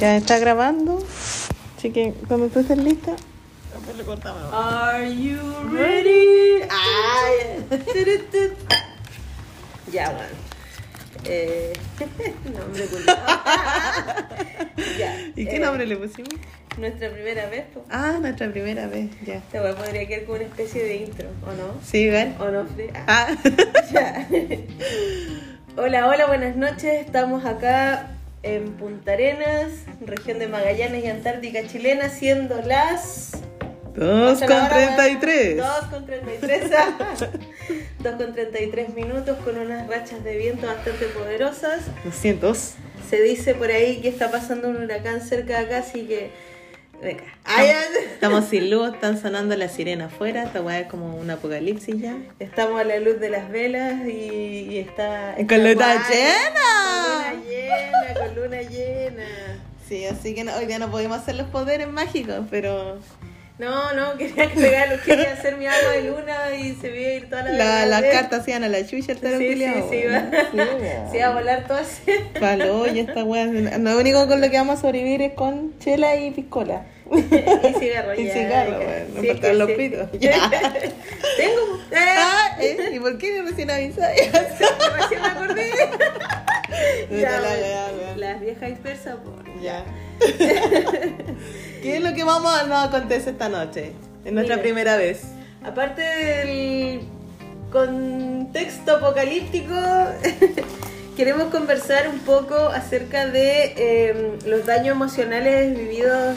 Ya 0.00 0.16
está 0.16 0.38
grabando. 0.38 0.98
Así 1.76 1.90
que 1.90 2.14
cuando 2.28 2.48
tú 2.48 2.60
estés 2.60 2.78
lista, 2.78 3.16
le 3.96 4.04
cortamos. 4.04 4.42
Are 4.52 5.14
you 5.14 5.38
ready? 5.70 6.62
Ay. 6.70 7.64
Ya, 9.92 10.08
bueno. 10.10 10.28
Eh, 11.24 11.72
nombre 12.44 12.86
ya. 14.98 15.16
¿Y 15.34 15.46
qué 15.46 15.56
eh, 15.56 15.58
nombre 15.58 15.84
le 15.84 15.96
pusimos? 15.96 16.32
Nuestra 16.78 17.10
primera 17.10 17.46
vez. 17.46 17.64
Ah, 17.90 18.18
nuestra 18.20 18.52
primera 18.52 18.86
vez, 18.86 19.10
ya. 19.26 19.34
Esta 19.34 19.60
weá 19.60 19.74
podría 19.74 20.06
quedar 20.06 20.26
como 20.26 20.36
una 20.36 20.44
especie 20.44 20.84
de 20.84 20.96
intro, 20.98 21.28
¿o 21.44 21.52
no? 21.54 21.74
Sí, 21.84 22.08
¿ven? 22.08 22.36
¿O 22.38 22.50
no? 22.50 22.68
Ah, 23.08 23.08
Ah, 23.08 23.36
ya. 23.92 24.28
hola, 25.76 26.06
hola, 26.06 26.26
buenas 26.28 26.54
noches. 26.54 27.04
Estamos 27.04 27.44
acá 27.44 28.10
en 28.42 28.72
Punta 28.72 29.12
Arenas, 29.12 29.72
región 30.00 30.38
de 30.38 30.48
Magallanes 30.48 31.04
y 31.04 31.08
Antártica 31.08 31.66
chilena, 31.66 32.08
siendo 32.08 32.60
las... 32.62 33.32
2 33.94 34.32
Hasta 34.32 34.46
con 34.46 34.56
la 34.56 34.64
hora, 34.66 34.96
33. 34.96 35.56
2 35.56 35.66
con 35.90 36.06
33. 36.06 36.70
2 37.98 38.12
con 38.16 38.32
33 38.32 38.94
minutos 38.94 39.36
con 39.44 39.58
unas 39.58 39.88
rachas 39.88 40.22
de 40.22 40.36
viento 40.36 40.66
bastante 40.66 41.06
poderosas. 41.06 41.82
200. 42.04 42.74
Se 43.08 43.20
dice 43.20 43.54
por 43.54 43.70
ahí 43.70 44.00
que 44.00 44.08
está 44.08 44.30
pasando 44.30 44.68
un 44.68 44.76
huracán 44.76 45.20
cerca 45.20 45.58
de 45.58 45.66
acá, 45.66 45.78
así 45.78 46.06
que. 46.06 46.30
Venga. 47.02 47.22
Estamos 48.12 48.44
sin 48.46 48.68
luz, 48.70 48.92
están 48.94 49.20
sonando 49.20 49.56
las 49.56 49.72
sirenas 49.72 50.12
afuera. 50.12 50.42
Esta 50.44 50.60
weá 50.60 50.80
es 50.80 50.86
como 50.88 51.16
un 51.16 51.30
apocalipsis 51.30 51.98
ya. 52.00 52.16
Estamos 52.38 52.78
a 52.80 52.84
la 52.84 52.98
luz 52.98 53.18
de 53.20 53.30
las 53.30 53.50
velas 53.50 54.06
y, 54.06 54.68
y 54.70 54.78
está. 54.78 55.34
Con 55.36 55.42
está 55.42 55.56
luna 55.56 56.08
llena. 56.10 57.24
Con 57.30 57.36
luna 57.38 57.44
llena, 57.48 58.14
con 58.26 58.34
luna 58.42 58.62
llena. 58.62 59.24
Sí, 59.88 60.04
así 60.04 60.34
que 60.34 60.44
no- 60.44 60.54
hoy 60.56 60.66
día 60.66 60.78
no 60.78 60.90
podemos 60.90 61.18
hacer 61.18 61.34
los 61.36 61.48
poderes 61.48 61.88
mágicos, 61.88 62.44
pero 62.50 62.98
No, 63.60 63.92
no, 63.92 64.16
quería 64.16 64.48
pegarlo, 64.54 64.96
quería 65.04 65.32
hacer 65.34 65.56
mi 65.58 65.66
agua 65.66 65.92
de 65.92 66.02
luna 66.04 66.54
y 66.58 66.74
se 66.76 66.90
veía 66.90 67.14
ir 67.16 67.28
toda 67.28 67.42
la 67.42 67.52
la- 67.52 67.86
las 67.86 68.00
vez. 68.00 68.12
cartas 68.12 68.48
iban 68.48 68.64
a 68.64 68.68
la 68.70 68.86
chucha 68.86 69.12
el 69.12 69.18
Sí, 69.18 69.22
tarot 69.22 69.38
sí, 69.38 69.54
sí, 69.54 70.06
weón. 70.06 70.30
iba. 70.54 71.10
Se 71.10 71.18
iba 71.18 71.26
a 71.26 71.34
volar 71.34 71.66
todo 71.66 71.76
así. 71.78 72.10
Palo, 72.40 72.86
y 72.86 73.00
esta 73.00 73.22
weá. 73.22 73.44
Lo 73.44 73.98
único 73.98 74.26
con 74.28 74.40
lo 74.40 74.50
que 74.50 74.56
vamos 74.56 74.78
a 74.78 74.80
sobrevivir 74.80 75.20
es 75.22 75.34
con 75.34 75.78
chela 75.78 76.16
y 76.16 76.30
piscola. 76.30 76.86
y 77.12 77.20
cigarro, 77.80 78.14
Y 78.14 78.24
ya, 78.26 78.32
cigarro, 78.32 78.80
ya. 78.80 79.04
Me 79.14 79.20
Sí, 79.34 79.40
que 79.40 79.52
los 79.54 79.68
sí. 79.68 79.74
pitos. 79.76 80.08
Ya. 80.18 80.50
Tengo. 81.36 81.80
Ah, 81.94 82.56
¿eh? 82.60 82.90
¿Y 82.94 82.98
por 83.00 83.18
qué 83.18 83.42
recién 83.42 83.70
avisáis? 83.70 84.30
Recién 84.32 85.20
me 85.20 85.26
acordé. 85.28 85.70
Vete 87.10 87.26
a 87.26 87.40
la 87.40 87.48
weá, 87.48 87.86
weón. 88.00 88.20
Las 88.20 88.40
viejas 88.40 88.68
dispersas, 88.70 89.16
por. 89.16 89.60
Ya. 89.60 89.84
¿Qué 91.82 91.96
es 91.96 92.02
lo 92.02 92.12
que 92.14 92.24
vamos 92.24 92.52
a 92.52 92.66
nos 92.66 92.88
acontece 92.88 93.30
esta 93.30 93.48
noche? 93.48 93.92
En 94.26 94.34
nuestra 94.34 94.56
Mira. 94.56 94.62
primera 94.62 94.96
vez. 94.96 95.22
Aparte 95.64 96.02
del 96.02 97.00
contexto 97.72 98.96
apocalíptico, 98.96 99.74
queremos 101.16 101.44
conversar 101.44 102.08
un 102.08 102.18
poco 102.20 102.54
acerca 102.54 103.28
de 103.28 103.72
eh, 103.76 104.38
los 104.44 104.66
daños 104.66 104.94
emocionales 104.94 105.76
vividos. 105.76 106.36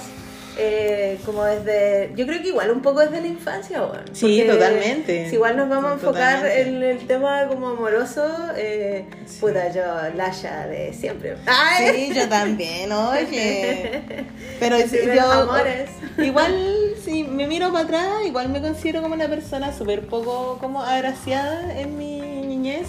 Eh, 0.57 1.19
como 1.25 1.43
desde, 1.43 2.11
yo 2.15 2.25
creo 2.27 2.41
que 2.41 2.49
igual 2.49 2.69
un 2.71 2.81
poco 2.81 2.99
desde 2.99 3.21
la 3.21 3.27
infancia, 3.27 3.81
bueno, 3.81 4.03
Sí, 4.11 4.43
totalmente. 4.47 5.27
Si 5.29 5.35
igual 5.35 5.57
nos 5.57 5.67
vamos 5.69 5.91
a 5.91 5.93
enfocar 5.95 6.45
en 6.45 6.83
el 6.83 6.99
tema 7.07 7.47
como 7.47 7.69
amoroso, 7.69 8.25
eh, 8.55 9.05
Sí. 9.25 9.39
puta, 9.39 9.71
yo 9.71 9.81
Lasha 10.15 10.67
de 10.67 10.93
siempre. 10.93 11.35
¡Ay! 11.47 12.07
Sí, 12.09 12.13
yo 12.15 12.29
también, 12.29 12.91
oye. 12.91 14.01
Pero 14.59 14.77
sí, 14.87 14.97
yo, 15.15 15.31
amores. 15.31 15.89
igual, 16.17 16.93
si 17.03 17.23
me 17.23 17.47
miro 17.47 17.71
para 17.71 17.85
atrás, 17.85 18.07
igual 18.25 18.49
me 18.49 18.61
considero 18.61 19.01
como 19.01 19.15
una 19.15 19.27
persona 19.27 19.73
súper 19.75 20.07
poco 20.07 20.57
como 20.59 20.81
agraciada 20.83 21.79
en 21.79 21.97
mi 21.97 22.21
niñez, 22.21 22.87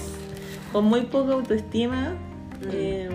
con 0.73 0.85
muy 0.85 1.03
poca 1.03 1.33
autoestima. 1.33 2.15
Mm. 2.61 2.69
Eh, 2.73 3.09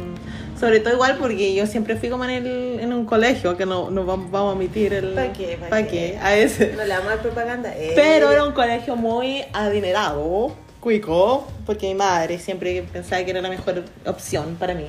sobre 0.59 0.80
todo 0.80 0.94
igual 0.94 1.18
porque 1.18 1.53
yo 1.56 1.66
siempre 1.66 1.96
fui 1.96 2.09
como 2.09 2.25
en, 2.25 2.31
el, 2.31 2.80
en 2.81 2.92
un 2.94 3.06
colegio, 3.06 3.56
que 3.56 3.66
no, 3.66 3.90
no 3.90 4.06
vamos, 4.06 4.30
vamos 4.31 4.52
a 4.52 4.56
omitir 4.56 4.94
el... 4.94 5.14
¿Pa' 5.14 5.31
qué? 5.34 5.58
¿Pa' 5.59 5.70
¿Pa' 5.70 5.84
qué? 5.84 6.18
A 6.22 6.36
ese. 6.36 6.74
No 6.75 6.84
le 6.84 6.90
damos 6.90 7.08
dar 7.08 7.20
propaganda. 7.22 7.74
eh. 7.78 7.94
Pero 7.96 8.31
era 8.31 8.44
un 8.44 8.52
colegio 8.53 8.96
muy 8.96 9.44
adinerado, 9.53 10.53
cuico, 10.80 11.47
porque 11.66 11.88
mi 11.88 11.96
madre 11.96 12.40
siempre 12.40 12.84
pensaba 12.92 13.24
que 13.24 13.31
era 13.31 13.42
la 13.42 13.50
mejor 13.50 13.84
opción 14.06 14.56
para 14.59 14.74
mí. 14.74 14.88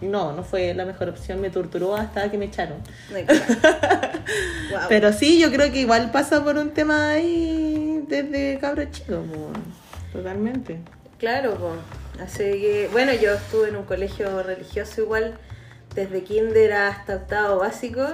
No, 0.00 0.32
no 0.32 0.42
fue 0.42 0.74
la 0.74 0.84
mejor 0.84 1.08
opción, 1.08 1.40
me 1.40 1.50
torturó 1.50 1.94
hasta 1.94 2.30
que 2.30 2.36
me 2.36 2.46
echaron. 2.46 2.78
Pero 4.88 5.12
sí, 5.12 5.38
yo 5.38 5.50
creo 5.50 5.72
que 5.72 5.80
igual 5.80 6.10
pasa 6.10 6.42
por 6.42 6.56
un 6.56 6.70
tema 6.70 7.10
ahí 7.10 8.02
desde 8.08 8.58
cabro 8.58 8.84
chico, 8.90 9.22
totalmente. 10.12 10.78
Claro, 11.18 11.54
po. 11.56 11.76
así 12.22 12.42
que, 12.44 12.88
bueno, 12.92 13.12
yo 13.12 13.34
estuve 13.34 13.68
en 13.68 13.76
un 13.76 13.84
colegio 13.84 14.42
religioso 14.42 15.02
igual, 15.02 15.38
desde 15.94 16.24
kinder 16.24 16.72
hasta 16.72 17.16
octavo 17.16 17.58
básico. 17.60 18.04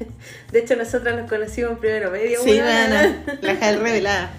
De 0.52 0.58
hecho, 0.60 0.76
nosotras 0.76 1.16
nos 1.16 1.28
conocimos 1.28 1.72
en 1.72 1.78
primero 1.78 2.10
medio. 2.10 2.40
Sí, 2.42 2.60
bueno, 2.60 3.16
la 3.40 3.56
jal 3.60 3.80
revelada. 3.80 4.30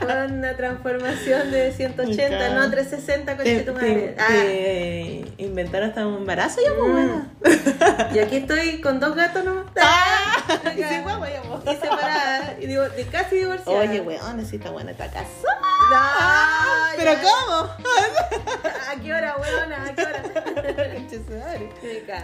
Fue 0.00 0.26
una 0.26 0.56
transformación 0.56 1.50
de 1.50 1.72
180, 1.72 2.28
Claro. 2.36 2.54
no 2.54 2.70
360, 2.70 3.32
Te, 3.32 3.36
coche 3.36 3.60
tu 3.60 3.72
madre. 3.74 3.94
te- 3.94 4.16
Ah. 4.18 4.26
te 4.28 5.42
inventaron 5.42 5.88
hasta 5.90 6.06
un 6.06 6.16
embarazo 6.18 6.60
ya, 6.62 6.70
pues, 6.76 6.88
Mm. 6.88 6.92
buena. 6.92 7.30
Y 8.14 8.18
aquí 8.18 8.36
estoy 8.38 8.80
con 8.80 8.98
dos 9.00 9.14
gatos 9.14 9.44
nomás. 9.44 9.66
Ah, 9.80 10.46
y 10.76 10.80
ya, 10.80 11.02
po. 11.04 11.60
Y 11.70 11.74
separada, 11.76 12.56
y 12.58 12.66
digo, 12.66 12.88
de 12.88 13.04
casi 13.06 13.36
divorciada. 13.36 13.78
Oye, 13.80 14.00
weón, 14.00 14.36
necesita 14.38 14.70
buena 14.70 14.92
esta 14.92 15.08
casa. 15.08 15.26
No, 15.90 16.96
¿Pero 16.96 17.12
ya. 17.12 17.20
cómo? 17.22 17.56
¿A 18.90 19.02
qué 19.02 19.12
hora, 19.14 19.36
weona? 19.36 19.84
¿A 19.84 19.94
qué 19.94 20.02
hora? 20.02 20.22
Madre. 21.50 21.70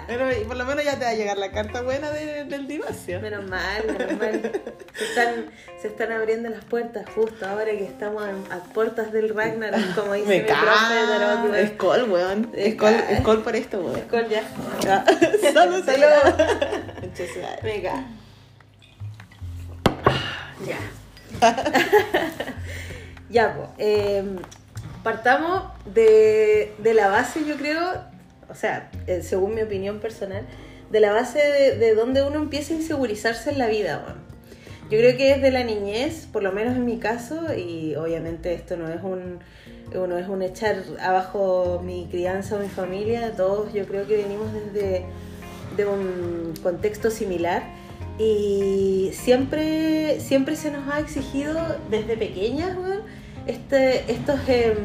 Pero 0.07 0.33
y 0.41 0.45
por 0.45 0.57
lo 0.57 0.65
menos 0.65 0.85
ya 0.85 0.99
te 0.99 1.05
va 1.05 1.11
a 1.11 1.15
llegar 1.15 1.37
la 1.39 1.51
carta 1.51 1.83
buena 1.83 2.11
de- 2.11 2.45
del 2.45 2.67
divorcio. 2.69 3.21
Menos 3.21 3.49
mal, 3.49 3.85
menos 3.87 4.19
mal. 4.19 4.53
Se 4.97 5.05
están, 5.05 5.47
se 5.83 5.89
están 5.89 6.13
abriendo 6.13 6.49
las 6.49 6.65
puertas 6.65 7.05
justo 7.15 7.47
ahora 7.47 7.71
que 7.73 7.85
estamos 7.85 8.23
a, 8.23 8.55
a 8.55 8.59
puertas 8.73 9.13
del 9.13 9.35
Ragnarok, 9.35 9.95
como 9.95 10.13
dice 10.15 10.27
Me 10.29 10.39
mi 10.41 10.45
profe. 10.45 11.63
Es 11.63 11.71
col, 11.73 12.11
weón. 12.11 12.51
Es 12.55 12.75
col, 12.77 12.95
es 13.11 13.21
col 13.23 13.43
por 13.43 13.57
esto, 13.57 13.81
weón. 13.81 13.99
Escol 13.99 14.29
ya. 14.29 14.43
Ya. 14.83 15.05
Salud, 15.53 15.85
Salud. 15.85 16.07
cago. 17.83 18.05
Ya. 20.67 20.79
ya, 23.31 23.55
pues. 23.77 24.25
partamos 25.03 25.65
de, 25.85 26.75
de 26.79 26.95
la 26.95 27.09
base, 27.09 27.45
yo 27.45 27.57
creo, 27.57 27.79
o 28.49 28.55
sea, 28.55 28.91
eh, 29.07 29.23
según 29.23 29.55
mi 29.55 29.63
opinión 29.63 30.01
personal, 30.01 30.45
de 30.91 31.01
la 31.01 31.13
base 31.13 31.39
de, 31.39 31.77
de 31.79 31.95
donde 31.95 32.23
uno 32.23 32.39
empieza 32.39 32.73
a 32.73 32.77
insegurizarse 32.77 33.51
en 33.51 33.59
la 33.59 33.67
vida, 33.67 34.05
weón. 34.07 34.27
Yo 34.89 34.99
creo 34.99 35.17
que 35.17 35.35
desde 35.35 35.51
la 35.51 35.65
niñez, 35.65 36.29
por 36.33 36.45
lo 36.45 36.53
menos 36.53 36.77
en 36.77 36.85
mi 36.85 36.99
caso, 36.99 37.53
y 37.53 37.97
obviamente 37.97 38.55
esto 38.55 38.77
no 38.77 38.89
es 38.89 39.03
un 39.03 39.41
es 39.93 40.29
un 40.29 40.43
echar 40.43 40.83
abajo 41.01 41.81
mi 41.85 42.07
crianza 42.11 42.57
o 42.57 42.59
mi 42.61 42.69
familia, 42.69 43.33
todos 43.37 43.73
yo 43.73 43.87
creo 43.87 44.07
que 44.07 44.17
venimos 44.17 44.49
desde 44.53 45.05
de 45.77 45.87
un 45.87 46.55
contexto 46.63 47.11
similar 47.11 47.63
y 48.19 49.11
siempre 49.13 50.21
siempre 50.21 50.57
se 50.57 50.71
nos 50.71 50.89
ha 50.89 51.01
exigido 51.01 51.55
desde 51.91 52.17
pequeñas 52.17 52.77
este 53.47 54.11
estos 54.11 54.41
em, 54.49 54.77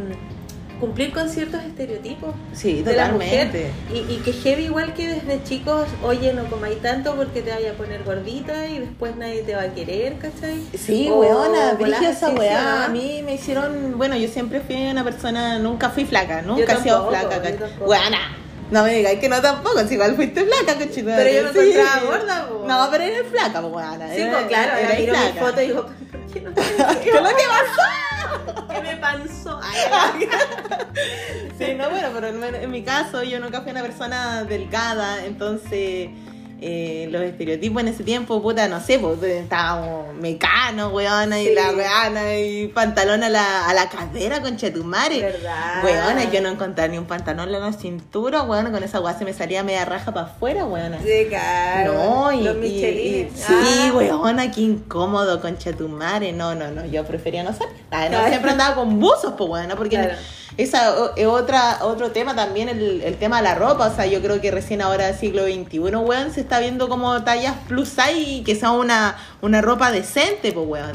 cumplir 0.81 1.13
con 1.13 1.29
ciertos 1.29 1.63
estereotipos 1.63 2.35
Sí, 2.53 2.83
de 2.83 2.93
la 2.93 3.07
mujer 3.07 3.47
totalmente. 3.51 3.71
y, 3.93 4.13
y 4.15 4.17
que 4.17 4.33
heavy 4.33 4.63
igual 4.65 4.93
que 4.93 5.07
desde 5.07 5.41
chicos 5.43 5.87
oye 6.03 6.33
no 6.33 6.43
comáis 6.49 6.81
tanto 6.81 7.15
porque 7.15 7.41
te 7.41 7.51
vaya 7.51 7.71
a 7.71 7.73
poner 7.75 8.03
gordita 8.03 8.67
y 8.67 8.79
después 8.79 9.15
nadie 9.15 9.43
te 9.43 9.55
va 9.55 9.61
a 9.61 9.67
querer 9.73 10.17
¿cachai? 10.17 10.61
Sí, 10.77 11.07
O 11.09 11.19
weona, 11.19 11.77
esa 12.09 12.31
weá. 12.31 12.59
¿sí, 12.59 12.83
A 12.83 12.87
no? 12.87 12.93
mí 12.93 13.21
me 13.23 13.35
hicieron, 13.35 13.97
bueno, 13.97 14.17
yo 14.17 14.27
siempre 14.27 14.59
fui 14.59 14.75
una 14.87 15.05
persona, 15.05 15.57
nunca 15.59 15.89
fui 15.91 16.03
flaca, 16.03 16.41
nunca 16.41 16.73
he 16.73 16.81
sido 16.81 17.07
flaca. 17.09 17.41
Weona, 17.79 18.35
no 18.71 18.83
me 18.83 18.95
digáis 18.95 19.19
que 19.19 19.29
no 19.29 19.41
tampoco, 19.41 19.79
si 19.87 19.93
igual 19.93 20.15
fuiste 20.15 20.43
flaca, 20.45 20.79
cochita. 20.79 21.15
Pero 21.15 21.29
yo 21.29 21.53
me 21.53 21.59
encontraba 21.61 22.01
gorda, 22.05 22.47
po. 22.47 22.65
No, 22.67 22.87
pero 22.89 23.03
eres 23.03 23.27
flaca, 23.29 23.61
po, 23.61 23.67
weona. 23.67 24.09
Sí, 24.13 24.21
Era- 24.21 24.31
pues 24.33 24.45
claro, 24.47 24.71
ahora 24.71 24.81
erais 24.81 24.99
miro 24.99 25.13
mi 25.13 25.19
flaca. 25.19 25.45
foto 25.45 25.61
y 25.61 25.67
digo, 25.67 25.85
¿por 26.11 26.33
qué 26.33 26.41
no 26.41 26.53
¿Qué 26.55 27.09
es 27.09 27.15
lo 27.15 27.29
que 27.29 27.43
pasó? 27.47 27.87
¿Qué 28.69 28.81
me? 28.81 29.01
Ay, 29.63 30.29
Sí, 31.57 31.73
no, 31.75 31.89
bueno, 31.89 32.09
pero 32.13 32.27
en 32.27 32.71
mi 32.71 32.83
caso 32.83 33.23
yo 33.23 33.39
nunca 33.39 33.61
fui 33.61 33.71
una 33.71 33.81
persona 33.81 34.43
delgada, 34.43 35.25
entonces 35.25 36.09
eh, 36.63 37.07
los 37.11 37.21
estereotipos 37.23 37.81
en 37.81 37.87
ese 37.87 38.03
tiempo, 38.03 38.39
puta, 38.41 38.67
no 38.67 38.79
sé, 38.79 38.99
pues 38.99 39.21
estábamos 39.23 40.13
mecanos, 40.15 40.93
weona, 40.93 41.41
y 41.41 41.53
la 41.55 41.71
weona, 41.71 42.35
y 42.37 42.67
pantalón 42.67 43.23
a 43.23 43.29
la, 43.29 43.67
a 43.67 43.73
la 43.73 43.89
cadera, 43.89 44.41
con 44.41 44.57
chetumare. 44.57 45.19
¿Verdad? 45.21 45.83
Weona, 45.83 46.31
yo 46.31 46.39
no 46.41 46.49
encontré 46.49 46.87
ni 46.89 46.99
un 46.99 47.05
pantalón 47.05 47.53
en 47.53 47.59
la 47.59 47.73
cintura, 47.73 48.43
weona, 48.43 48.71
con 48.71 48.83
esa 48.83 48.99
weá 48.99 49.17
se 49.17 49.25
me 49.25 49.33
salía 49.33 49.63
media 49.63 49.85
raja 49.85 50.13
para 50.13 50.27
afuera, 50.27 50.65
weona. 50.65 50.99
Sí, 51.01 51.25
claro. 51.29 51.93
No, 51.93 52.31
y, 52.31 52.41
Los 52.43 52.57
y- 52.57 53.27
sí, 53.35 53.43
Ah. 53.49 53.91
weona, 53.95 54.51
qué 54.51 54.61
incómodo 54.61 55.41
con 55.41 55.57
chetumare. 55.57 56.31
No, 56.31 56.53
no, 56.53 56.69
no, 56.69 56.85
yo 56.85 57.03
prefería 57.05 57.41
no 57.43 57.53
salir. 57.53 57.73
Ah, 57.89 58.07
no, 58.09 58.27
siempre 58.27 58.51
andaba 58.51 58.75
con 58.75 58.99
buzos, 58.99 59.33
pues 59.35 59.49
weona, 59.49 59.75
porque 59.75 59.95
Claro. 59.97 60.13
Esa 60.57 60.95
otra, 61.27 61.79
otro 61.81 62.11
tema 62.11 62.35
también, 62.35 62.69
el, 62.69 63.01
el 63.01 63.17
tema 63.17 63.37
de 63.37 63.43
la 63.43 63.55
ropa. 63.55 63.87
O 63.87 63.95
sea, 63.95 64.05
yo 64.05 64.21
creo 64.21 64.41
que 64.41 64.51
recién 64.51 64.81
ahora, 64.81 65.13
siglo 65.13 65.43
XXI, 65.43 65.79
weón, 65.79 66.31
se 66.33 66.41
está 66.41 66.59
viendo 66.59 66.89
como 66.89 67.23
tallas 67.23 67.55
plus 67.67 67.89
size 67.89 68.19
y 68.19 68.43
que 68.43 68.55
sea 68.55 68.71
una, 68.71 69.17
una 69.41 69.61
ropa 69.61 69.91
decente, 69.91 70.51
pues 70.51 70.67
weón. 70.67 70.93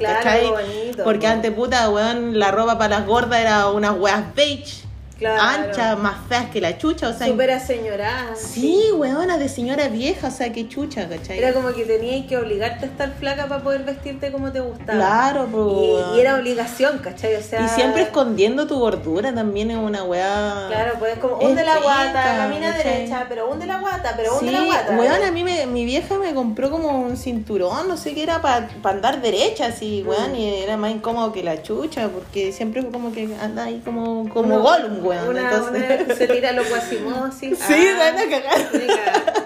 Bonito, 0.50 1.04
Porque 1.04 1.26
po. 1.26 1.32
antes, 1.32 1.52
puta, 1.52 1.90
weón, 1.90 2.38
la 2.38 2.50
ropa 2.50 2.78
para 2.78 2.98
las 2.98 3.06
gordas 3.06 3.40
era 3.40 3.68
unas 3.68 3.96
weas 3.98 4.34
beige, 4.34 4.85
Claro. 5.18 5.40
anchas, 5.40 5.98
más 5.98 6.16
feas 6.28 6.46
que 6.50 6.60
la 6.60 6.76
chucha, 6.76 7.08
o 7.08 7.12
sea. 7.14 7.26
Súper 7.26 7.50
aseñorada. 7.50 8.34
Sí, 8.36 8.90
weona, 8.94 9.38
de 9.38 9.48
señora 9.48 9.88
vieja, 9.88 10.28
o 10.28 10.30
sea, 10.30 10.52
qué 10.52 10.68
chucha, 10.68 11.08
¿cachai? 11.08 11.38
Era 11.38 11.52
como 11.54 11.72
que 11.72 11.84
tenías 11.84 12.26
que 12.26 12.36
obligarte 12.36 12.84
a 12.84 12.88
estar 12.88 13.12
flaca 13.18 13.46
para 13.46 13.62
poder 13.62 13.84
vestirte 13.84 14.30
como 14.30 14.52
te 14.52 14.60
gustaba. 14.60 14.92
Claro, 14.98 15.46
po. 15.46 16.10
Y, 16.14 16.16
y 16.18 16.20
era 16.20 16.34
obligación, 16.36 16.98
¿cachai? 16.98 17.34
O 17.36 17.42
sea, 17.42 17.64
Y 17.64 17.68
siempre 17.68 18.02
escondiendo 18.02 18.66
tu 18.66 18.78
gordura 18.78 19.34
también 19.34 19.70
es 19.70 19.78
una 19.78 20.04
weá. 20.04 20.66
Claro, 20.68 20.92
pues 20.98 21.18
como 21.18 21.40
Es 21.40 21.46
hunde 21.48 21.64
la 21.64 21.78
guata, 21.78 22.22
camina 22.36 22.72
¿cachai? 22.72 22.92
derecha, 22.94 23.26
pero 23.28 23.48
hunde 23.50 23.66
la 23.66 23.78
guata, 23.80 24.12
pero 24.16 24.34
hunde 24.38 24.46
Sí, 24.48 24.52
la 24.52 24.64
guata. 24.64 24.96
weón, 24.98 25.24
a 25.24 25.30
mí 25.30 25.44
me, 25.44 25.66
mi 25.66 25.84
vieja 25.86 26.18
me 26.18 26.34
compró 26.34 26.70
como 26.70 27.00
un 27.00 27.16
cinturón, 27.16 27.88
no 27.88 27.96
sé 27.96 28.12
qué 28.14 28.22
era, 28.22 28.42
para 28.42 28.68
andar 28.84 29.22
derecha, 29.22 29.66
así, 29.66 30.04
weón, 30.06 30.32
Mm. 30.32 30.36
y 30.36 30.54
era 30.56 30.76
más 30.76 30.90
incómodo 30.90 31.32
que 31.32 31.42
la 31.42 31.62
chucha, 31.62 32.08
porque 32.08 32.52
siempre 32.52 32.82
fue 32.82 32.90
como 32.90 33.12
que 33.12 33.28
anda 33.40 33.64
ahí 33.64 33.80
como, 33.84 34.28
como 34.28 34.60
Gollum, 34.60 35.05
weón. 35.06 35.28
Una, 35.28 35.52
entonces... 35.52 36.00
una 36.04 36.14
se 36.14 36.28
tira 36.28 36.52
lo 36.52 36.64
Quasimodo, 36.64 37.30
sí. 37.38 37.54
Sí, 37.54 37.88
van 37.98 38.18
a 38.18 38.28
cagar. 38.28 39.45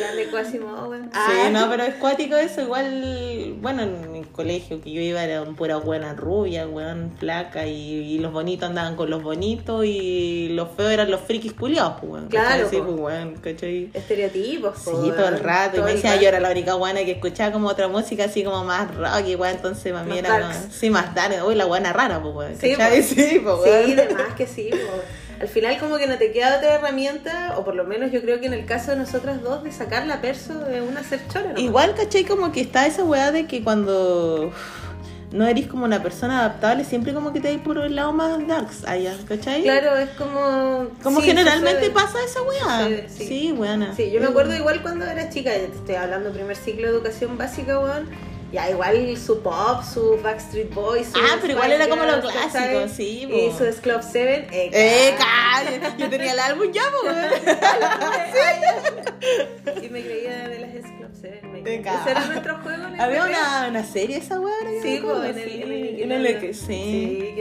Grande 0.00 0.26
Quasimodo, 0.30 0.88
weón. 0.88 1.10
Ah. 1.14 1.28
Sí, 1.30 1.52
no, 1.52 1.68
pero 1.70 1.82
es 1.84 1.94
cuático 1.94 2.36
eso, 2.36 2.62
igual, 2.62 3.54
bueno, 3.60 3.82
en 3.82 4.16
el 4.16 4.26
colegio 4.28 4.80
que 4.80 4.90
yo 4.92 5.00
iba 5.00 5.22
era 5.22 5.42
un 5.42 5.54
pura 5.54 5.76
buena 5.76 6.14
rubia, 6.14 6.66
weón, 6.66 7.12
flaca, 7.18 7.66
y, 7.66 7.72
y 8.14 8.18
los 8.18 8.32
bonitos 8.32 8.68
andaban 8.68 8.96
con 8.96 9.10
los 9.10 9.22
bonitos, 9.22 9.84
y 9.84 10.48
los 10.50 10.68
feos 10.76 10.90
eran 10.92 11.10
los 11.10 11.20
frikis 11.20 11.52
culiados, 11.52 11.94
pues, 12.00 12.12
weón. 12.12 12.28
Claro, 12.28 12.68
Sí, 12.70 12.78
pues, 12.84 12.98
weón, 12.98 13.34
¿cachai? 13.36 13.90
Estereotipos, 13.92 14.78
Sí, 14.78 14.84
po, 14.90 14.92
todo 15.00 15.28
el 15.28 15.34
weón. 15.34 15.38
rato. 15.44 15.78
Y 15.78 15.82
me 15.82 15.92
decía, 15.94 16.16
yo 16.20 16.28
era 16.28 16.40
la 16.40 16.50
única 16.50 16.74
buena 16.74 17.04
que 17.04 17.12
escuchaba 17.12 17.52
como 17.52 17.68
otra 17.68 17.88
música 17.88 18.24
así 18.24 18.42
como 18.42 18.64
más 18.64 18.94
rock, 18.94 19.26
igual, 19.26 19.54
entonces 19.56 19.92
para 19.92 20.04
mí 20.04 20.10
Más 20.10 20.18
era 20.18 20.38
más, 20.40 20.68
sí, 20.72 20.90
más 20.90 21.14
dark. 21.14 21.46
Uy, 21.46 21.54
la 21.54 21.64
buena 21.66 21.92
rara, 21.92 22.20
pues, 22.22 22.34
weón. 22.34 22.56
Sí. 22.56 22.70
Sí, 22.70 22.76
pues, 22.76 23.08
Sí, 23.08 23.38
weón. 23.44 23.96
de 23.96 24.08
más 24.14 24.34
que 24.36 24.46
sí. 24.46 24.70
po. 24.70 24.76
Al 25.40 25.48
final 25.48 25.78
como 25.78 25.96
que 25.96 26.06
no 26.06 26.18
te 26.18 26.32
queda 26.32 26.58
otra 26.58 26.74
herramienta, 26.74 27.54
o 27.56 27.64
por 27.64 27.74
lo 27.74 27.84
menos 27.84 28.12
yo 28.12 28.20
creo 28.20 28.40
que 28.40 28.46
en 28.46 28.52
el 28.52 28.66
caso 28.66 28.90
de 28.90 28.98
nosotras 28.98 29.40
dos, 29.42 29.64
de 29.64 29.72
sacar 29.72 30.06
la 30.06 30.20
perso 30.20 30.58
de 30.60 30.82
una 30.82 31.02
ser 31.02 31.20
chora. 31.32 31.54
¿no? 31.54 31.58
Igual, 31.58 31.94
¿cachai? 31.94 32.24
Como 32.24 32.52
que 32.52 32.60
está 32.60 32.86
esa 32.86 33.04
weá 33.04 33.32
de 33.32 33.46
que 33.46 33.64
cuando 33.64 34.52
no 35.32 35.46
eres 35.46 35.66
como 35.66 35.84
una 35.86 36.02
persona 36.02 36.40
adaptable, 36.40 36.84
siempre 36.84 37.14
como 37.14 37.32
que 37.32 37.40
te 37.40 37.48
hay 37.48 37.56
por 37.56 37.78
el 37.78 37.96
lado 37.96 38.12
más 38.12 38.46
darks 38.46 38.84
allá, 38.84 39.16
¿cachai? 39.26 39.62
Claro, 39.62 39.96
es 39.96 40.10
como... 40.10 40.88
Como 41.02 41.20
sí, 41.20 41.28
generalmente 41.28 41.86
sucede. 41.86 41.94
pasa 41.94 42.18
esa 42.22 42.42
weá. 42.42 42.78
Sucede, 42.84 43.08
sí. 43.08 43.26
Sí. 43.26 43.54
Sí, 43.96 44.10
yo 44.10 44.20
me 44.20 44.26
acuerdo 44.26 44.54
igual 44.54 44.82
cuando 44.82 45.06
era 45.06 45.30
chica, 45.30 45.54
estoy 45.54 45.94
hablando 45.94 46.32
primer 46.32 46.56
ciclo 46.56 46.88
de 46.88 46.92
educación 46.92 47.38
básica, 47.38 47.78
weón. 47.78 48.10
Ya 48.52 48.68
igual 48.68 49.16
su 49.16 49.40
pop, 49.42 49.82
su 49.84 50.18
Backstreet 50.22 50.74
Boys. 50.74 51.08
su 51.12 51.18
Ah, 51.18 51.38
pero 51.40 51.52
igual 51.52 51.70
era 51.72 51.88
como 51.88 52.04
lo 52.04 52.20
clásico, 52.20 52.88
sí, 52.94 53.28
Y 53.30 53.48
po. 53.50 53.58
su 53.58 53.64
es 53.64 53.76
Club 53.80 54.00
7. 54.02 54.48
Eh, 54.50 54.70
Eh. 54.72 55.14
Yo 55.98 56.10
tenía 56.10 56.32
el 56.32 56.38
álbum 56.40 56.72
ya, 56.72 56.82
pues. 57.02 57.42
Y 59.82 59.88
me 59.88 60.02
creía 60.02 60.48
de 60.48 60.58
las 60.58 60.74
es 60.74 60.84
Club 60.84 61.10
7. 61.20 61.40
Me- 61.62 61.70
Te 61.78 61.82
ca- 61.82 62.00
Ese 62.00 62.10
era 62.10 62.24
nuestro 62.26 62.58
juego 62.58 62.84
en 62.84 62.94
el 62.94 63.00
Había 63.00 63.24
recreo. 63.24 63.40
una, 63.40 63.68
una 63.68 63.84
serie 63.84 64.16
esa 64.18 64.40
weá. 64.40 64.54
Sí, 64.82 64.96
acuerdo, 64.98 65.20
pues, 65.20 65.30
en 65.36 65.38
el- 65.42 65.48
sí, 65.50 65.62
en 65.62 65.72
el 65.72 66.00
en 66.02 66.12
el 66.12 66.22
Nickelodeon. 66.22 66.54
sí. 66.54 67.34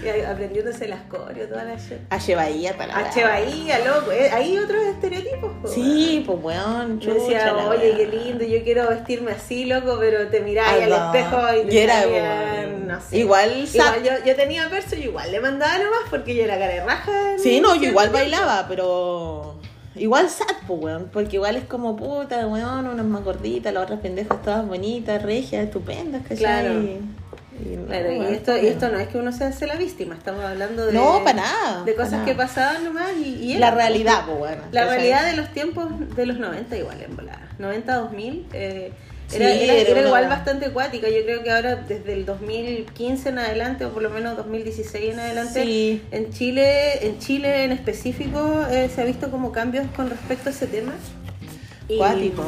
Sí, 0.00 0.20
aprendiéndose 0.26 0.88
las 0.88 1.02
coreos, 1.02 1.48
toda 1.50 1.64
la 1.64 1.74
shit. 1.76 1.98
H. 2.10 2.34
Bahía 2.34 2.76
para 2.76 2.96
H. 2.98 3.22
Bahía, 3.22 3.78
loco. 3.80 4.12
eh, 4.12 4.30
Ahí 4.32 4.56
otros 4.58 4.82
estereotipos, 4.84 5.52
po, 5.60 5.68
Sí, 5.68 6.22
pues 6.26 6.38
weón. 6.42 7.00
Yo 7.00 7.14
decía, 7.14 7.54
oye, 7.54 7.94
qué 7.96 8.06
lindo, 8.06 8.44
yo 8.44 8.62
quiero 8.64 8.88
vestirme 8.88 9.32
así, 9.32 9.66
loco, 9.66 9.96
pero 9.98 10.28
te 10.28 10.40
mirás 10.40 10.68
Ay, 10.72 10.82
al 10.84 10.90
no. 10.90 11.14
espejo 11.14 11.38
y 11.62 11.66
te 11.66 11.74
Yo 11.74 11.80
era 11.80 12.66
no 12.86 13.00
sé. 13.00 13.18
Igual, 13.18 13.68
Igual 13.72 14.02
yo, 14.02 14.12
yo 14.24 14.36
tenía 14.36 14.68
verso 14.68 14.96
y 14.96 15.00
igual 15.02 15.30
le 15.30 15.40
mandaba 15.40 15.76
nomás 15.78 16.00
porque 16.08 16.34
yo 16.34 16.44
era 16.44 16.58
cara 16.58 16.72
de 16.74 16.84
raja. 16.84 17.32
en 17.32 17.38
Sí, 17.38 17.60
no, 17.60 17.74
yo 17.74 17.88
igual 17.90 18.08
bailaba, 18.10 18.64
pero. 18.68 19.57
Igual 19.94 20.28
sad, 20.28 20.46
pues, 20.66 20.80
weón. 20.80 21.10
Porque 21.12 21.36
igual 21.36 21.56
es 21.56 21.64
como 21.64 21.96
puta, 21.96 22.46
weón. 22.46 22.86
Unas 22.86 23.06
más 23.06 23.24
gorditas, 23.24 23.72
las 23.72 23.84
otras 23.84 24.00
pendejas 24.00 24.42
todas 24.42 24.66
bonitas, 24.66 25.22
regias, 25.22 25.64
estupendas, 25.64 26.22
¿cachai? 26.22 26.38
Claro. 26.38 26.82
Y, 26.82 27.76
no, 27.76 27.86
Claro, 27.86 28.12
y 28.12 28.34
esto, 28.34 28.56
y 28.56 28.66
esto 28.66 28.88
no 28.88 28.98
es 28.98 29.08
que 29.08 29.18
uno 29.18 29.32
se 29.32 29.42
hace 29.42 29.66
la 29.66 29.74
víctima, 29.74 30.14
estamos 30.14 30.44
hablando 30.44 30.86
de. 30.86 30.92
No, 30.92 31.24
para 31.24 31.42
nada. 31.42 31.84
De 31.84 31.96
cosas 31.96 32.24
que 32.24 32.34
pasaban 32.34 32.84
nomás 32.84 33.10
y, 33.16 33.52
y 33.52 33.58
La 33.58 33.72
realidad, 33.72 34.24
pues, 34.26 34.38
weón. 34.38 34.60
La 34.70 34.84
realidad 34.84 35.26
de 35.26 35.36
los 35.36 35.48
tiempos 35.52 35.86
de 36.14 36.26
los 36.26 36.38
90 36.38 36.76
igual 36.76 37.02
en 37.02 37.16
volada. 37.16 37.48
90 37.58 37.94
2000 37.96 38.46
eh, 38.52 38.92
Sí, 39.28 39.36
era, 39.36 39.50
era- 39.52 39.72
era 39.74 39.80
era 39.82 39.92
una- 40.00 40.08
igual 40.08 40.28
bastante 40.28 40.66
acuática. 40.66 41.08
Yo 41.08 41.22
creo 41.24 41.42
que 41.42 41.50
ahora 41.50 41.76
desde 41.76 42.14
el 42.14 42.24
2015 42.24 43.28
en 43.28 43.38
adelante 43.38 43.84
o 43.84 43.90
por 43.90 44.02
lo 44.02 44.10
menos 44.10 44.36
2016 44.36 45.12
en 45.12 45.20
adelante 45.20 45.62
Sí. 45.64 46.02
en 46.10 46.32
Chile, 46.32 47.06
en 47.06 47.18
Chile 47.18 47.64
en 47.64 47.72
específico 47.72 48.64
eh, 48.70 48.88
se 48.94 49.02
ha 49.02 49.04
visto 49.04 49.30
como 49.30 49.52
cambios 49.52 49.86
con 49.94 50.08
respecto 50.10 50.48
a 50.48 50.52
ese 50.52 50.66
tema. 50.66 50.94
Y, 51.88 51.98
Cuático. 51.98 52.44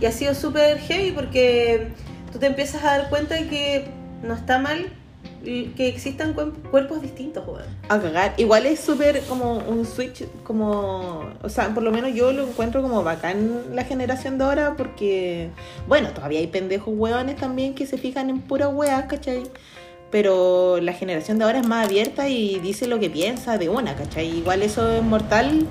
y 0.00 0.06
ha 0.06 0.12
sido 0.12 0.34
súper 0.34 0.78
heavy 0.78 1.12
porque 1.12 1.88
tú 2.32 2.38
te 2.38 2.46
empiezas 2.46 2.82
a 2.84 2.98
dar 2.98 3.08
cuenta 3.10 3.34
de 3.34 3.48
que 3.48 3.84
no 4.22 4.34
está 4.34 4.58
mal 4.58 4.86
que 5.46 5.88
existan 5.88 6.34
cuer- 6.34 6.52
cuerpos 6.70 7.00
distintos, 7.00 7.46
weón. 7.46 7.62
A 7.88 7.98
cagar. 8.00 8.34
Igual 8.36 8.66
es 8.66 8.80
súper 8.80 9.20
como 9.28 9.58
un 9.58 9.86
switch, 9.86 10.24
como. 10.42 11.24
O 11.42 11.48
sea, 11.48 11.72
por 11.72 11.82
lo 11.82 11.90
menos 11.92 12.12
yo 12.14 12.32
lo 12.32 12.48
encuentro 12.48 12.82
como 12.82 13.02
bacán 13.02 13.62
la 13.74 13.84
generación 13.84 14.38
de 14.38 14.44
ahora, 14.44 14.74
porque. 14.76 15.50
Bueno, 15.88 16.10
todavía 16.10 16.40
hay 16.40 16.48
pendejos 16.48 16.92
hueones 16.96 17.36
también 17.36 17.74
que 17.74 17.86
se 17.86 17.96
fijan 17.96 18.28
en 18.30 18.40
pura 18.40 18.68
hueá, 18.68 19.06
¿cachai? 19.06 19.44
Pero 20.10 20.78
la 20.80 20.92
generación 20.92 21.38
de 21.38 21.44
ahora 21.44 21.58
es 21.60 21.66
más 21.66 21.86
abierta 21.86 22.28
y 22.28 22.58
dice 22.60 22.86
lo 22.86 22.98
que 23.00 23.10
piensa 23.10 23.58
de 23.58 23.68
una, 23.68 23.94
¿cachai? 23.96 24.38
Igual 24.38 24.62
eso 24.62 24.88
es 24.90 25.02
mortal, 25.02 25.66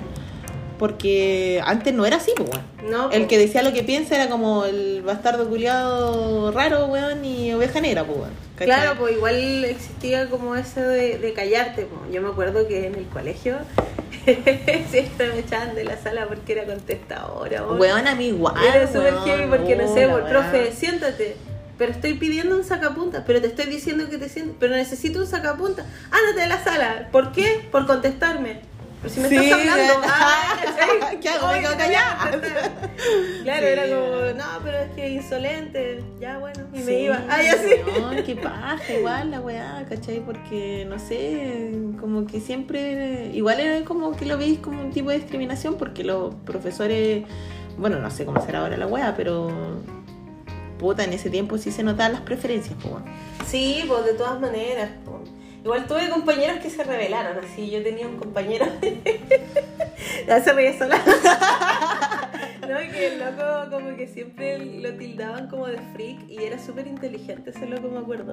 porque 0.78 1.60
antes 1.64 1.92
no 1.94 2.06
era 2.06 2.16
así, 2.16 2.32
pues, 2.36 2.50
weón. 2.50 2.90
No, 2.90 3.10
El 3.10 3.26
que 3.26 3.38
decía 3.38 3.62
lo 3.62 3.72
que 3.72 3.82
piensa 3.82 4.14
era 4.14 4.28
como 4.28 4.64
el 4.64 5.02
bastardo 5.02 5.48
culiado 5.48 6.52
raro, 6.52 6.86
weón, 6.86 7.24
y 7.24 7.52
oveja 7.52 7.80
negra, 7.80 8.04
pues, 8.04 8.18
weón. 8.18 8.30
Claro, 8.56 8.94
pues 8.98 9.14
igual 9.14 9.64
existía 9.64 10.30
como 10.30 10.56
eso 10.56 10.80
de, 10.80 11.18
de 11.18 11.32
callarte. 11.34 11.86
Yo 12.12 12.22
me 12.22 12.28
acuerdo 12.28 12.66
que 12.66 12.86
en 12.86 12.94
el 12.94 13.04
colegio 13.06 13.58
siempre 14.90 15.28
me 15.32 15.40
echaban 15.40 15.74
de 15.74 15.84
la 15.84 15.96
sala 15.98 16.26
porque 16.26 16.52
era 16.52 16.64
contestadora. 16.64 17.62
weón. 17.64 17.80
Weón, 17.80 18.06
a 18.06 18.14
mí 18.14 18.28
igual. 18.28 18.54
Era 18.64 18.86
súper 18.86 19.14
heavy 19.24 19.46
porque 19.48 19.76
no 19.76 19.92
sé, 19.92 20.06
por 20.08 20.22
weón. 20.22 20.30
profe, 20.30 20.72
siéntate. 20.72 21.36
Pero 21.78 21.92
estoy 21.92 22.14
pidiendo 22.14 22.56
un 22.56 22.64
sacapuntas, 22.64 23.24
pero 23.26 23.40
te 23.42 23.48
estoy 23.48 23.66
diciendo 23.66 24.08
que 24.08 24.16
te 24.16 24.30
sientes, 24.30 24.56
pero 24.58 24.74
necesito 24.74 25.18
un 25.20 25.26
sacapuntas. 25.26 25.84
Ándate 26.10 26.40
de 26.40 26.46
la 26.46 26.64
sala. 26.64 27.08
¿Por 27.12 27.32
qué? 27.32 27.68
Por 27.70 27.86
contestarme. 27.86 28.60
Pero 29.06 29.14
si 29.14 29.20
me 29.20 29.28
Sí, 29.28 29.36
estás 29.36 29.60
hablando. 29.60 31.20
¿Qué 31.20 31.28
hago? 31.28 31.46
Me 31.52 31.62
contestar. 31.62 32.40
Claro, 33.44 33.60
Sí. 33.60 33.72
era 33.72 33.82
como, 33.84 34.32
no, 34.36 34.44
pero 34.64 34.78
es 34.78 34.90
que 34.96 35.08
insolente. 35.10 36.02
Ya, 36.18 36.38
bueno, 36.38 36.64
y 36.74 36.78
me 36.80 37.00
iba. 37.02 37.22
Ay, 37.28 37.46
así. 37.46 37.68
weón, 37.86 38.24
qué 38.24 38.34
paja, 38.34 38.92
igual 38.98 39.30
la 39.30 39.40
weá, 39.40 39.84
¿cachai? 39.88 40.20
Porque, 40.20 40.86
no 40.88 40.98
sé, 40.98 41.70
como 42.00 42.26
que 42.26 42.40
siempre, 42.40 43.30
igual 43.32 43.60
era 43.60 43.84
como 43.84 44.16
que 44.16 44.26
lo 44.26 44.38
veis 44.38 44.58
como 44.58 44.80
un 44.80 44.90
tipo 44.90 45.10
de 45.10 45.18
discriminación, 45.18 45.76
porque 45.76 46.02
los 46.02 46.34
profesores, 46.44 47.24
bueno, 47.78 48.00
no 48.00 48.10
sé 48.10 48.24
cómo 48.24 48.44
será 48.44 48.60
ahora 48.60 48.76
la 48.76 48.86
weá, 48.88 49.14
pero 49.16 49.48
puta, 50.78 51.04
en 51.04 51.12
ese 51.12 51.30
tiempo 51.30 51.56
sí 51.58 51.70
se 51.70 51.82
notaban 51.84 52.12
las 52.12 52.22
preferencias, 52.22 52.74
pues. 52.82 52.94
Sí, 53.46 53.84
pues 53.86 54.04
de 54.04 54.14
todas 54.14 54.40
maneras. 54.40 54.90
Igual 55.66 55.84
tuve 55.88 56.08
compañeros 56.08 56.60
que 56.60 56.70
se 56.70 56.84
rebelaron, 56.84 57.44
así 57.44 57.68
yo 57.68 57.82
tenía 57.82 58.06
un 58.06 58.18
compañero. 58.18 58.66
ya 60.28 60.40
se 60.40 60.52
reía 60.52 60.78
sola. 60.78 60.96
Que 62.96 63.08
el 63.08 63.18
loco 63.18 63.70
como 63.70 63.94
que 63.94 64.06
siempre 64.06 64.58
lo 64.58 64.94
tildaban 64.94 65.48
como 65.48 65.66
de 65.66 65.78
freak 65.92 66.30
y 66.30 66.42
era 66.44 66.58
súper 66.58 66.86
inteligente 66.86 67.50
ese 67.50 67.66
loco, 67.66 67.88
me 67.88 67.98
acuerdo. 67.98 68.32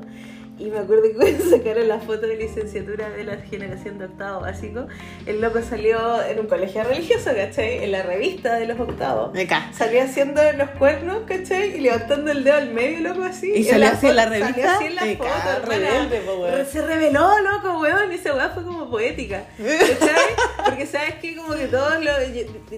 Y 0.57 0.65
me 0.65 0.79
acuerdo 0.79 1.03
que 1.03 1.13
cuando 1.15 1.43
sacaron 1.49 1.87
la 1.87 1.99
foto 1.99 2.27
de 2.27 2.37
licenciatura 2.37 3.09
de 3.09 3.25
la 3.25 3.37
generación 3.37 3.97
de 3.97 4.05
octavo 4.05 4.41
básico, 4.41 4.87
el 5.25 5.41
loco 5.41 5.61
salió 5.61 6.23
en 6.23 6.39
un 6.39 6.47
colegio 6.47 6.83
religioso, 6.85 7.31
¿cachai? 7.35 7.83
En 7.83 7.91
la 7.91 8.03
revista 8.03 8.55
de 8.55 8.67
los 8.67 8.79
octavos. 8.79 9.37
Ca. 9.49 9.69
Salió 9.73 10.01
haciendo 10.01 10.41
los 10.53 10.69
cuernos, 10.71 11.23
¿cachai? 11.27 11.75
Y 11.75 11.81
levantando 11.81 12.31
el 12.31 12.45
dedo 12.45 12.55
al 12.55 12.69
medio, 12.69 13.01
loco, 13.01 13.23
así. 13.23 13.51
¿Y 13.53 13.65
salió 13.65 13.89
así 13.89 14.07
en 14.07 14.15
la 14.15 14.25
revista? 14.27 14.53
Salió 14.53 14.69
así 14.69 14.85
en 14.85 14.95
la 14.95 15.05
foto, 15.17 15.65
rebelde, 15.65 16.21
po, 16.21 16.35
weón. 16.35 16.65
Se 16.65 16.81
reveló, 16.81 17.29
loco, 17.41 17.81
weón. 17.81 18.11
Y 18.11 18.15
esa 18.15 18.33
weá 18.33 18.49
fue 18.49 18.63
como 18.63 18.72
poética. 18.93 19.45
Porque 20.65 20.85
sabes 20.85 21.15
que 21.15 21.35
como 21.35 21.55
que 21.55 21.65
todos 21.65 21.95
los... 22.03 22.13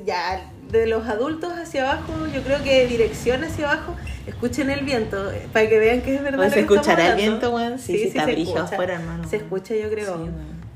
Ya, 0.05 0.49
de 0.71 0.87
los 0.87 1.07
adultos 1.07 1.51
hacia 1.53 1.91
abajo, 1.91 2.13
yo 2.33 2.41
creo 2.41 2.63
que 2.63 2.87
dirección 2.87 3.43
hacia 3.43 3.69
abajo, 3.69 3.95
escuchen 4.25 4.69
el 4.69 4.85
viento, 4.85 5.29
eh, 5.31 5.47
para 5.51 5.67
que 5.67 5.77
vean 5.77 6.01
que 6.01 6.15
es 6.15 6.23
verdad. 6.23 6.49
¿se 6.49 6.61
estamos 6.61 6.77
escuchará 6.77 7.07
el 7.09 7.15
viento, 7.17 7.51
weón? 7.53 7.77
Sí, 7.77 7.97
sí, 7.97 8.07
está 8.07 8.25
se 8.25 8.31
brígido 8.31 8.57
escucha. 8.57 8.73
afuera, 8.75 8.93
hermano. 8.95 9.29
Se 9.29 9.35
escucha, 9.35 9.75
yo 9.75 9.89
creo. 9.89 10.25
Sí. 10.25 10.31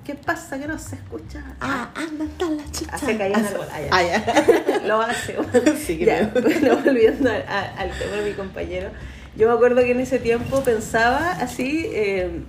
¿Qué 0.05 0.15
pasa 0.15 0.59
que 0.59 0.67
no 0.67 0.77
se 0.77 0.95
escucha? 0.95 1.43
Ah, 1.61 1.89
anda, 1.95 2.25
está 2.25 2.49
la 2.49 2.63
chicha. 2.71 2.91
Hace 2.91 3.17
caer 3.17 3.31
en. 3.31 3.45
Ah, 3.45 3.81
ya. 3.81 3.89
Ah, 3.91 4.03
ya. 4.03 4.81
Lo 4.87 5.01
hace. 5.01 5.37
Sí, 5.85 5.97
ya, 5.97 6.31
creo. 6.31 6.43
bueno, 6.43 6.77
volviendo 6.83 7.29
al 7.29 7.91
tema 7.91 8.15
de 8.17 8.29
mi 8.29 8.33
compañero. 8.35 8.89
Yo 9.37 9.47
me 9.47 9.53
acuerdo 9.53 9.81
que 9.83 9.91
en 9.91 9.99
ese 9.99 10.19
tiempo 10.19 10.63
pensaba 10.63 11.31
así, 11.33 11.85
eh, 11.93 12.41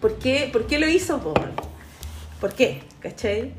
¿por, 0.00 0.18
qué, 0.18 0.50
¿por 0.52 0.66
qué 0.66 0.78
lo 0.78 0.88
hizo? 0.88 1.20
Por, 1.20 1.40
¿Por 2.44 2.52
qué? 2.52 2.82
¿Cachai? 3.00 3.52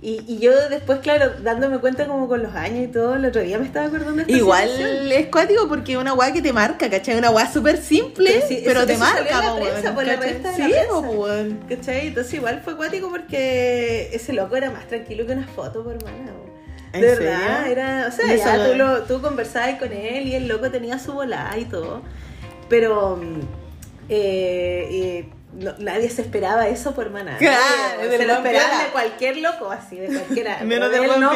Y, 0.00 0.24
y 0.26 0.40
yo 0.40 0.50
después, 0.68 0.98
claro, 0.98 1.30
dándome 1.44 1.78
cuenta 1.78 2.08
como 2.08 2.26
con 2.26 2.42
los 2.42 2.52
años 2.56 2.88
y 2.88 2.88
todo, 2.88 3.14
el 3.14 3.24
otro 3.24 3.40
día 3.40 3.56
me 3.56 3.66
estaba 3.66 3.86
acordando 3.86 4.14
de 4.16 4.22
esta 4.22 4.32
Igual 4.32 4.68
situación. 4.68 5.12
es 5.12 5.26
cuático 5.28 5.68
porque 5.68 5.92
es 5.92 5.98
una 5.98 6.12
weá 6.12 6.32
que 6.32 6.42
te 6.42 6.52
marca, 6.52 6.90
¿cachai? 6.90 7.16
Una 7.16 7.30
weá 7.30 7.48
súper 7.52 7.76
simple, 7.76 8.30
Pero 8.34 8.46
sí, 8.48 8.62
pero 8.64 8.80
eso- 8.80 8.86
te 8.88 8.92
eso 8.94 9.00
marca, 9.04 9.22
la 9.40 9.54
prensa, 9.54 9.80
weón, 9.82 9.94
por 9.94 10.04
la 10.06 10.16
revista 10.16 10.48
de 10.50 10.56
Sí, 10.56 10.62
la 10.62 10.68
prensa. 10.68 10.98
weón. 10.98 11.60
¿Cachai? 11.68 12.06
Entonces 12.08 12.34
igual 12.34 12.60
fue 12.64 12.72
acuático 12.72 13.10
porque 13.10 14.10
ese 14.12 14.32
loco 14.32 14.56
era 14.56 14.72
más 14.72 14.88
tranquilo 14.88 15.24
que 15.24 15.34
una 15.34 15.46
foto, 15.46 15.84
por 15.84 15.94
hermana. 15.94 16.32
¿En 16.94 17.00
De 17.00 17.14
serio? 17.14 17.30
verdad, 17.30 17.70
era, 17.70 18.06
o 18.08 18.10
sea, 18.10 18.34
ya 18.34 18.66
tú, 18.72 18.74
lo, 18.76 19.02
tú 19.04 19.22
conversabas 19.22 19.78
con 19.78 19.92
él 19.92 20.26
y 20.26 20.34
el 20.34 20.48
loco 20.48 20.68
tenía 20.68 20.98
su 20.98 21.12
volada 21.12 21.56
y 21.58 21.64
todo, 21.66 22.02
pero 22.68 23.18
mm, 23.22 23.40
eh, 24.08 24.88
eh, 24.90 25.28
no- 25.52 25.74
nadie 25.78 26.08
se 26.10 26.22
esperaba 26.22 26.68
eso 26.68 26.94
por 26.94 27.06
hermana. 27.06 27.36
Claro, 27.38 28.08
del 28.08 28.20
se 28.20 28.26
lo 28.26 28.34
esperaban 28.34 28.84
de 28.86 28.90
cualquier 28.92 29.36
loco, 29.38 29.70
así, 29.70 29.96
de 29.96 30.08
cualquiera. 30.08 30.58
Menos 30.64 30.90
del 30.90 31.02
él 31.02 31.06
buen 31.08 31.20
no. 31.20 31.30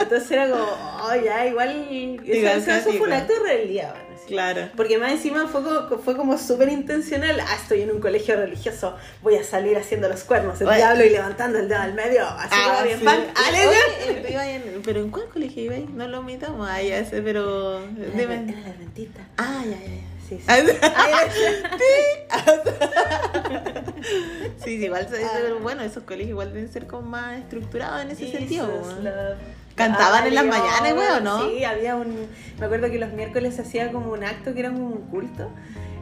Entonces 0.00 0.30
era 0.30 0.48
como, 0.48 0.64
oh, 0.64 1.14
ya, 1.24 1.46
igual, 1.46 1.70
eso, 1.90 2.24
Igual 2.24 2.58
eso- 2.58 2.92
fue 2.92 3.00
un 3.00 3.12
acto 3.12 3.32
de 3.34 3.38
rebeldía, 3.40 3.90
bueno. 3.90 4.04
Claro. 4.26 4.70
Porque 4.74 4.96
más 4.96 5.12
encima 5.12 5.46
fue 5.48 5.62
como, 5.62 5.98
fue 5.98 6.16
como 6.16 6.38
súper 6.38 6.70
intencional. 6.70 7.38
Ah, 7.40 7.56
estoy 7.60 7.82
en 7.82 7.90
un 7.90 8.00
colegio 8.00 8.36
religioso, 8.36 8.96
voy 9.22 9.36
a 9.36 9.44
salir 9.44 9.76
haciendo 9.76 10.08
los 10.08 10.24
cuernos, 10.24 10.58
el 10.62 10.68
Oye. 10.68 10.78
diablo 10.78 11.04
y 11.04 11.10
levantando 11.10 11.58
el 11.58 11.68
dedo 11.68 11.80
al 11.82 11.92
medio. 11.92 12.26
Así 12.26 12.48
como 12.48 12.82
bien 12.84 13.00
sí. 13.00 13.04
Ah, 13.06 13.50
Oye, 13.50 13.78
eh, 14.08 14.26
iba 14.30 14.48
en- 14.50 14.82
¿Pero 14.82 15.00
en 15.00 15.10
cuál 15.10 15.26
colegio 15.28 15.64
iba? 15.64 15.74
ahí? 15.74 15.86
No 15.92 16.08
lo 16.08 16.22
metamos. 16.22 16.66
Ah, 16.70 16.80
ya 16.80 17.04
sé, 17.04 17.20
pero... 17.20 17.80
Era 17.80 18.12
dime. 18.16 18.44
era 18.50 18.60
la 18.68 18.72
rentita. 18.78 19.20
Ah, 19.36 19.62
ya, 19.62 19.72
ya, 19.72 19.86
ya. 19.88 20.13
Sí, 20.28 20.40
sí. 20.40 20.46
Sí, 24.64 24.78
sí, 24.78 24.84
igual, 24.84 25.08
se- 25.08 25.26
pero 25.34 25.58
bueno, 25.60 25.82
esos 25.82 26.02
colegios 26.04 26.30
igual 26.30 26.52
deben 26.52 26.70
ser 26.72 26.86
como 26.86 27.08
más 27.08 27.38
estructurados 27.38 28.02
en 28.02 28.10
ese 28.10 28.26
Jesus 28.26 28.38
sentido. 28.38 28.66
love. 29.02 29.38
Cantaban 29.74 30.26
en 30.26 30.34
las 30.34 30.44
mañanas, 30.46 30.92
weón, 30.94 31.24
¿no? 31.24 31.48
Sí, 31.50 31.64
había 31.64 31.96
un. 31.96 32.26
Me 32.58 32.66
acuerdo 32.66 32.90
que 32.90 32.98
los 32.98 33.12
miércoles 33.12 33.56
se 33.56 33.62
hacía 33.62 33.90
como 33.90 34.12
un 34.12 34.22
acto 34.24 34.54
que 34.54 34.60
era 34.60 34.70
como 34.70 34.86
un 34.88 35.02
culto. 35.08 35.50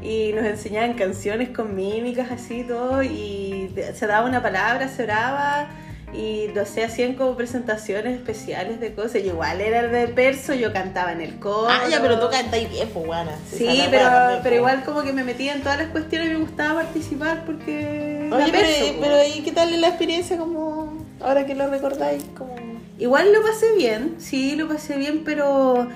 Y 0.02 0.32
nos 0.32 0.44
enseñaban 0.44 0.94
canciones 0.94 1.50
con 1.50 1.74
mímicas 1.74 2.30
así 2.30 2.64
todo. 2.64 3.02
Y 3.02 3.72
se 3.94 4.06
daba 4.06 4.26
una 4.28 4.42
palabra, 4.42 4.88
se 4.88 5.04
oraba. 5.04 5.68
Y 6.14 6.48
no 6.54 6.66
sé, 6.66 6.84
hacían 6.84 7.14
como 7.14 7.36
presentaciones 7.36 8.18
especiales 8.18 8.80
de 8.80 8.94
cosas. 8.94 9.16
Y 9.16 9.28
igual 9.28 9.60
era 9.60 9.82
de 9.88 10.08
perso, 10.08 10.52
yo 10.54 10.72
cantaba 10.72 11.12
en 11.12 11.22
el 11.22 11.38
coro. 11.38 11.68
Ah, 11.70 11.88
ya, 11.88 12.02
pero 12.02 12.18
tú 12.20 12.28
cantáis 12.30 12.68
bien, 12.70 12.88
pues, 12.92 13.06
buena. 13.06 13.32
Sí, 13.50 13.84
pero, 13.90 14.40
pero 14.42 14.56
igual 14.56 14.84
como 14.84 15.02
que 15.02 15.12
me 15.12 15.24
metía 15.24 15.54
en 15.54 15.62
todas 15.62 15.78
las 15.78 15.88
cuestiones 15.88 16.28
y 16.28 16.30
me 16.32 16.40
gustaba 16.40 16.82
participar 16.82 17.44
porque... 17.46 18.26
era 18.26 18.36
Oye, 18.36 18.52
pero, 18.52 18.66
perso, 18.66 18.94
pero 19.00 19.16
¿y 19.24 19.40
qué 19.40 19.52
tal 19.52 19.80
la 19.80 19.88
experiencia 19.88 20.36
como 20.36 21.06
ahora 21.20 21.46
que 21.46 21.54
lo 21.54 21.68
recordáis? 21.68 22.22
Como... 22.36 22.56
Igual 22.98 23.32
lo 23.32 23.42
pasé 23.42 23.74
bien, 23.76 24.16
sí, 24.18 24.54
lo 24.54 24.68
pasé 24.68 24.96
bien, 24.96 25.22
pero 25.24 25.88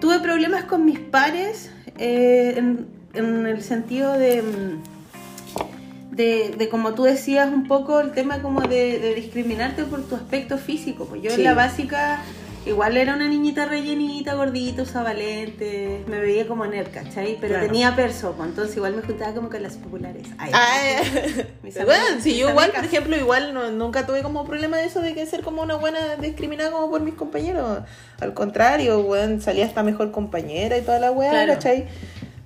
tuve 0.00 0.20
problemas 0.20 0.64
con 0.64 0.84
mis 0.84 0.98
pares 0.98 1.70
eh, 1.98 2.54
en, 2.56 2.86
en 3.14 3.46
el 3.46 3.62
sentido 3.62 4.12
de, 4.12 4.42
mm, 4.42 4.93
de, 6.14 6.54
de, 6.56 6.68
como 6.68 6.94
tú 6.94 7.04
decías, 7.04 7.48
un 7.52 7.66
poco 7.66 8.00
el 8.00 8.12
tema 8.12 8.40
como 8.42 8.60
de, 8.62 8.98
de 8.98 9.14
discriminarte 9.14 9.84
por 9.84 10.02
tu 10.06 10.14
aspecto 10.14 10.58
físico. 10.58 11.06
Pues 11.06 11.22
yo 11.22 11.30
Sí. 11.30 11.36
en 11.40 11.44
la 11.44 11.54
básica 11.54 12.20
igual 12.66 12.96
era 12.96 13.14
una 13.14 13.28
niñita 13.28 13.66
rellenita, 13.66 14.32
gordita, 14.34 14.82
usaba 14.82 15.12
lentes, 15.12 16.06
me 16.08 16.18
veía 16.18 16.46
como 16.48 16.64
nerd, 16.64 16.88
¿cachai? 16.92 17.36
Pero 17.38 17.54
Claro. 17.54 17.66
tenía 17.66 17.94
perso, 17.94 18.32
pues, 18.38 18.48
entonces 18.48 18.74
igual 18.76 18.94
me 18.96 19.02
juntaba 19.02 19.34
como 19.34 19.50
con 19.50 19.62
las 19.62 19.74
populares. 19.74 20.26
Ay, 20.38 20.50
Ah, 20.54 21.02
mis 21.62 21.74
bueno, 21.74 22.20
si 22.22 22.38
yo 22.38 22.48
igual, 22.48 22.70
por 22.70 22.84
ejemplo, 22.84 23.16
igual 23.16 23.52
no- 23.52 23.70
nunca 23.70 24.06
tuve 24.06 24.22
como 24.22 24.46
problema 24.46 24.78
de 24.78 24.86
eso 24.86 25.00
de 25.02 25.12
que 25.14 25.26
ser 25.26 25.42
como 25.42 25.60
una 25.62 25.74
buena 25.74 26.16
discriminada 26.16 26.70
como 26.70 26.88
por 26.88 27.02
mis 27.02 27.14
compañeros. 27.14 27.80
Al 28.20 28.32
contrario, 28.32 29.00
weón, 29.00 29.42
salía 29.42 29.66
hasta 29.66 29.82
mejor 29.82 30.10
compañera 30.10 30.78
y 30.78 30.82
toda 30.82 30.98
la 31.00 31.10
weá, 31.10 31.30
Claro. 31.32 31.52
¿cachai? 31.54 31.86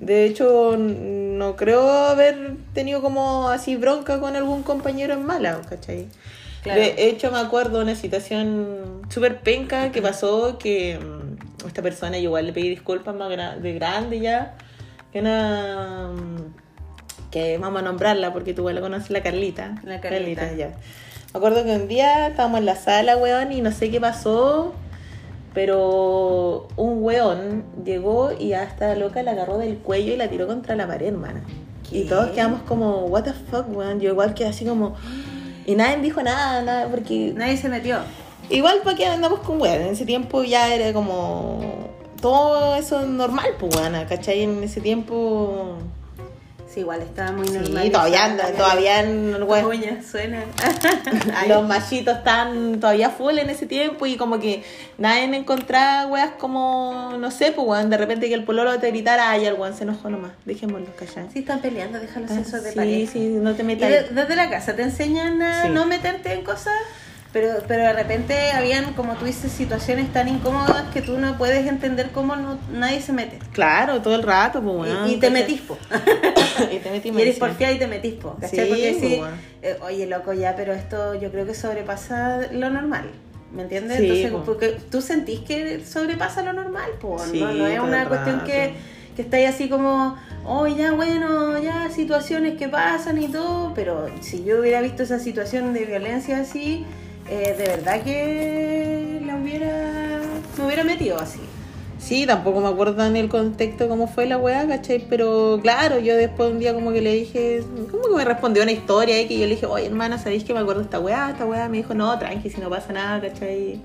De 0.00 0.24
hecho, 0.24 0.76
no 0.78 1.56
creo 1.56 1.90
haber 1.90 2.56
tenido 2.72 3.02
como 3.02 3.48
así 3.48 3.76
bronca 3.76 4.20
con 4.20 4.36
algún 4.36 4.62
compañero 4.62 5.14
en 5.14 5.24
mala, 5.24 5.60
¿cachai? 5.68 6.06
Claro. 6.62 6.80
De 6.80 7.08
hecho, 7.08 7.32
me 7.32 7.38
acuerdo 7.38 7.80
una 7.80 7.94
situación 7.94 9.02
súper 9.08 9.40
penca 9.40 9.90
que 9.90 10.00
pasó 10.02 10.58
que 10.58 10.98
mm, 10.98 11.66
esta 11.66 11.82
persona, 11.82 12.18
yo 12.18 12.24
igual 12.24 12.46
le 12.46 12.52
pedí 12.52 12.68
disculpas 12.68 13.14
más 13.14 13.28
de 13.28 13.74
grande 13.74 14.20
ya, 14.20 14.56
que 15.12 15.20
una... 15.20 16.10
mm, 16.12 16.68
que 17.30 17.58
vamos 17.58 17.80
a 17.80 17.84
nombrarla 17.84 18.32
porque 18.32 18.54
tú 18.54 18.62
igual 18.62 18.76
la 18.76 18.80
conoces, 18.80 19.10
la 19.10 19.22
Carlita. 19.22 19.74
La 19.84 20.00
Carlita. 20.00 20.52
ya. 20.54 20.68
Me 20.68 21.38
acuerdo 21.38 21.62
que 21.64 21.76
un 21.76 21.88
día 21.88 22.28
estábamos 22.28 22.60
en 22.60 22.66
la 22.66 22.76
sala, 22.76 23.16
weón, 23.16 23.52
y 23.52 23.60
no 23.60 23.70
sé 23.70 23.90
qué 23.90 24.00
pasó, 24.00 24.74
pero 25.54 26.68
un 26.76 27.02
weón 27.02 27.64
llegó 27.84 28.30
y 28.38 28.52
hasta 28.52 28.94
loca 28.94 29.22
la 29.22 29.32
agarró 29.32 29.58
del 29.58 29.78
cuello 29.78 30.12
y 30.12 30.16
la 30.16 30.28
tiró 30.28 30.46
contra 30.46 30.76
la 30.76 30.86
pared, 30.86 31.08
hermana. 31.08 31.42
Y 31.90 32.04
todos 32.04 32.30
quedamos 32.30 32.62
como, 32.62 33.06
what 33.06 33.24
the 33.24 33.32
fuck, 33.32 33.66
weón. 33.74 34.00
Yo 34.00 34.10
igual 34.10 34.34
quedé 34.34 34.48
así 34.48 34.64
como... 34.64 34.94
Y 35.66 35.74
nadie 35.74 35.98
dijo 35.98 36.22
nada, 36.22 36.62
nada, 36.62 36.88
porque 36.88 37.32
Nadie 37.34 37.56
se 37.56 37.68
metió. 37.68 37.98
igual 38.50 38.80
para 38.84 38.96
que 38.96 39.06
andamos 39.06 39.40
con 39.40 39.60
weón. 39.60 39.82
En 39.82 39.88
ese 39.88 40.04
tiempo 40.04 40.44
ya 40.44 40.74
era 40.74 40.92
como... 40.92 41.60
Todo 42.20 42.74
eso 42.74 43.06
normal, 43.06 43.50
pues, 43.58 43.74
weón, 43.76 43.94
¿cachai? 44.08 44.42
En 44.42 44.62
ese 44.62 44.80
tiempo... 44.80 45.78
Sí, 46.78 46.82
igual 46.82 47.02
estaba 47.02 47.32
muy 47.32 47.48
normal. 47.48 47.82
Sí, 47.82 47.90
todavía 47.90 48.36
todavía 48.56 49.00
en- 49.02 49.42
weón, 49.42 49.64
Uñas 49.64 50.06
suenan. 50.06 50.44
los 51.48 51.66
machitos 51.66 52.18
están 52.18 52.78
todavía 52.78 53.10
full 53.10 53.36
en 53.38 53.50
ese 53.50 53.66
tiempo 53.66 54.06
y 54.06 54.16
como 54.16 54.38
que 54.38 54.62
nadie 54.96 55.24
encontraba 55.24 56.06
weas 56.06 56.30
como, 56.38 57.14
no 57.18 57.32
sé, 57.32 57.50
pues 57.50 57.66
weón, 57.66 57.90
de 57.90 57.96
repente 57.96 58.28
que 58.28 58.34
el 58.34 58.44
pololo 58.44 58.78
te 58.78 58.90
gritara, 58.92 59.30
ay, 59.30 59.46
el 59.46 59.54
weón 59.54 59.74
se 59.76 59.82
enojó 59.82 60.08
nomás, 60.08 60.30
dejémoslo 60.44 60.94
callar. 60.94 61.26
Sí, 61.32 61.40
están 61.40 61.58
peleando, 61.60 61.98
déjalos 61.98 62.30
Ah, 62.30 62.40
eso 62.46 62.60
de 62.60 62.70
sí, 62.70 62.76
pareja. 62.76 63.12
sí, 63.12 63.18
no 63.28 63.54
te 63.54 63.64
metas. 63.64 63.90
de- 63.90 64.02
desde 64.10 64.36
la 64.36 64.48
casa 64.48 64.76
te 64.76 64.82
enseñan 64.82 65.42
a 65.42 65.62
Sí. 65.62 65.68
no 65.70 65.84
meterte 65.84 66.32
en 66.32 66.44
cosas, 66.44 66.74
pero, 67.32 67.48
pero 67.68 67.82
de 67.82 67.92
repente 67.92 68.50
habían, 68.52 68.94
como 68.94 69.14
tú 69.14 69.26
dices, 69.26 69.52
situaciones 69.52 70.12
tan 70.12 70.28
incómodas 70.28 70.84
que 70.92 71.02
tú 71.02 71.18
no 71.18 71.36
puedes 71.36 71.66
entender 71.66 72.10
cómo 72.12 72.36
no, 72.36 72.58
nadie 72.72 73.00
se 73.02 73.12
mete. 73.12 73.38
Claro, 73.52 74.00
todo 74.00 74.14
el 74.14 74.22
rato, 74.22 74.62
pues 74.62 74.90
Y- 75.08 75.16
te 75.20 75.30
metís, 75.30 75.60
po. 75.60 75.76
y 76.72 76.78
te 76.78 76.90
metí 76.90 77.10
Y 77.10 77.20
eres 77.22 77.38
porfiada 77.38 77.72
y 77.74 77.78
te 77.78 77.86
metís, 77.86 78.14
po. 78.14 78.36
¿cachai? 78.40 78.60
Sí, 78.60 78.66
Porque 78.68 78.92
po, 78.92 79.06
sí, 79.06 79.16
weón. 79.20 79.34
eh, 79.62 79.78
oye, 79.82 80.06
loco, 80.06 80.32
ya, 80.32 80.56
pero 80.56 80.72
esto 80.72 81.14
yo 81.14 81.30
creo 81.30 81.44
que 81.46 81.54
sobrepasa 81.54 82.40
lo 82.52 82.70
normal. 82.70 83.10
¿Me 83.52 83.62
entiendes? 83.62 83.96
Sí, 83.98 84.02
Entonces, 84.04 84.30
po. 84.30 84.42
porque 84.44 84.78
tú 84.90 85.00
sentís 85.00 85.40
que 85.40 85.84
sobrepasa 85.84 86.42
lo 86.42 86.52
normal, 86.52 86.90
po. 87.00 87.18
Sí, 87.18 87.40
no, 87.40 87.52
no 87.52 87.66
es 87.66 87.80
una 87.80 88.06
cuestión 88.06 88.42
que, 88.44 88.74
que 89.16 89.22
estáis 89.22 89.48
así 89.48 89.68
como, 89.70 90.16
oh, 90.44 90.66
ya, 90.66 90.92
bueno, 90.92 91.58
ya, 91.58 91.88
situaciones 91.90 92.58
que 92.58 92.68
pasan 92.68 93.22
y 93.22 93.28
todo, 93.28 93.72
pero 93.74 94.06
si 94.20 94.44
yo 94.44 94.60
hubiera 94.60 94.80
visto 94.82 95.02
esa 95.02 95.18
situación 95.18 95.72
de 95.72 95.84
violencia 95.86 96.38
así, 96.40 96.84
eh, 97.30 97.54
de 97.56 97.64
verdad 97.68 98.02
que 98.02 99.20
la 99.26 99.36
hubiera, 99.36 100.20
me 100.58 100.64
hubiera 100.66 100.84
metido 100.84 101.18
así. 101.18 101.40
Sí, 101.98 102.26
tampoco 102.26 102.60
me 102.60 102.68
acuerdo 102.68 103.04
en 103.04 103.16
el 103.16 103.28
contexto 103.28 103.88
cómo 103.88 104.06
fue 104.06 104.26
la 104.26 104.38
weá, 104.38 104.66
¿cachai? 104.66 105.04
Pero 105.10 105.58
claro, 105.60 105.98
yo 105.98 106.16
después 106.16 106.50
un 106.52 106.58
día 106.60 106.72
como 106.72 106.92
que 106.92 107.02
le 107.02 107.12
dije, 107.12 107.62
como 107.90 108.04
que 108.08 108.14
me 108.14 108.24
respondió 108.24 108.62
una 108.62 108.72
historia 108.72 109.20
y 109.20 109.26
que 109.26 109.34
yo 109.38 109.46
le 109.46 109.50
dije, 109.56 109.66
oye 109.66 109.86
hermana, 109.86 110.16
¿sabéis 110.18 110.44
que 110.44 110.54
me 110.54 110.60
acuerdo 110.60 110.80
de 110.80 110.84
esta 110.86 111.00
weá? 111.00 111.30
Esta 111.30 111.44
weá 111.44 111.68
me 111.68 111.78
dijo, 111.78 111.94
no, 111.94 112.16
tranqui, 112.18 112.50
si 112.50 112.60
no 112.60 112.70
pasa 112.70 112.92
nada, 112.92 113.20
¿cachai? 113.20 113.80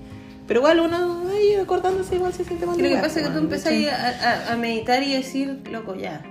Pero 0.46 0.60
igual 0.60 0.80
uno 0.80 1.24
ahí 1.30 1.54
acordándose 1.54 2.14
igual 2.14 2.32
se 2.32 2.44
siente 2.44 2.66
más 2.66 2.78
Lo 2.78 2.88
que 2.88 2.96
pasa 2.96 3.20
es 3.20 3.26
que 3.26 3.32
tú 3.32 3.38
empezás 3.38 3.72
a- 3.72 4.52
a 4.52 4.56
meditar 4.56 5.02
y 5.02 5.14
decir, 5.14 5.60
loco, 5.70 5.94
ya. 5.96 6.22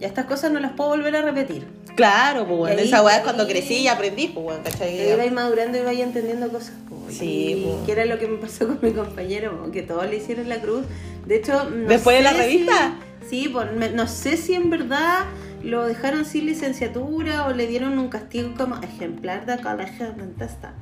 Ya 0.00 0.08
estas 0.08 0.24
cosas 0.24 0.50
no 0.50 0.58
las 0.60 0.72
puedo 0.72 0.90
volver 0.90 1.14
a 1.14 1.22
repetir. 1.22 1.66
Claro, 1.94 2.46
pues 2.46 2.58
bueno, 2.58 2.80
esa 2.80 3.02
weá 3.02 3.18
es 3.18 3.22
cuando 3.22 3.46
crecí 3.46 3.74
y 3.80 3.88
aprendí, 3.88 4.28
pues 4.28 4.42
bueno, 4.44 4.60
¿cachai? 4.64 5.14
Vais 5.16 5.30
madurando 5.32 5.76
y 5.76 5.82
vais 5.82 6.00
entendiendo 6.00 6.48
cosas. 6.48 6.72
po. 6.88 6.96
Sí, 7.10 7.62
po. 7.66 7.84
que 7.84 7.92
era 7.92 8.04
lo 8.06 8.18
que 8.18 8.26
me 8.26 8.38
pasó 8.38 8.66
con 8.66 8.78
mi 8.80 8.92
compañero, 8.92 9.60
po, 9.62 9.70
que 9.70 9.82
todos 9.82 10.08
le 10.08 10.16
hicieron 10.16 10.48
la 10.48 10.60
cruz. 10.60 10.84
De 11.26 11.36
hecho, 11.36 11.68
no 11.68 11.88
¿Después 11.88 12.16
de 12.16 12.22
la 12.24 12.30
sé 12.32 12.38
revista? 12.38 12.94
si- 13.22 13.28
sí, 13.42 13.48
pues, 13.50 13.70
me- 13.72 13.90
no 13.90 14.08
sé 14.08 14.36
si 14.38 14.54
en 14.54 14.70
verdad 14.70 15.24
lo 15.62 15.86
dejaron 15.86 16.24
sin 16.24 16.46
licenciatura 16.46 17.46
o 17.46 17.52
le 17.52 17.66
dieron 17.66 17.98
un 17.98 18.08
castigo 18.08 18.54
como 18.56 18.80
ejemplar 18.82 19.44
de 19.44 19.58
colegio 19.62 20.12
dentista. 20.12 20.72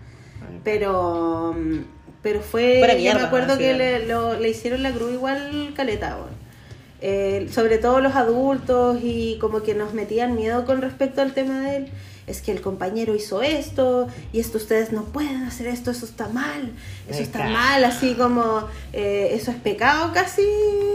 Pero 0.65 1.55
mm, 1.59 1.79
pero 2.23 2.41
fue 2.41 2.81
yo 2.81 2.97
mierda, 2.99 3.21
me 3.21 3.27
acuerdo 3.27 3.59
que 3.59 3.75
le, 3.75 4.07
lo- 4.07 4.39
le 4.39 4.49
hicieron 4.51 4.83
la 4.83 4.93
cruz 4.93 5.13
igual 5.13 5.73
caleta 5.75 6.17
weón. 6.17 6.38
Eh, 7.01 7.49
sobre 7.53 7.79
todo 7.79 8.01
los 8.01 8.17
adultos 8.17 8.99
y 9.03 9.39
como 9.41 9.63
que 9.63 9.73
nos 9.75 9.95
metían 9.95 10.35
miedo 10.35 10.65
con 10.67 10.83
respecto 10.83 11.23
al 11.23 11.33
tema 11.33 11.61
de 11.61 11.77
él 11.77 11.89
es 12.27 12.43
que 12.43 12.51
el 12.51 12.61
compañero 12.61 13.15
hizo 13.15 13.41
esto 13.41 14.09
y 14.33 14.41
esto 14.41 14.59
ustedes 14.59 14.91
no 14.91 15.05
pueden 15.05 15.45
hacer 15.45 15.69
esto 15.69 15.93
eso 15.93 16.05
está 16.07 16.29
mal 16.29 16.73
eso 17.09 17.23
está 17.23 17.49
mal 17.51 17.85
así 17.85 18.15
como 18.15 18.65
eh, 18.93 19.31
eso 19.33 19.53
es 19.53 19.57
pecado 19.59 20.11
casi 20.13 20.43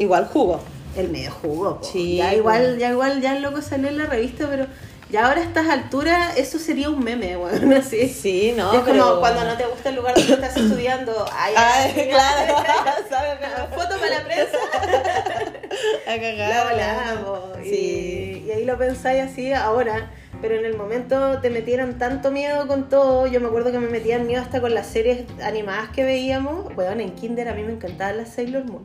Igual 0.02 0.26
jugo. 0.28 0.60
el 0.98 1.08
medio 1.10 1.32
jugo 1.32 1.80
po. 1.80 1.86
Sí, 1.86 2.18
ya 2.18 2.36
igual 2.36 2.78
ya 2.80 2.92
igual 2.92 3.22
ya 3.22 3.38
el 3.38 3.42
loco 3.42 3.62
salió 3.62 3.88
en 3.88 3.98
la 3.98 4.06
revista 4.06 4.46
pero 4.50 4.66
ya 5.13 5.27
ahora 5.27 5.41
a 5.41 5.43
estas 5.43 5.70
alturas 5.70 6.38
eso 6.38 6.58
sería 6.60 6.89
un 6.89 7.03
meme 7.03 7.36
bueno 7.38 7.77
así 7.77 8.10
Sí, 8.10 8.53
no, 8.58 8.74
Y 8.74 8.77
es 8.77 8.82
pero- 8.84 9.03
como 9.05 9.20
cuando 9.22 9.46
no 9.46 9.55
te 9.55 9.65
gusta 9.65 9.89
el 9.89 9.96
lugar 9.96 10.15
donde 10.15 10.34
estás 10.34 10.58
estudiando. 10.58 11.25
Ay, 11.32 11.53
Ay, 11.55 12.10
claro. 12.10 12.55
¿sabes? 13.10 13.38
Foto 13.75 13.98
para 14.00 14.10
la 14.20 14.24
prensa. 14.25 14.58
A 16.08 16.15
cagar. 16.20 16.50
La 16.50 16.63
volamos. 16.72 17.39
Sí. 17.63 18.41
Y, 18.43 18.48
y 18.48 18.51
ahí 18.51 18.65
lo 18.65 18.77
pensáis 18.77 19.22
así 19.22 19.53
ahora. 19.53 20.12
Pero 20.41 20.55
en 20.55 20.65
el 20.65 20.75
momento 20.75 21.39
te 21.41 21.50
metieron 21.50 21.98
tanto 21.98 22.29
miedo 22.32 22.67
con 22.67 22.89
todo. 22.89 23.27
Yo 23.27 23.39
me 23.39 23.48
acuerdo 23.48 23.72
que 23.72 23.79
me 23.79 23.88
metían 23.88 24.27
miedo 24.27 24.41
hasta 24.41 24.60
con 24.62 24.74
las 24.74 24.88
series 24.88 25.22
animadas 25.41 25.89
que 25.89 26.03
veíamos. 26.03 26.74
Bueno, 26.75 27.01
en 27.01 27.12
Kinder 27.15 27.48
a 27.48 27.53
mí 27.53 27.63
me 27.63 27.72
encantaban 27.74 28.17
las 28.17 28.29
Sailor 28.29 28.65
Moon. 28.65 28.84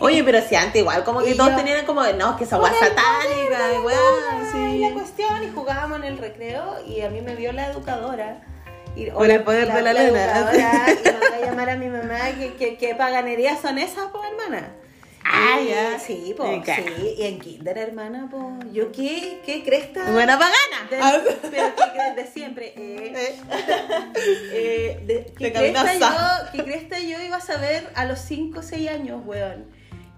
Oye, 0.00 0.22
pero 0.22 0.38
si 0.46 0.54
antes 0.54 0.80
igual, 0.82 1.02
como 1.04 1.20
que 1.22 1.30
Y 1.34 1.36
todos 1.36 1.50
yo- 1.50 1.56
tenían 1.56 1.84
como, 1.86 2.02
no, 2.04 2.36
que 2.36 2.44
esa 2.44 2.56
el 2.56 2.62
satánica, 2.62 3.72
jugábamos 5.60 5.98
en 5.98 6.04
el 6.04 6.18
recreo, 6.18 6.76
y 6.86 7.02
a 7.02 7.10
mí 7.10 7.20
me 7.20 7.34
vio 7.36 7.52
la 7.52 7.70
educadora. 7.70 8.40
Y, 8.96 9.08
o 9.10 9.14
Con 9.14 9.30
el 9.30 9.42
poder 9.44 9.72
de 9.72 9.82
la 9.82 9.92
luna. 9.92 10.24
educadora, 10.24 10.86
y 10.90 11.04
mandó 11.12 11.34
a 11.36 11.40
llamar 11.46 11.70
a 11.70 11.76
mi 11.76 11.86
mamá 11.88 12.18
que, 12.38 12.54
que, 12.54 12.76
que 12.76 12.94
paganerías 12.94 13.60
son 13.60 13.78
esas, 13.78 14.06
pues, 14.10 14.24
hermana. 14.30 14.72
Ah, 15.24 15.60
Y- 15.62 15.68
ya. 15.68 15.98
Sí, 16.00 16.34
pues, 16.36 16.64
sí. 16.64 17.14
Y 17.18 17.22
en 17.26 17.38
kinder, 17.38 17.76
hermana, 17.78 18.26
pues, 18.30 18.72
¿yo 18.72 18.90
qué? 18.90 19.40
¿Qué 19.44 19.62
cresta? 19.62 20.10
Buena 20.10 20.38
pagana. 20.38 20.88
De- 20.90 21.48
pero 21.50 21.74
¿qué 21.76 21.82
crees 21.92 22.16
de 22.16 22.26
siempre? 22.26 22.72
Eh, 22.76 23.12
Eh. 23.14 23.36
eh, 24.52 25.00
de- 25.06 25.32
¿qué, 25.38 25.52
cresta 25.52 25.94
yo, 25.94 26.50
¿Qué 26.52 26.64
cresta 26.64 26.98
yo 26.98 27.20
iba 27.20 27.36
a 27.36 27.40
saber 27.40 27.88
a 27.94 28.06
los 28.06 28.18
5 28.20 28.60
o 28.60 28.62
6 28.62 28.88
años, 28.90 29.20
weón? 29.24 29.66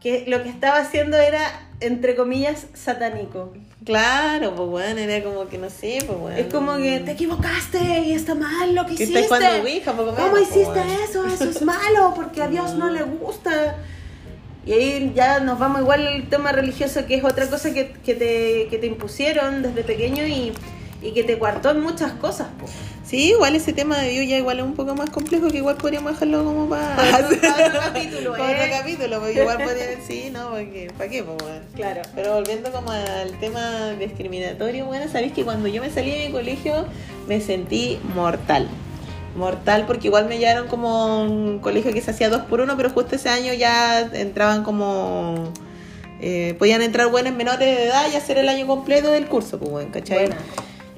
Que 0.01 0.25
lo 0.27 0.43
que 0.43 0.49
estaba 0.49 0.79
haciendo 0.79 1.17
era, 1.19 1.69
entre 1.81 2.15
comillas, 2.17 2.67
satánico. 2.75 3.53
Claro, 3.85 4.55
pues 4.55 4.69
bueno, 4.69 5.01
era 5.01 5.25
como 5.25 5.49
que 5.49 5.59
no 5.59 5.69
sé, 5.69 6.03
pues 6.07 6.19
bueno. 6.19 6.37
Es 6.37 6.47
como 6.53 6.77
que 6.77 7.01
te 7.01 7.13
equivocaste 7.13 8.01
y 8.01 8.13
está 8.13 8.35
mal 8.35 8.75
lo 8.75 8.87
que 8.87 8.95
hiciste. 8.95 9.25
poco 9.25 9.35
menos, 9.35 10.17
¿Cómo 10.17 10.31
pues, 10.31 10.43
hiciste 10.51 10.65
bueno. 10.67 10.93
eso? 11.09 11.27
Eso 11.35 11.45
es 11.51 11.63
malo 11.63 12.13
porque 12.15 12.43
a 12.43 12.49
Dios 12.49 12.75
no 12.75 12.91
le 12.91 13.03
gusta. 13.03 13.77
Y 14.65 14.73
ahí 14.73 15.13
ya 15.17 15.41
nos 15.41 15.59
vamos 15.59 15.81
igual 15.81 16.07
al 16.07 16.29
tema 16.29 16.53
religioso, 16.53 17.05
que 17.07 17.17
es 17.17 17.25
otra 17.25 17.49
cosa 17.49 17.75
que, 17.75 17.93
que 18.05 18.15
te, 18.15 18.69
que 18.71 18.79
te 18.79 18.87
impusieron 18.87 19.63
desde 19.63 19.83
pequeño 19.83 20.25
y, 20.25 20.53
y 21.03 21.13
que 21.13 21.25
te 21.25 21.37
cuartó 21.39 21.71
en 21.71 21.81
muchas 21.81 22.13
cosas. 22.13 22.49
po. 22.61 22.67
Sí, 23.05 23.31
igual 23.31 23.57
ese 23.57 23.73
tema 23.73 23.99
de 23.99 24.09
Dios 24.11 24.27
ya 24.29 24.39
igual 24.39 24.59
es 24.61 24.65
un 24.65 24.75
poco 24.75 24.95
más 24.95 25.11
complejo 25.11 25.49
que 25.49 25.59
igual 25.59 25.77
podríamos 25.77 26.13
dejarlo 26.13 26.45
como 26.45 26.69
para... 26.69 26.97
Para 26.97 27.19
otro- 27.27 27.39
para 27.43 27.67
otro 27.67 27.81
capítulo, 27.81 28.33
Para 28.33 28.51
¿eh? 28.53 28.55
otro 28.69 28.79
capítulo, 28.79 29.19
porque 29.21 29.41
igual 29.41 29.59
podría 29.59 29.87
sí, 30.07 30.31
no, 30.33 30.51
porque 30.51 30.91
¿para 30.97 31.11
qué, 31.11 31.23
pues 31.23 31.37
bueno? 31.43 31.61
Claro. 31.75 32.03
Pero 32.15 32.35
volviendo 32.35 32.71
como 32.73 32.91
al 32.91 33.33
tema 33.41 33.91
discriminatorio, 33.99 34.87
bueno, 34.87 35.11
sabéis 35.11 35.33
que 35.33 35.45
cuando 35.45 35.69
yo 35.69 35.83
me 35.83 35.91
salí 35.91 36.11
de 36.13 36.27
mi 36.27 36.33
colegio 36.33 36.87
me 37.29 37.41
sentí 37.41 37.99
mortal. 38.15 38.69
Mortal 39.37 39.85
porque 39.87 40.07
igual 40.09 40.27
me 40.27 40.39
llevaron 40.39 40.69
como 40.69 41.23
un 41.23 41.59
colegio 41.59 41.93
que 41.93 42.01
se 42.03 42.13
hacía 42.13 42.31
dos 42.31 42.43
por 42.43 42.61
uno, 42.61 42.77
pero 42.77 42.89
justo 42.91 43.17
ese 43.17 43.29
año 43.31 43.53
ya 43.53 44.01
entraban 44.13 44.63
como... 44.63 45.53
eh, 46.21 46.55
podían 46.59 46.83
entrar 46.83 47.09
buenos 47.09 47.35
menores 47.35 47.77
de 47.77 47.85
edad 47.85 48.05
y 48.13 48.17
hacer 48.17 48.39
el 48.39 48.49
año 48.49 48.67
completo 48.67 49.11
del 49.11 49.27
curso, 49.27 49.59
pues 49.59 49.71
bueno, 49.71 49.91
¿cachai? 49.93 50.19
Buena. 50.29 50.37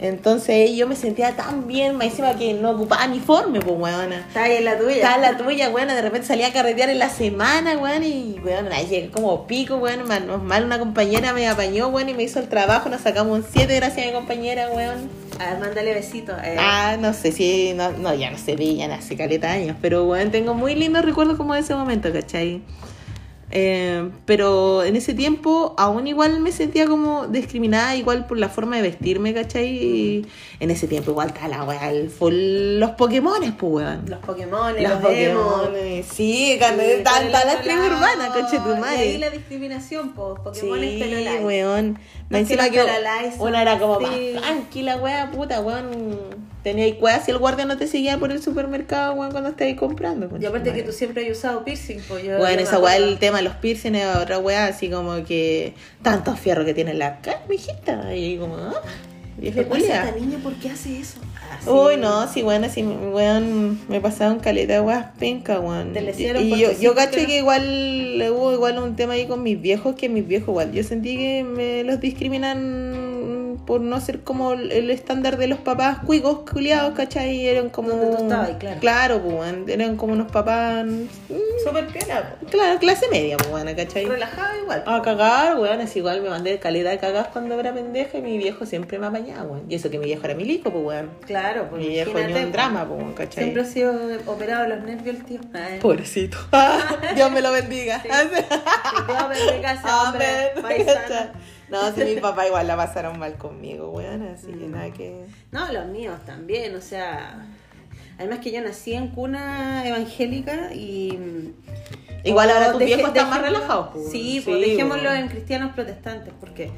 Entonces 0.05 0.73
yo 0.77 0.87
me 0.87 0.97
sentía 0.97 1.35
tan 1.35 1.67
bien, 1.67 1.97
más 1.97 2.09
encima 2.09 2.37
que 2.37 2.53
no 2.55 2.73
ocupaba 2.73 3.07
uniforme, 3.07 3.61
pues 3.61 3.79
weona. 3.79 4.19
Está 4.19 4.43
ahí 4.45 4.57
en 4.57 4.65
la 4.67 4.79
tuya. 4.79 4.97
Estaba 4.97 5.19
la 5.19 5.37
tuya, 5.39 5.71
weón, 5.71 5.89
de 5.89 6.03
repente 6.03 6.27
salía 6.27 6.49
a 6.49 6.53
carretear 6.53 6.91
en 6.91 6.99
la 6.99 7.09
semana, 7.09 7.79
weón, 7.79 8.03
y 8.05 8.39
weón, 8.45 8.69
llegué 8.69 9.11
como 9.11 9.47
pico, 9.47 9.77
weón, 9.77 10.07
mal 10.07 10.65
una 10.65 10.79
compañera 10.79 11.33
me 11.33 11.49
apañó, 11.49 11.89
weón, 11.89 12.09
y 12.11 12.15
me 12.15 12.23
hizo 12.23 12.39
el 12.39 12.49
trabajo, 12.49 12.89
nos 12.91 13.01
sacamos 13.01 13.39
un 13.39 13.45
7 13.51 13.75
gracias 13.77 14.07
a 14.07 14.11
mi 14.11 14.15
compañera, 14.15 14.71
weón. 14.71 15.09
Ah, 15.41 15.57
mándale 15.59 15.95
besitos. 15.95 16.37
eh. 16.45 16.57
Ah, 16.59 16.97
no 17.01 17.13
sé 17.15 17.33
si, 17.33 17.73
no, 17.75 17.91
no, 17.93 18.15
ya 18.15 18.31
no 18.31 18.39
sé, 18.39 18.53
ella 18.59 18.95
hace 18.95 19.17
caleta 19.17 19.51
años, 19.51 19.77
pero 19.81 20.05
weón, 20.05 20.31
tengo 20.31 20.55
muy 20.55 20.75
lindos 20.75 21.05
recuerdos 21.05 21.37
como 21.37 21.55
de 21.55 21.61
ese 21.61 21.75
momento, 21.75 22.13
¿cachai? 22.13 22.61
Eh, 23.51 24.11
pero 24.25 24.83
en 24.85 24.97
ese 24.97 25.15
tiempo 25.15 25.75
aún 25.79 26.07
igual 26.07 26.41
me 26.41 26.51
sentía 26.51 26.87
como 26.87 27.27
discriminada 27.29 27.95
igual 27.95 28.27
por 28.27 28.39
la 28.39 28.49
forma 28.49 28.77
de 28.77 28.83
vestirme, 28.83 29.33
¿cachai? 29.35 29.69
Y 29.69 30.27
en 30.61 30.71
ese 30.71 30.89
tiempo 30.89 31.11
igual 31.11 31.29
estaba 31.29 31.49
la 31.49 31.65
weá, 31.65 31.93
los 31.93 32.91
Pokémones, 32.93 33.53
pues 33.53 33.73
weón. 33.73 34.05
Los 34.09 34.19
Pokémon, 34.21 34.73
Los 34.75 34.83
los. 34.83 35.01
Pokémones, 35.01 36.07
sí, 36.07 36.57
cuando 36.59 36.83
Sí, 36.83 37.03
la 37.03 37.87
urbana, 37.87 38.29
coche 38.33 38.59
tu 38.59 38.71
Y 38.71 38.73
ahí 38.73 38.81
madre. 38.81 39.19
la 39.19 39.31
discriminación, 39.31 40.13
pues. 40.15 40.35
Sí, 40.53 40.61
Pokémon 40.63 40.83
es 40.85 41.03
pelo 41.03 41.21
light. 41.21 41.43
weón. 41.45 41.99
Encima 42.31 42.71
que 42.71 42.85
una 43.39 43.63
era 43.63 43.79
como 43.79 44.01
más 44.01 44.13
así. 44.13 44.35
tranquila, 44.37 44.97
weón, 44.97 45.31
puta, 45.31 45.61
weón. 45.61 46.45
Tenía 46.63 46.87
ahí 46.87 46.97
weón 46.99 47.21
si 47.21 47.31
el 47.31 47.37
guardia 47.37 47.67
no 47.67 47.77
te 47.77 47.87
seguía 47.87 48.17
por 48.19 48.33
el 48.33 48.43
supermercado, 48.43 49.13
weón, 49.13 49.33
cuando 49.33 49.51
estabas 49.51 49.75
comprando. 49.75 50.31
Y 50.41 50.47
aparte 50.47 50.73
que 50.73 50.83
tú 50.83 50.93
siempre 50.93 51.29
has 51.31 51.37
usado 51.37 51.63
piercing, 51.63 52.01
pues 52.09 52.25
yo. 52.25 52.39
Bueno, 52.39 52.63
esa 52.63 52.79
weá, 52.79 52.97
el 52.97 53.19
tema 53.19 53.39
de 53.39 53.45
los 53.45 53.55
piercings 53.57 53.99
es 53.99 54.17
otra 54.17 54.39
weá, 54.39 54.67
así 54.67 54.89
como 54.89 55.23
que 55.25 55.75
tantos 56.03 56.41
fierros 56.41 56.65
que 56.65 56.73
tiene 56.73 56.95
la 56.95 57.21
cara, 57.21 57.43
mijita. 57.49 58.15
Y 58.15 58.39
como, 58.39 58.57
ah, 58.57 58.81
vieja 59.39 59.61
¿Qué 59.61 59.67
pasa 59.67 59.81
culia. 59.81 60.05
esta 60.05 60.21
niña? 60.21 60.39
¿Por 60.43 60.55
qué 60.55 60.71
hace 60.71 61.01
eso? 61.01 61.19
Ah. 61.37 61.71
Uy, 61.71 61.97
no, 61.97 62.27
sí, 62.29 62.43
bueno, 62.43 62.69
sí, 62.69 62.83
weón, 62.83 63.81
me 63.89 64.01
pasaba 64.01 64.33
un 64.33 64.41
caleta 64.41 64.83
weas 64.83 65.07
penca, 65.19 65.61
weón. 65.61 65.93
Te 65.93 66.01
Y 66.43 66.59
yo, 66.59 66.73
yo 66.73 66.95
¿no? 66.95 67.11
que 67.11 67.39
igual 67.39 68.23
hubo 68.33 68.53
igual 68.53 68.79
un 68.79 68.97
tema 68.97 69.15
ahí 69.15 69.27
con 69.27 69.43
mis 69.43 69.61
viejos, 69.61 69.95
que 69.97 70.09
mis 70.09 70.27
viejos 70.27 70.49
igual, 70.49 70.73
yo 70.73 70.83
sentí 70.83 71.17
que 71.17 71.45
me 71.45 71.85
los 71.85 72.01
discriminan 72.01 73.04
por 73.57 73.81
no 73.81 74.01
ser 74.01 74.21
como 74.21 74.53
el 74.53 74.91
estándar 74.91 75.37
de 75.37 75.47
los 75.47 75.59
papás 75.59 75.99
cuicos, 76.07 76.51
culiados, 76.51 76.95
¿cachai? 76.95 77.47
Eran 77.47 77.71
como... 77.71 77.91
Donde 77.91 78.17
tú 78.17 78.23
estabas, 78.23 78.51
claro. 78.59 78.81
Claro, 78.81 79.23
pues, 79.23 79.55
eran 79.69 79.97
como 79.97 80.13
unos 80.13 80.31
papás, 80.31 80.85
mm, 80.85 81.07
Súper 81.65 81.87
piola, 81.87 82.37
claro, 82.51 82.79
clase 82.79 83.09
media, 83.11 83.37
pues, 83.37 83.65
¿cachai? 83.75 84.07
Relajado 84.07 84.61
igual. 84.61 84.83
A 84.87 85.03
cagar, 85.03 85.59
weón, 85.59 85.81
es 85.81 85.97
igual, 85.97 86.21
me 86.21 86.31
mandé 86.31 86.59
calidad 86.59 86.91
de 86.91 86.99
cagadas 86.99 87.29
cuando 87.29 87.59
era 87.59 87.73
pendeja 87.73 88.19
y 88.19 88.23
mi 88.23 88.39
viejo 88.39 88.67
siempre 88.67 88.99
me 88.99 89.07
apañaba, 89.07 89.45
weón. 89.45 89.65
Y 89.69 89.75
eso 89.75 89.91
que 89.91 89.99
mi 89.99 90.07
viejo 90.07 90.25
era 90.25 90.35
milico, 90.35 90.71
pues, 90.71 90.85
weón. 90.85 91.11
Claro, 91.27 91.69
pues 91.71 91.83
Mi 91.83 91.89
viejo 91.89 92.13
ni 92.19 92.33
un 92.33 92.53
drama, 92.53 92.87
pues, 92.87 93.03
¿cachai? 93.17 93.45
Siempre 93.45 93.63
ha 93.63 93.67
sido 93.67 93.95
operado 94.27 94.69
los 94.69 94.83
nervios 94.85 95.17
el 95.17 95.25
tío. 95.25 95.41
Ay. 95.53 95.79
Pobrecito. 95.81 96.39
Dios 97.15 97.31
me 97.31 97.41
lo 97.41 97.53
bendiga. 97.53 98.01
Sí. 98.03 98.09
Que 98.09 99.13
Dios 99.13 99.29
bendiga 99.29 99.71
a 99.71 99.75
ese 99.75 99.89
hombre 99.89 100.27
paisano. 100.61 101.31
No, 101.75 101.93
si 101.93 102.05
mi 102.05 102.21
papá 102.21 102.47
igual 102.47 102.67
la 102.67 102.77
pasaron 102.77 103.19
mal 103.19 103.35
conmigo, 103.37 103.91
weón, 103.91 104.23
así 104.29 104.47
que 104.47 104.67
nada 104.69 104.91
que... 104.93 105.27
No, 105.51 105.71
los 105.73 105.87
míos 105.87 106.19
también, 106.25 106.75
o 106.77 106.81
sea. 106.81 107.47
Además 108.19 108.39
que 108.39 108.53
yo 108.53 108.61
nací 108.61 108.95
en 108.95 109.09
cuna 109.09 109.87
evangélica 109.87 110.73
y. 110.73 111.53
Igual 112.23 112.51
ahora 112.51 112.73
tus 112.73 112.85
viejos 112.85 113.09
están 113.09 113.29
más 113.29 113.43
relajados, 113.43 113.89
pues. 113.93 114.11
Sí, 114.11 114.41
pues 114.45 114.61
dejémoslo 114.61 115.13
en 115.13 115.29
cristianos 115.29 115.75
protestantes, 115.75 116.33
porque 116.41 116.71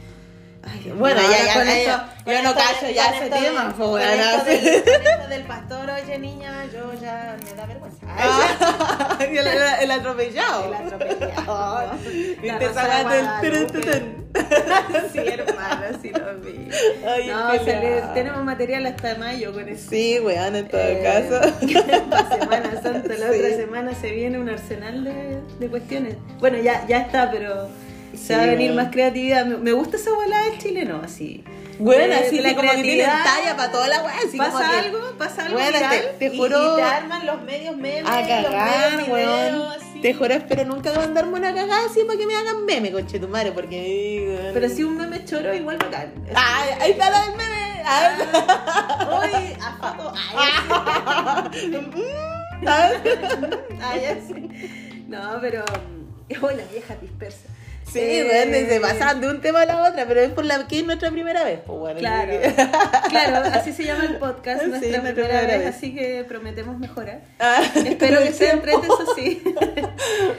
Ay, 0.68 0.92
Bueno, 0.96 1.20
no, 1.22 1.30
ya, 1.30 1.44
ya, 1.44 1.54
con 1.54 1.64
ya, 1.66 1.78
esto- 1.78 1.90
ya. 1.90 2.14
con 2.24 2.34
Yo 2.34 2.42
no 2.42 2.54
cacho 2.54 2.90
ya 2.92 3.10
ese 3.16 3.30
tema, 3.30 3.74
pues, 3.76 3.88
con 3.88 4.00
esto 4.00 4.44
del- 4.44 4.82
con 4.82 5.06
esto 5.06 5.28
del 5.28 5.42
pastor, 5.44 5.90
oye 5.90 6.18
niña, 6.18 6.64
yo 6.72 6.92
ya 7.00 7.36
me 7.44 7.54
da 7.54 7.66
vergüenza. 7.66 7.98
Ah, 8.08 9.16
el, 9.20 9.36
el- 9.38 9.46
el 9.82 9.90
atropellado. 9.90 10.64
El 10.66 10.74
atropellado. 10.74 11.90
Ay, 12.02 12.38
Y 12.42 12.46
La 12.46 12.58
te 12.58 12.66
sí, 14.36 15.18
hermano, 15.18 15.98
sí 16.02 16.10
lo 16.10 16.34
vi. 16.40 16.68
Ay, 17.06 17.28
no, 17.28 18.12
tenemos 18.12 18.44
material 18.44 18.86
hasta 18.86 19.14
mayo 19.14 19.52
con 19.52 19.68
eso. 19.68 19.88
Sí, 19.88 20.18
weón, 20.20 20.56
en 20.56 20.68
todo 20.68 20.80
Eh, 20.80 21.00
caso. 21.02 21.40
para 22.10 22.28
Semana 22.38 22.82
Santa, 22.82 23.08
la 23.16 23.32
Sí. 23.32 23.38
otra 23.40 23.56
semana 23.56 23.94
se 23.94 24.10
viene 24.10 24.38
un 24.38 24.48
arsenal 24.50 25.04
de, 25.04 25.40
de 25.58 25.68
cuestiones. 25.68 26.16
Bueno, 26.38 26.58
ya, 26.58 26.86
ya 26.86 26.98
está, 26.98 27.30
pero 27.30 27.68
se 28.16 28.36
va 28.36 28.42
a 28.42 28.46
venir 28.46 28.72
más 28.72 28.88
creatividad. 28.90 29.44
Me, 29.46 29.72
gusta 29.72 29.96
esa 29.96 30.12
bola 30.12 30.40
del 30.42 30.58
chileno, 30.58 31.00
así. 31.04 31.44
Bueno, 31.78 32.14
así 32.14 32.40
la 32.40 32.54
como 32.54 32.70
que 32.70 32.82
tienen 32.82 33.06
talla 33.06 33.54
para 33.56 33.70
toda 33.70 33.86
la 33.88 34.02
weá. 34.02 34.14
¿Pasa 34.38 34.78
algo? 34.80 34.98
¿Pasa 35.18 35.42
algo? 35.44 35.58
Bueno, 35.58 35.76
viral? 35.76 36.00
te- 36.18 36.30
juro- 36.30 36.72
Y, 36.72 36.76
te 36.76 36.82
arman 36.82 37.26
los 37.26 37.42
medios 37.42 37.76
memes. 37.76 38.06
A 38.10 38.20
los 38.20 38.28
cagar, 38.28 39.04
weón. 39.10 39.76
Te 40.00 40.14
juro, 40.14 40.34
espero 40.34 40.64
nunca 40.64 40.92
mandarme 40.94 41.34
una 41.38 41.54
cagada 41.54 41.86
así 41.90 42.00
para 42.04 42.18
que 42.18 42.26
me 42.26 42.34
hagan 42.34 42.64
meme, 42.64 42.92
conche 42.92 43.18
tu 43.18 43.28
madre, 43.28 43.52
porque. 43.52 44.50
Pero 44.54 44.68
si 44.68 44.84
un 44.84 44.96
meme 44.96 45.24
choro, 45.24 45.52
igual 45.54 45.76
bacán. 45.78 46.12
Ay, 46.34 46.70
ahí 46.80 46.90
está 46.92 47.10
la 47.10 47.20
del 47.26 47.36
meme. 47.36 47.82
Ay. 47.84 48.14
Oye, 49.06 49.56
a 49.60 49.72
foto. 49.76 50.12
Ay, 53.82 54.04
así. 54.06 54.48
No, 55.08 55.38
pero. 55.40 55.64
Hola, 56.42 56.62
vieja 56.72 56.96
dispersa. 57.00 57.48
Sí, 57.90 58.00
Eh, 58.02 58.26
weón, 58.50 58.68
se 58.68 58.80
pasan 58.80 59.20
de 59.20 59.28
un 59.28 59.40
tema 59.40 59.62
a 59.62 59.64
la 59.66 59.88
otra, 59.88 60.06
pero 60.06 60.20
es 60.20 60.30
por 60.30 60.44
la 60.44 60.66
que 60.66 60.80
es 60.80 60.84
nuestra 60.86 61.10
primera 61.10 61.44
vez, 61.44 61.60
pues 61.64 61.78
bueno. 61.78 61.98
Claro, 62.00 62.32
claro, 63.08 63.36
así 63.54 63.72
se 63.72 63.84
llama 63.84 64.04
el 64.04 64.16
podcast, 64.18 64.62
Sí, 64.62 64.68
nuestra 64.68 64.90
nuestra 64.90 65.14
primera 65.14 65.38
primera 65.40 65.46
vez, 65.46 65.58
vez. 65.66 65.76
así 65.76 65.94
que 65.94 66.24
prometemos 66.28 66.78
mejorar. 66.78 67.20
Ah, 67.38 67.62
Espero 67.74 68.20
que 68.20 68.32
sea 68.32 68.60
tiempo. 68.60 68.68
entrete, 68.70 68.86
eso 68.86 69.14
sí. 69.14 69.42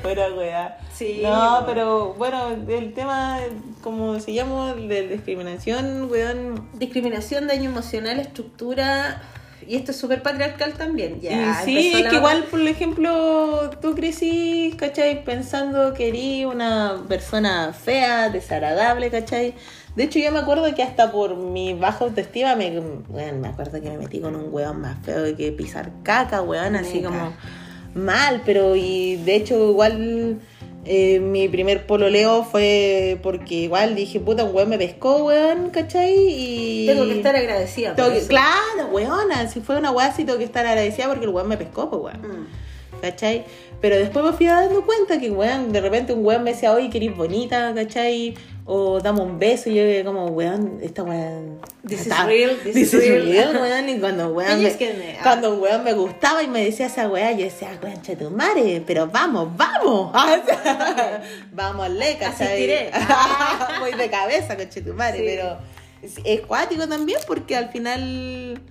Fuera 0.01 0.33
weá. 0.33 0.77
Sí, 0.93 1.21
No, 1.23 1.63
pero 1.65 2.13
bueno, 2.15 2.49
el 2.67 2.93
tema, 2.93 3.39
como 3.81 4.19
se 4.19 4.33
llama, 4.33 4.73
de 4.75 5.07
discriminación, 5.07 6.09
weón. 6.11 6.67
Discriminación, 6.73 7.47
daño 7.47 7.69
emocional, 7.69 8.19
estructura. 8.19 9.21
Y 9.67 9.75
esto 9.75 9.91
es 9.91 9.97
súper 9.97 10.21
patriarcal 10.21 10.73
también. 10.73 11.19
Ya, 11.19 11.61
sí, 11.63 11.93
es 11.93 12.07
que 12.07 12.15
igual, 12.15 12.45
por 12.45 12.61
ejemplo, 12.61 13.69
tú 13.81 13.95
crecí, 13.95 14.73
¿cachai? 14.77 15.23
Pensando 15.23 15.93
que 15.93 16.07
eres 16.07 16.45
una 16.45 17.03
persona 17.07 17.73
fea, 17.73 18.29
desagradable, 18.29 19.09
¿cachai? 19.09 19.55
De 19.95 20.03
hecho, 20.03 20.19
yo 20.19 20.31
me 20.31 20.39
acuerdo 20.39 20.73
que 20.75 20.83
hasta 20.83 21.11
por 21.11 21.35
mi 21.35 21.73
baja 21.73 22.05
autoestima, 22.05 22.55
me, 22.55 22.79
weón, 23.09 23.41
me 23.41 23.47
acuerdo 23.47 23.81
que 23.81 23.89
me 23.89 23.97
metí 23.97 24.19
con 24.19 24.35
un 24.35 24.53
weón 24.53 24.79
más 24.79 24.97
feo 25.03 25.35
que 25.35 25.51
pisar 25.51 25.91
caca, 26.03 26.41
weón, 26.41 26.75
así 26.75 27.01
como 27.01 27.33
mal, 27.95 28.43
pero 28.45 28.75
y 28.75 29.15
de 29.17 29.35
hecho 29.35 29.71
igual 29.71 30.39
eh, 30.87 31.19
mi 31.19 31.47
primer 31.49 31.85
pololeo 31.85 32.43
fue 32.43 33.17
porque 33.21 33.55
igual 33.55 33.95
dije, 33.95 34.19
puta, 34.19 34.43
un 34.43 34.55
weón 34.55 34.69
me 34.69 34.77
pescó, 34.77 35.25
weón, 35.25 35.69
¿cachai? 35.69 36.13
Y... 36.17 36.85
Tengo 36.87 37.05
que 37.05 37.17
estar 37.17 37.35
agradecida. 37.35 37.89
por 37.89 37.95
Tengo 37.97 38.11
que- 38.11 38.17
eso. 38.19 38.27
claro, 38.29 38.89
weona, 38.91 39.47
si 39.49 39.59
fue 39.61 39.77
una 39.77 39.91
weá 39.91 40.07
así 40.07 40.23
tengo 40.23 40.37
que 40.39 40.45
estar 40.45 40.65
agradecida 40.65 41.07
porque 41.07 41.25
el 41.25 41.31
weón 41.31 41.47
me 41.47 41.57
pescó, 41.57 41.89
pues 41.89 42.01
weón. 42.15 42.21
Mm. 42.41 42.47
¿cachai? 43.01 43.45
Pero 43.79 43.95
después 43.95 44.25
me 44.25 44.33
fui 44.33 44.47
dando 44.47 44.83
cuenta 44.83 45.19
que, 45.19 45.29
weón, 45.29 45.71
de 45.71 45.81
repente 45.81 46.13
un 46.13 46.25
weón 46.25 46.43
me 46.43 46.53
decía, 46.53 46.73
oye, 46.73 46.89
querís 46.89 47.15
bonita, 47.15 47.71
¿cachai? 47.75 48.33
O 48.69 48.99
dame 48.99 49.21
un 49.21 49.39
beso, 49.39 49.69
y 49.69 49.75
yo 49.75 50.03
como, 50.03 50.25
weón, 50.27 50.79
esta 50.83 51.01
weón... 51.01 51.57
This 51.87 52.05
is 52.07 52.25
real, 52.25 52.57
this 52.65 52.73
this 52.73 52.93
is 52.93 52.99
real. 52.99 53.23
real, 53.53 53.55
weón, 53.61 53.87
y 53.87 53.97
cuando 53.97 54.27
weón 54.33 54.61
me, 54.61 55.17
cuando 55.23 55.55
weón 55.55 55.85
me 55.85 55.93
gustaba 55.93 56.43
y 56.43 56.47
me 56.49 56.65
decía 56.65 56.87
esa 56.87 57.07
weá, 57.07 57.31
yo 57.31 57.45
decía, 57.45 57.69
weón, 57.81 58.01
che 58.01 58.17
tu 58.17 58.29
madre, 58.29 58.83
pero 58.85 59.07
vamos, 59.07 59.55
vamos, 59.55 60.11
vamos, 61.53 61.89
le, 61.91 62.17
¿cachai? 62.17 62.47
Asistiré. 62.47 62.91
Voy 63.79 63.93
de 63.93 64.09
cabeza, 64.09 64.57
coche 64.57 64.81
tu 64.81 64.93
madre, 64.93 65.19
Sí. 65.19 65.23
pero 65.25 65.57
es, 66.01 66.15
es 66.25 66.41
cuático 66.41 66.89
también 66.89 67.19
porque 67.25 67.55
al 67.55 67.69
final... 67.69 68.61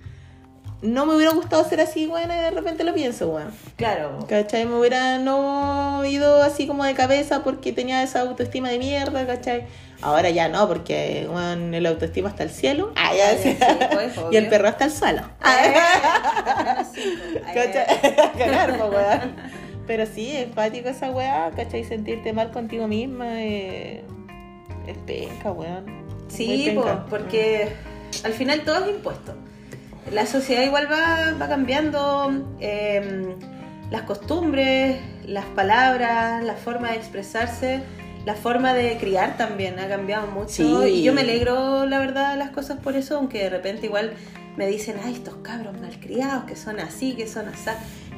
No 0.79 1.07
me 1.07 1.15
hubiera 1.15 1.31
gustado 1.33 1.67
ser 1.67 1.81
así, 1.81 2.05
weón, 2.05 2.29
y 2.29 2.35
de 2.35 2.51
repente 2.51 2.83
lo 2.83 2.93
pienso, 2.93 3.29
weón. 3.29 3.51
Claro. 3.77 4.19
¿Cachai? 4.29 4.65
Me 4.65 4.77
hubiera 4.77 5.17
no 5.17 6.05
ido 6.05 6.43
así 6.43 6.67
como 6.67 6.83
de 6.85 6.93
cabeza 6.93 7.43
porque 7.43 7.73
tenía 7.73 8.03
esa 8.03 8.21
autoestima 8.21 8.69
de 8.69 8.77
mierda, 8.77 9.25
¿cachai? 9.25 9.65
Ahora 10.01 10.29
ya 10.29 10.47
no, 10.47 10.67
porque 10.67 11.27
bueno, 11.29 11.75
el 11.75 11.85
autoestima 11.85 12.29
está 12.29 12.43
al 12.43 12.51
cielo. 12.51 12.93
Ah, 12.95 13.11
sí. 13.41 13.57
pues, 13.91 14.13
y 14.31 14.35
el 14.37 14.47
perro 14.47 14.67
está 14.67 14.85
al 14.85 14.91
suelo. 14.91 15.21
Pero 19.87 20.05
sí, 20.05 20.35
es 20.35 20.53
fático 20.53 20.89
esa 20.89 21.09
weá, 21.11 21.49
¿cachai? 21.55 21.83
Sentirte 21.83 22.33
mal 22.33 22.51
contigo 22.51 22.87
misma 22.87 23.41
eh, 23.41 24.03
es 24.85 24.97
penca, 25.05 25.51
weón. 25.51 25.85
Sí, 26.27 26.73
po, 26.75 26.83
penca. 26.83 27.05
porque 27.09 27.69
al 28.23 28.33
final 28.33 28.61
todo 28.61 28.83
es 28.85 28.89
impuesto. 28.89 29.33
La 30.11 30.25
sociedad 30.25 30.63
igual 30.63 30.91
va, 30.91 31.33
va 31.41 31.47
cambiando, 31.47 32.45
eh, 32.59 33.35
las 33.89 34.01
costumbres, 34.03 34.97
las 35.25 35.45
palabras, 35.45 36.43
la 36.43 36.55
forma 36.55 36.91
de 36.91 36.97
expresarse, 36.97 37.81
la 38.27 38.35
forma 38.35 38.73
de 38.73 38.97
criar 38.97 39.37
también 39.37 39.79
ha 39.79 39.87
cambiado 39.87 40.27
mucho. 40.27 40.49
Sí. 40.49 40.89
Y 40.89 41.01
yo 41.01 41.13
me 41.13 41.21
alegro, 41.21 41.85
la 41.85 41.97
verdad, 41.97 42.33
de 42.33 42.37
las 42.37 42.49
cosas 42.49 42.77
por 42.77 42.97
eso, 42.97 43.15
aunque 43.15 43.43
de 43.43 43.49
repente 43.49 43.85
igual 43.85 44.15
me 44.57 44.67
dicen, 44.67 44.97
ay, 45.01 45.13
estos 45.13 45.35
cabros 45.35 45.79
malcriados, 45.79 46.43
que 46.43 46.57
son 46.57 46.81
así, 46.81 47.15
que 47.15 47.25
son 47.25 47.47
así. 47.47 47.69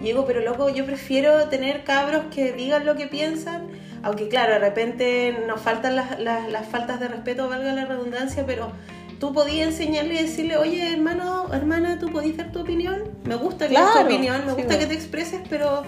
Y 0.01 0.05
digo, 0.05 0.25
pero 0.25 0.41
loco, 0.41 0.67
yo 0.69 0.83
prefiero 0.83 1.47
tener 1.49 1.83
cabros 1.83 2.23
que 2.33 2.53
digan 2.53 2.87
lo 2.87 2.95
que 2.95 3.05
piensan, 3.05 3.67
aunque 4.01 4.29
claro, 4.29 4.53
de 4.53 4.59
repente 4.59 5.43
nos 5.45 5.61
faltan 5.61 5.95
las, 5.95 6.19
las, 6.19 6.49
las 6.51 6.67
faltas 6.67 6.99
de 6.99 7.07
respeto, 7.07 7.47
valga 7.47 7.71
la 7.73 7.85
redundancia, 7.85 8.47
pero 8.47 8.71
tú 9.19 9.31
podías 9.31 9.67
enseñarle 9.67 10.15
y 10.15 10.23
decirle, 10.23 10.57
oye, 10.57 10.91
hermano, 10.91 11.53
hermana, 11.53 11.99
tú 11.99 12.11
podías 12.11 12.35
dar 12.35 12.51
tu 12.51 12.61
opinión, 12.61 13.03
me 13.25 13.35
gusta 13.35 13.67
que 13.67 13.75
Claro, 13.75 13.91
tu 13.93 14.05
opinión, 14.07 14.43
me 14.47 14.53
gusta 14.53 14.79
que 14.79 14.87
te 14.87 14.95
expreses, 14.95 15.41
pero 15.47 15.83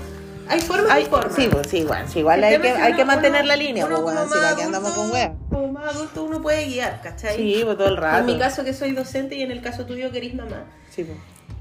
hay 0.47 0.59
formas 0.61 0.91
Ay, 0.91 1.03
y 1.03 1.05
formas. 1.07 1.35
sí, 1.35 1.47
pues, 1.51 1.67
sí, 1.67 1.77
igual, 1.79 2.07
sí, 2.09 2.19
igual 2.19 2.43
hay 2.43 2.59
que, 2.59 2.69
hay 2.69 2.93
que 2.95 3.05
mantener 3.05 3.41
uno- 3.41 3.47
la 3.47 3.55
línea, 3.55 3.85
uno 3.85 4.01
pues, 4.03 4.17
si 4.31 4.55
que 4.57 4.63
andamos 4.63 4.91
adulto- 4.91 4.95
con 4.95 5.11
weón. 5.11 5.37
Como 5.49 5.67
más 5.71 5.95
adulto 5.95 6.23
uno 6.23 6.41
puede 6.41 6.65
guiar, 6.65 7.01
¿cachai? 7.01 7.35
Sí, 7.35 7.61
pues 7.63 7.77
todo 7.77 7.87
el 7.89 7.97
rato. 7.97 8.19
En 8.19 8.25
mi 8.25 8.37
caso 8.37 8.63
que 8.63 8.73
soy 8.73 8.91
docente 8.91 9.35
y 9.35 9.41
en 9.41 9.51
el 9.51 9.61
caso 9.61 9.85
tuyo 9.85 10.11
que 10.11 10.17
eres 10.19 10.33
mamá. 10.35 10.65
Sí, 10.89 11.03
pues. 11.03 11.17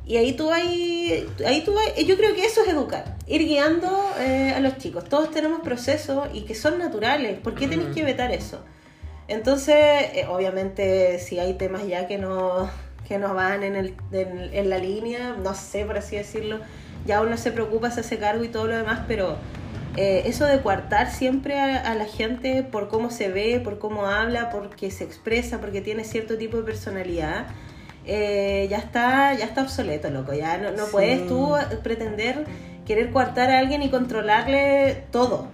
Y 0.07 0.17
ahí 0.17 0.33
tú 0.33 0.51
ahí, 0.53 1.29
ahí 1.47 1.63
tú 1.65 1.73
vas- 1.75 1.95
yo 2.05 2.17
creo 2.17 2.35
que 2.35 2.45
eso 2.45 2.63
es 2.63 2.69
educar, 2.69 3.17
ir 3.29 3.43
guiando 3.47 4.11
eh, 4.19 4.53
a 4.57 4.61
los 4.61 4.77
chicos. 4.79 5.05
Todos 5.05 5.31
tenemos 5.31 5.61
procesos 5.61 6.29
y 6.33 6.41
que 6.43 6.55
son 6.57 6.79
naturales. 6.79 7.39
¿Por 7.39 7.55
qué 7.55 7.69
tenés 7.69 7.95
que 7.95 8.03
vetar 8.03 8.33
eso? 8.33 8.61
Entonces, 9.29 9.77
eh, 9.77 10.27
obviamente, 10.29 11.19
si 11.21 11.39
hay 11.39 11.55
temas 11.55 11.87
ya 11.87 12.09
que 12.09 12.19
no, 12.19 12.69
que 13.07 13.19
no 13.19 13.35
van 13.35 13.63
en, 13.63 13.77
el, 13.77 13.95
en, 14.13 14.51
en 14.53 14.71
la 14.71 14.79
línea, 14.79 15.37
no 15.41 15.55
sé, 15.55 15.85
por 15.85 15.99
así 15.99 16.17
decirlo, 16.17 16.59
ya 17.07 17.21
uno 17.23 17.37
se 17.37 17.51
preocupa, 17.53 17.91
se 17.91 18.01
hace 18.01 18.19
cargo 18.19 18.45
y 18.45 18.49
todo 18.49 18.67
lo 18.67 18.77
demás, 18.77 19.01
pero 19.09 19.37
eh, 19.97 20.23
eso 20.27 20.47
de 20.47 20.61
coartar 20.61 21.11
siempre 21.11 21.59
a, 21.59 21.79
a 21.91 21.95
la 21.95 22.05
gente 22.05 22.63
por 22.63 22.89
cómo 22.89 23.11
se 23.11 23.29
ve, 23.29 23.61
por 23.63 23.79
cómo 23.79 24.07
habla, 24.07 24.51
porque 24.51 24.91
se 24.91 25.05
expresa, 25.05 25.59
porque 25.61 25.81
tiene 25.81 26.05
cierto 26.05 26.37
tipo 26.39 26.57
de 26.59 26.63
personalidad, 26.63 27.47
eh, 28.07 28.67
ya 28.71 28.79
está 28.79 29.35
ya 29.35 29.45
está 29.45 29.63
obsoleto, 29.63 30.11
loco. 30.11 30.33
Ya 30.33 30.59
no, 30.59 30.71
no 30.73 30.85
Sí. 30.87 30.93
puedes 30.93 31.27
tú 31.27 31.55
pretender 31.83 32.45
querer 32.87 33.11
coartar 33.11 33.51
a 33.51 33.59
alguien 33.59 33.83
y 33.83 33.91
controlarle 33.91 35.05
todo. 35.13 35.49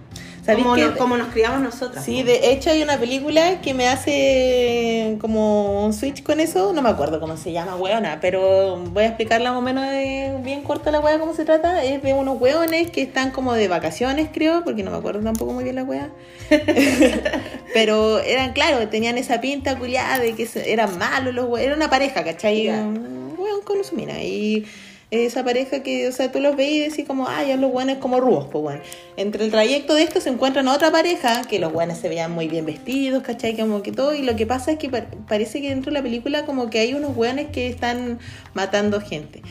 ¿Sabéis 0.47 0.65
Como, 0.65 0.77
nos, 0.77 0.97
como 0.97 1.17
nos 1.17 1.27
criamos 1.27 1.59
nosotras. 1.59 2.05
Sí, 2.05 2.23
de 2.23 2.51
hecho 2.53 2.69
hay 2.69 2.81
una 2.81 2.97
película 2.97 3.59
que 3.59 3.73
me 3.73 3.89
hace 3.89 5.17
como 5.19 5.85
un 5.85 5.93
switch 5.93 6.23
con 6.23 6.39
eso, 6.39 6.71
no 6.71 6.81
me 6.81 6.87
acuerdo 6.87 7.19
cómo 7.19 7.35
se 7.35 7.51
llama, 7.51 7.75
weona, 7.75 8.19
pero 8.21 8.77
voy 8.77 9.03
a 9.03 9.07
explicarla 9.07 9.51
más 9.51 9.59
o 9.59 9.61
menos 9.61 9.83
de- 9.91 10.37
bien 10.43 10.63
corta 10.63 10.89
la 10.89 11.01
wea 11.01 11.19
cómo 11.19 11.33
se 11.33 11.43
trata. 11.43 11.83
Es 11.83 12.01
de 12.01 12.13
unos 12.13 12.39
weones 12.39 12.89
que 12.91 13.01
están 13.01 13.31
como 13.31 13.53
de 13.55 13.67
vacaciones, 13.67 14.29
creo, 14.33 14.63
porque 14.63 14.83
no 14.83 14.91
me 14.91 14.97
acuerdo 14.97 15.19
tampoco 15.19 15.51
muy 15.51 15.65
bien 15.65 15.75
la 15.75 15.83
wea. 15.83 16.11
pero 17.73 18.19
eran, 18.19 18.53
claro, 18.53 18.87
tenían 18.87 19.17
esa 19.17 19.41
pinta 19.41 19.77
culiada 19.77 20.19
de 20.19 20.33
que 20.33 20.47
eran 20.65 20.97
malos 20.97 21.33
los 21.33 21.43
weones, 21.45 21.65
era 21.65 21.75
una 21.75 21.89
pareja, 21.89 22.23
¿cachai? 22.23 22.69
Un 22.69 23.35
weón 23.37 23.61
con 23.63 23.79
mina 23.91 24.23
y 24.23 24.65
esa 25.09 25.43
pareja 25.43 25.83
que, 25.83 26.07
o 26.07 26.11
sea, 26.11 26.31
tú 26.31 26.39
los 26.41 26.55
ves 26.57 26.69
y 26.69 26.79
decís 26.79 27.05
como, 27.07 27.27
ah, 27.27 27.43
ya 27.43 27.55
los 27.55 27.71
buenos 27.71 27.97
como 27.99 28.19
rudos, 28.19 28.47
pues 28.51 28.61
bueno. 28.61 28.81
Entre 29.15 29.45
el 29.45 29.51
trayecto 29.51 29.93
de 29.93 30.03
esto 30.03 30.19
se 30.19 30.29
encuentran 30.29 30.67
otra 30.67 30.91
pareja, 30.91 31.43
que 31.43 31.59
los 31.59 31.71
buenos 31.71 31.97
se 31.97 32.09
veían 32.09 32.31
muy 32.31 32.47
bien 32.49 32.65
vestidos, 32.65 33.23
¿cachai? 33.23 33.55
Como 33.55 33.81
que 33.81 33.91
todo, 33.93 34.13
y 34.13 34.21
lo 34.23 34.35
que 34.35 34.45
pasa 34.45 34.71
es 34.71 34.77
que 34.79 34.89
par- 34.89 35.07
parece 35.27 35.61
que 35.61 35.69
dentro 35.69 35.91
de 35.91 35.99
la 35.99 36.03
película 36.03 36.45
como 36.45 36.69
que 36.69 36.79
hay 36.79 36.93
unos 36.93 37.15
buenos 37.15 37.45
que 37.53 37.67
están 37.67 38.19
matando 38.53 38.99
gente. 38.99 39.41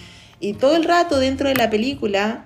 Y 0.40 0.52
todo 0.52 0.76
el 0.76 0.84
rato 0.84 1.18
dentro 1.18 1.48
de 1.48 1.54
la 1.54 1.70
película 1.70 2.44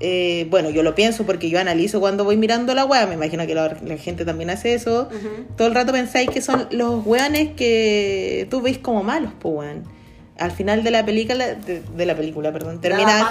eh, 0.00 0.46
bueno, 0.50 0.68
yo 0.68 0.82
lo 0.82 0.94
pienso 0.94 1.24
porque 1.24 1.48
yo 1.48 1.58
analizo 1.58 2.00
cuando 2.00 2.22
voy 2.24 2.36
mirando 2.36 2.74
la 2.74 2.84
weá, 2.84 3.06
me 3.06 3.14
imagino 3.14 3.46
que 3.46 3.54
la, 3.54 3.76
la 3.82 3.96
gente 3.96 4.24
también 4.26 4.50
hace 4.50 4.74
eso. 4.74 5.08
Todo 5.56 5.68
el 5.68 5.74
rato 5.74 5.92
pensáis 5.92 6.28
que 6.28 6.42
son 6.42 6.66
los 6.70 7.04
weones 7.06 7.52
que 7.56 8.46
tú 8.50 8.60
veis 8.60 8.76
como 8.78 9.02
malos, 9.02 9.32
pues 9.38 9.54
weón. 9.54 9.95
Al 10.38 10.50
final 10.52 10.84
de 10.84 10.90
la 10.90 11.04
película, 11.04 11.46
de, 11.46 11.80
de 11.80 12.06
la 12.06 12.14
película, 12.14 12.52
perdón, 12.52 12.80
terminan 12.80 13.24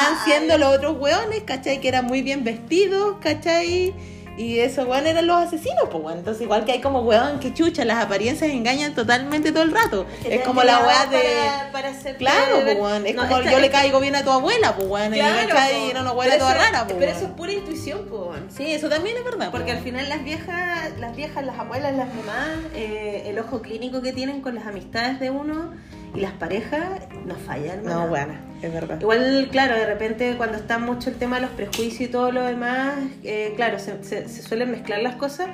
Ay. 0.00 0.16
siendo 0.24 0.58
los 0.58 0.76
otros 0.76 0.98
weones, 0.98 1.42
¿cachai? 1.44 1.80
Que 1.80 1.88
eran 1.88 2.04
muy 2.04 2.20
bien 2.22 2.44
vestidos, 2.44 3.16
¿cachai? 3.20 3.94
Y 4.36 4.58
esos 4.58 4.86
weones 4.88 5.10
eran 5.12 5.26
los 5.28 5.36
asesinos, 5.36 5.84
pues 5.90 6.02
weón. 6.02 6.18
Entonces, 6.18 6.42
igual 6.42 6.64
que 6.64 6.72
hay 6.72 6.80
como 6.80 7.02
weón 7.02 7.38
que 7.38 7.54
chucha, 7.54 7.84
las 7.84 8.02
apariencias 8.04 8.50
engañan 8.50 8.92
totalmente 8.94 9.52
todo 9.52 9.62
el 9.62 9.70
rato. 9.72 10.06
Que 10.22 10.36
Es 10.36 10.40
como 10.42 10.62
la 10.64 10.80
weá 10.80 11.06
de. 11.06 11.18
para- 11.70 11.72
para 11.72 12.14
Claro, 12.18 12.60
pues 12.64 12.76
weón. 12.78 13.06
Es 13.06 13.14
No, 13.14 13.22
como 13.22 13.38
esta- 13.38 13.52
yo 13.52 13.58
le 13.60 13.70
caigo 13.70 14.00
bien 14.00 14.16
a 14.16 14.24
tu 14.24 14.30
abuela, 14.30 14.74
pues 14.74 14.88
weón. 14.88 15.12
Claro, 15.12 15.48
y. 15.48 15.86
Y 15.86 15.90
era 15.90 16.00
una 16.00 16.10
abuela 16.10 16.36
toda 16.38 16.54
rara, 16.54 16.84
pues 16.84 16.96
Pero 16.98 17.12
weón. 17.12 17.16
eso 17.16 17.26
es 17.26 17.32
pura 17.32 17.52
intuición, 17.52 18.06
pues. 18.08 18.20
weón. 18.22 18.48
Sí, 18.50 18.72
eso 18.72 18.88
también 18.88 19.16
es 19.16 19.24
verdad. 19.24 19.50
Porque 19.52 19.70
al 19.70 19.78
final 19.82 20.08
las 20.08 20.24
viejas, 20.24 20.90
las 20.98 21.14
viejas, 21.14 21.44
las 21.44 21.58
abuelas, 21.58 21.94
las 21.94 22.08
mamás, 22.12 22.48
eh, 22.74 23.24
el 23.26 23.38
ojo 23.38 23.62
clínico 23.62 24.02
que 24.02 24.12
tienen 24.12 24.40
con 24.40 24.56
las 24.56 24.66
amistades 24.66 25.20
de 25.20 25.30
uno 25.30 25.72
y 26.14 26.20
las 26.20 26.32
parejas 26.32 27.02
nos 27.24 27.38
fallan. 27.38 27.84
No, 27.84 28.04
hermana. 28.04 28.40
Es 28.66 28.72
verdad. 28.72 29.00
Igual, 29.00 29.48
claro, 29.50 29.74
de 29.76 29.86
repente 29.86 30.34
cuando 30.36 30.56
está 30.58 30.78
mucho 30.78 31.10
el 31.10 31.16
tema 31.16 31.36
de 31.36 31.42
los 31.42 31.50
prejuicios 31.50 32.00
y 32.00 32.08
todo 32.08 32.32
lo 32.32 32.42
demás, 32.42 32.94
eh, 33.22 33.52
claro, 33.56 33.78
se- 33.78 34.02
se 34.04 34.42
suelen 34.42 34.70
mezclar 34.70 35.02
las 35.02 35.16
cosas. 35.16 35.48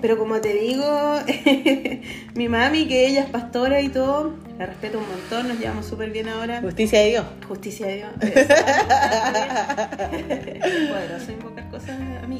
Pero 0.00 0.16
como 0.18 0.40
te 0.40 0.52
digo, 0.54 1.18
mi 2.34 2.48
mami, 2.48 2.86
que 2.86 3.06
ella 3.08 3.22
es 3.22 3.30
pastora 3.30 3.80
y 3.80 3.88
todo, 3.88 4.34
la 4.58 4.66
respeto 4.66 4.98
un 4.98 5.08
montón, 5.08 5.48
nos 5.48 5.58
llevamos 5.58 5.86
súper 5.86 6.10
bien 6.10 6.28
ahora. 6.28 6.60
Justicia 6.60 7.00
de 7.00 7.06
Dios. 7.08 7.24
Justicia 7.48 7.86
de 7.86 7.96
Dios. 7.96 8.10
Es 8.22 8.46
poderoso 10.88 11.32
invocar 11.32 11.68
cosas 11.70 11.90
a 12.22 12.26
mí. 12.26 12.38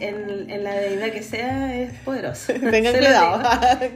en- 0.00 0.50
en 0.50 0.64
la 0.64 0.74
deidad 0.74 1.10
que 1.12 1.22
sea, 1.22 1.76
es 1.80 1.92
poderoso. 2.04 2.52
Tengan 2.52 2.92
Se 2.92 3.00
lo 3.00 3.06
cuidado. 3.06 3.42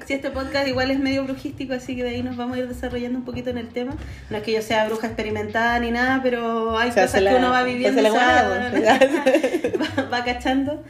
Si 0.06 0.14
este 0.14 0.30
podcast 0.30 0.68
igual 0.68 0.90
es 0.90 0.98
medio 1.00 1.24
brujístico, 1.24 1.74
así 1.74 1.96
que 1.96 2.04
de 2.04 2.10
ahí 2.10 2.22
nos 2.22 2.36
vamos 2.36 2.56
a 2.56 2.60
ir 2.60 2.68
desarrollando 2.68 3.18
un 3.18 3.24
poquito 3.24 3.50
en 3.50 3.58
el 3.58 3.68
tema. 3.68 3.94
No 4.30 4.36
es 4.36 4.42
que 4.42 4.52
yo 4.52 4.62
sea 4.62 4.86
bruja 4.86 5.06
experimentada 5.08 5.78
ni 5.80 5.90
nada, 5.90 6.20
pero 6.22 6.78
hay 6.78 6.90
cosas 6.90 7.20
la- 7.22 7.30
que 7.32 7.36
uno 7.36 7.50
va 7.50 7.62
viviendo 7.64 8.00
la 8.02 8.10
se 8.10 8.16
buena, 8.16 8.42
va, 8.42 10.04
va- 10.04 10.08
va 10.10 10.24
cachando. 10.24 10.84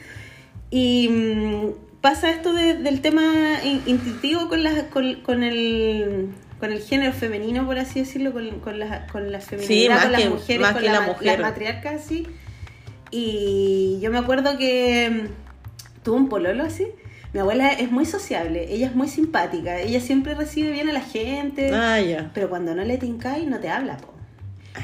Y 0.77 1.09
mm, 1.09 2.01
pasa 2.01 2.31
esto 2.31 2.53
de- 2.53 2.75
del 2.75 3.01
tema 3.01 3.23
in- 3.63 3.83
intuitivo 3.87 4.49
con, 4.49 4.65
las 4.65 4.83
con, 4.85 5.21
con 5.23 5.43
el 5.45 6.31
con 6.59 6.73
el 6.73 6.81
género 6.81 7.13
femenino, 7.13 7.65
por 7.67 7.79
así 7.79 8.01
decirlo, 8.01 8.33
con, 8.33 8.59
con 8.61 8.79
la, 8.79 9.07
con 9.09 9.31
la 9.31 9.41
feminidad, 9.41 9.95
más 9.97 10.03
con 10.05 10.13
las 10.13 10.23
que- 10.23 10.31
mujeres, 10.31 10.61
más 10.63 10.73
con 10.73 10.85
la 10.85 10.93
la 10.93 11.01
mujer. 11.03 11.27
las 11.27 11.39
matriarcas, 11.41 11.95
así. 12.03 12.27
Y 13.11 13.99
yo 14.01 14.11
me 14.11 14.19
acuerdo 14.19 14.57
que 14.59 15.11
mm, 15.11 16.03
tuve 16.03 16.17
un 16.17 16.29
pololo 16.29 16.65
así. 16.65 16.87
Mi 17.33 17.41
abuela 17.41 17.69
es 17.73 17.91
muy 17.91 18.07
sociable, 18.07 18.73
ella 18.73 18.87
es 18.87 18.95
muy 18.95 19.09
simpática, 19.09 19.79
ella 19.81 20.01
siempre 20.01 20.35
recibe 20.35 20.71
bien 20.71 20.89
a 20.89 20.93
la 20.93 21.01
gente, 21.01 21.71
Ah, 21.75 22.31
pero 22.33 22.49
cuando 22.49 22.75
no 22.75 22.85
le 22.85 22.97
tincáis 22.97 23.47
no 23.47 23.59
te 23.59 23.69
habla, 23.69 23.97
po. 23.97 24.13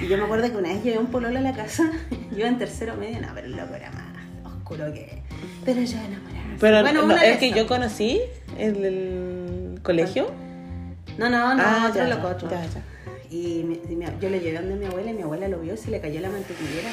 Y 0.01 0.09
yo 0.09 0.17
me 0.19 0.25
acuerdo 0.25 0.51
que 0.51 0.57
una 0.57 0.69
vez 0.71 0.83
llevé 0.85 0.99
un 0.99 1.07
pololo 1.07 1.39
a 1.39 1.43
la 1.43 1.53
casa, 1.55 1.91
yo 2.37 2.47
en 2.47 2.59
tercero 2.59 2.97
medio, 2.97 3.21
no, 3.21 3.29
pero 3.35 3.47
el 3.47 3.57
loco 3.57 3.75
era 3.75 3.91
más 3.93 4.53
oscuro 4.53 4.93
que... 4.93 5.20
Pero 5.65 5.81
yo 5.83 5.97
enamorada. 5.99 6.57
Pero 6.61 6.83
bueno, 6.83 7.03
no, 7.07 7.17
el 7.21 7.39
que 7.39 7.51
yo 7.53 7.67
conocí, 7.67 8.21
el 8.59 8.83
del 8.83 9.81
colegio. 9.83 10.31
No, 11.19 11.29
no, 11.29 11.55
no, 11.55 11.63
Ah, 11.65 11.87
otro 11.91 12.03
ya, 12.03 12.09
loco, 12.15 12.29
otro. 12.29 12.51
ya, 12.51 12.63
ya. 12.63 12.83
Y 13.31 13.63
mi- 13.65 13.81
y 13.89 13.95
mi- 13.97 14.07
yo 14.21 14.29
le 14.29 14.41
llevé 14.41 14.59
donde 14.59 14.75
mi 14.75 14.87
abuela 14.87 15.11
y 15.11 15.15
mi 15.15 15.23
abuela 15.23 15.47
lo 15.49 15.61
vio 15.61 15.75
y 15.75 15.77
se 15.77 15.91
le 15.91 16.01
cayó 16.01 16.21
la 16.21 16.31
mantequillera. 16.31 16.89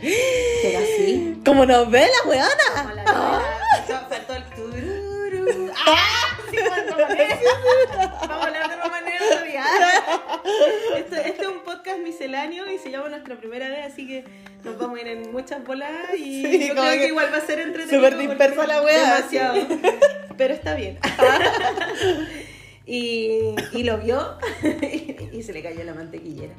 Era 0.64 0.78
así. 0.78 1.40
Como 1.44 1.66
novela, 1.66 2.12
weona. 2.26 2.48
Como 2.76 2.94
la 2.94 3.04
novela. 3.04 3.42
Faltó- 3.88 4.08
faltó 4.08 4.34
el. 4.76 5.70
¡Ah! 5.86 6.38
Sí, 6.50 6.56
el. 6.56 6.94
Vamos 6.94 8.30
a 8.30 8.46
hablar 8.46 8.68
de 8.68 8.74
otro 8.76 9.44
día. 9.46 9.64
Esto- 10.98 11.16
Este 11.16 11.42
es 11.42 11.48
un 11.48 11.60
podcast 11.64 11.98
misceláneo 12.00 12.70
y 12.70 12.78
se 12.78 12.90
llama 12.90 13.08
Nuestra 13.08 13.36
Primera 13.36 13.68
Vez, 13.68 13.86
así 13.92 14.06
que 14.06 14.24
nos 14.64 14.78
vamos 14.78 14.98
a 14.98 15.02
ir 15.02 15.08
en 15.08 15.32
muchas 15.32 15.64
bolas 15.64 15.90
y 16.18 16.44
Sí, 16.44 16.68
yo 16.68 16.74
creo 16.74 16.90
que, 16.92 16.98
que 17.00 17.06
igual 17.08 17.28
va 17.32 17.38
a 17.38 17.40
ser 17.40 17.60
entretenido. 17.60 18.08
súper 18.08 18.18
dispersa 18.28 18.66
la 18.66 18.82
wea, 18.82 19.14
Demasiado. 19.16 19.54
Pero 20.36 20.54
está 20.54 20.74
bien. 20.74 20.98
y, 22.86 23.54
y 23.72 23.82
lo 23.84 23.98
vio 23.98 24.38
y 25.32 25.42
se 25.42 25.52
le 25.52 25.62
cayó 25.62 25.84
la 25.84 25.94
mantequillera. 25.94 26.54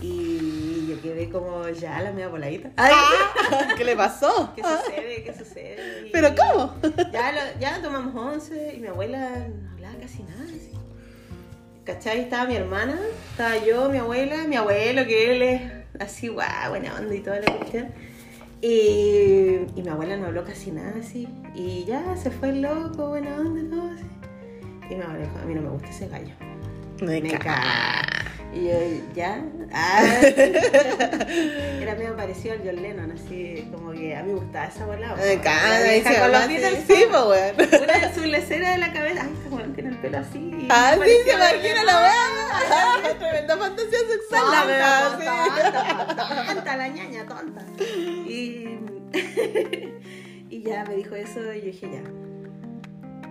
Y 0.00 0.86
yo 0.88 1.00
quedé 1.00 1.30
como 1.30 1.68
ya 1.68 2.00
la 2.02 2.10
media 2.12 2.28
voladita. 2.28 2.70
Ay, 2.76 2.92
¿Qué 3.76 3.84
le 3.84 3.96
pasó? 3.96 4.52
¿Qué 4.54 4.62
sucede? 4.62 5.22
¿Qué 5.24 5.32
sucede? 5.32 6.06
Y 6.08 6.10
¿Pero 6.10 6.34
cómo? 6.34 6.74
Ya, 7.12 7.32
lo- 7.32 7.60
ya 7.60 7.80
tomamos 7.80 8.14
once 8.14 8.74
y 8.76 8.80
mi 8.80 8.88
abuela 8.88 9.30
no 9.48 9.70
hablaba 9.72 9.94
casi 10.00 10.22
nada. 10.24 10.42
así. 10.44 10.72
¿Cachai? 11.84 12.20
Estaba 12.20 12.44
mi 12.46 12.56
hermana, 12.56 12.98
estaba 13.30 13.56
yo, 13.64 13.88
mi 13.88 13.98
abuela, 13.98 14.44
mi 14.48 14.56
abuelo, 14.56 15.06
que 15.06 15.30
él 15.36 15.42
es 15.42 15.62
así, 16.00 16.28
guau, 16.28 16.70
buena 16.70 16.94
onda 16.96 17.14
y 17.14 17.20
toda 17.20 17.40
la 17.40 17.56
cuestión. 17.56 17.88
Y, 18.60 19.66
y 19.76 19.82
mi 19.82 19.88
abuela 19.88 20.16
no 20.16 20.26
habló 20.26 20.44
casi 20.44 20.70
nada 20.70 20.94
así. 20.98 21.28
Y 21.54 21.84
ya 21.84 22.16
se 22.16 22.30
fue 22.30 22.50
el 22.50 22.62
loco, 22.62 23.08
buena 23.08 23.36
onda 23.36 23.60
y 23.60 23.64
todo 23.64 23.90
así. 23.90 24.04
Y 24.90 24.94
mi 24.94 25.02
abuela 25.02 25.24
dijo, 25.24 25.38
a 25.38 25.44
mí 25.44 25.54
no 25.54 25.62
me 25.62 25.68
gusta 25.70 25.88
ese 25.90 26.08
gallo. 26.08 26.34
Me 27.00 27.20
Me. 27.20 27.38
Y 28.54 28.68
yo, 28.68 28.74
¿ya? 29.14 29.42
Ah. 29.72 30.04
Era 31.80 31.94
medio 31.96 32.16
parecido 32.16 32.54
al 32.54 32.60
John 32.64 32.76
Lennon, 32.82 33.10
así 33.10 33.68
como 33.74 33.90
que 33.92 34.14
a 34.14 34.22
mí 34.22 34.32
me 34.32 34.38
gustaba 34.38 34.66
esa 34.66 34.86
bola. 34.86 35.16
Me 35.16 35.24
dice, 35.94 36.20
con 36.20 36.32
los 36.32 36.46
Beatles. 36.48 36.84
Sí, 36.86 36.94
sí, 36.94 37.04
pues, 37.10 37.22
weón. 37.24 37.82
Una 37.82 37.98
de 37.98 38.14
sus 38.14 38.26
leceras 38.26 38.72
de 38.74 38.78
la 38.78 38.92
cabeza. 38.92 39.22
Ay, 39.24 39.34
ese 39.40 39.48
weón 39.54 39.74
tiene 39.74 39.90
el 39.90 39.98
pelo 39.98 40.18
así. 40.18 40.68
Ah, 40.70 40.94
sí, 41.04 41.10
se 41.24 41.32
imagina 41.34 41.82
la 41.84 42.00
weá. 42.00 43.18
Tremenda 43.18 43.56
fantasía 43.56 43.98
sexual, 44.10 44.50
la 44.50 44.60
Tonta, 44.60 45.18
weá. 45.18 46.06
tonta, 46.06 46.54
tonta, 46.54 46.76
la 46.76 46.88
ñaña, 46.88 47.26
tonta. 47.26 47.62
Y, 47.82 48.78
y 50.50 50.62
ya 50.62 50.84
me 50.84 50.94
dijo 50.94 51.16
eso 51.16 51.40
y 51.52 51.58
yo 51.60 51.66
dije, 51.66 51.90
ya. 51.92 52.02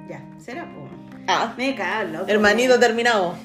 Ya, 0.10 0.22
será 0.38 0.70
pues. 0.76 0.92
Ah, 1.28 1.54
Me 1.58 1.76
cago, 1.76 2.26
hermanito 2.28 2.80
terminado. 2.80 3.36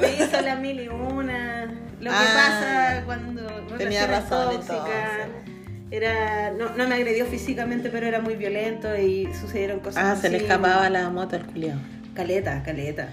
Me 0.00 0.12
hizo 0.24 0.40
la 0.42 0.56
mil 0.56 0.80
y 0.80 0.88
una. 0.88 1.64
Lo 2.00 2.10
que 2.10 2.16
Ah, 2.16 2.34
pasa 2.98 3.02
cuando. 3.06 3.42
Tenía 3.78 4.06
razón, 4.06 4.50
entonces. 4.60 4.94
Era, 5.90 6.50
no, 6.50 6.70
no 6.76 6.88
me 6.88 6.96
agredió 6.96 7.24
físicamente, 7.26 7.88
pero 7.88 8.06
era 8.06 8.20
muy 8.20 8.34
violento 8.34 8.96
y 8.96 9.28
sucedieron 9.40 9.78
cosas 9.80 10.02
Ah, 10.04 10.16
se 10.20 10.28
le 10.28 10.38
escapaba 10.38 10.90
la 10.90 11.08
moto 11.10 11.36
al 11.36 11.46
culiao. 11.46 11.78
Caleta, 12.14 12.62
caleta. 12.64 13.08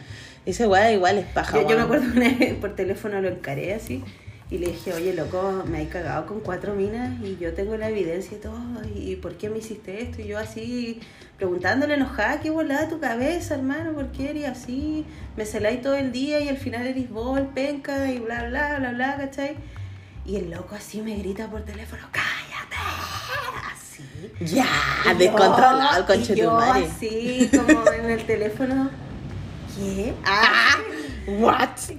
Ese 0.45 0.65
weá 0.67 0.91
igual 0.91 1.19
es 1.19 1.25
paja, 1.27 1.61
Yo, 1.61 1.69
yo 1.69 1.75
me 1.77 1.83
acuerdo 1.83 2.05
una 2.15 2.29
vez 2.29 2.55
por 2.55 2.75
teléfono 2.75 3.21
lo 3.21 3.29
encaré 3.29 3.75
así 3.75 4.03
y 4.51 4.57
le 4.57 4.67
dije, 4.67 4.93
oye, 4.93 5.13
loco, 5.13 5.63
me 5.65 5.77
hay 5.77 5.85
cagado 5.85 6.25
con 6.25 6.41
cuatro 6.41 6.75
minas 6.75 7.17
y 7.23 7.37
yo 7.37 7.53
tengo 7.53 7.77
la 7.77 7.87
evidencia 7.89 8.37
y 8.37 8.41
todo, 8.41 8.59
¿y 8.93 9.15
por 9.15 9.37
qué 9.37 9.49
me 9.49 9.59
hiciste 9.59 10.03
esto? 10.03 10.21
Y 10.21 10.27
yo 10.27 10.37
así 10.37 10.99
preguntándole 11.37 11.93
enojada, 11.93 12.41
¿qué 12.41 12.49
volada 12.49 12.89
tu 12.89 12.99
cabeza, 12.99 13.55
hermano? 13.55 13.93
¿Por 13.93 14.11
qué 14.11 14.31
eres 14.31 14.49
así? 14.49 15.05
Me 15.37 15.45
celáis 15.45 15.81
todo 15.81 15.95
el 15.95 16.11
día 16.11 16.41
y 16.41 16.49
al 16.49 16.57
final 16.57 16.85
eres 16.85 17.09
vos, 17.09 17.39
el 17.39 17.45
penca 17.47 18.11
y 18.11 18.19
bla, 18.19 18.49
bla, 18.49 18.77
bla, 18.77 18.91
bla, 18.91 19.15
¿cachai? 19.17 19.55
Y 20.25 20.35
el 20.35 20.51
loco 20.51 20.75
así 20.75 21.01
me 21.01 21.15
grita 21.15 21.47
por 21.47 21.61
teléfono, 21.61 22.03
cállate, 22.11 22.75
así. 23.73 24.03
Ya, 24.53 24.67
descontrolado 25.17 26.01
el 26.01 26.05
conche 26.05 26.35
yo 26.35 26.51
madre. 26.51 26.87
así, 26.87 27.49
como 27.55 27.89
en 27.89 28.09
el 28.09 28.25
teléfono, 28.25 28.89
¿qué? 29.77 30.13
Ah, 30.25 30.75
what? 31.39 31.69
Y 31.89 31.97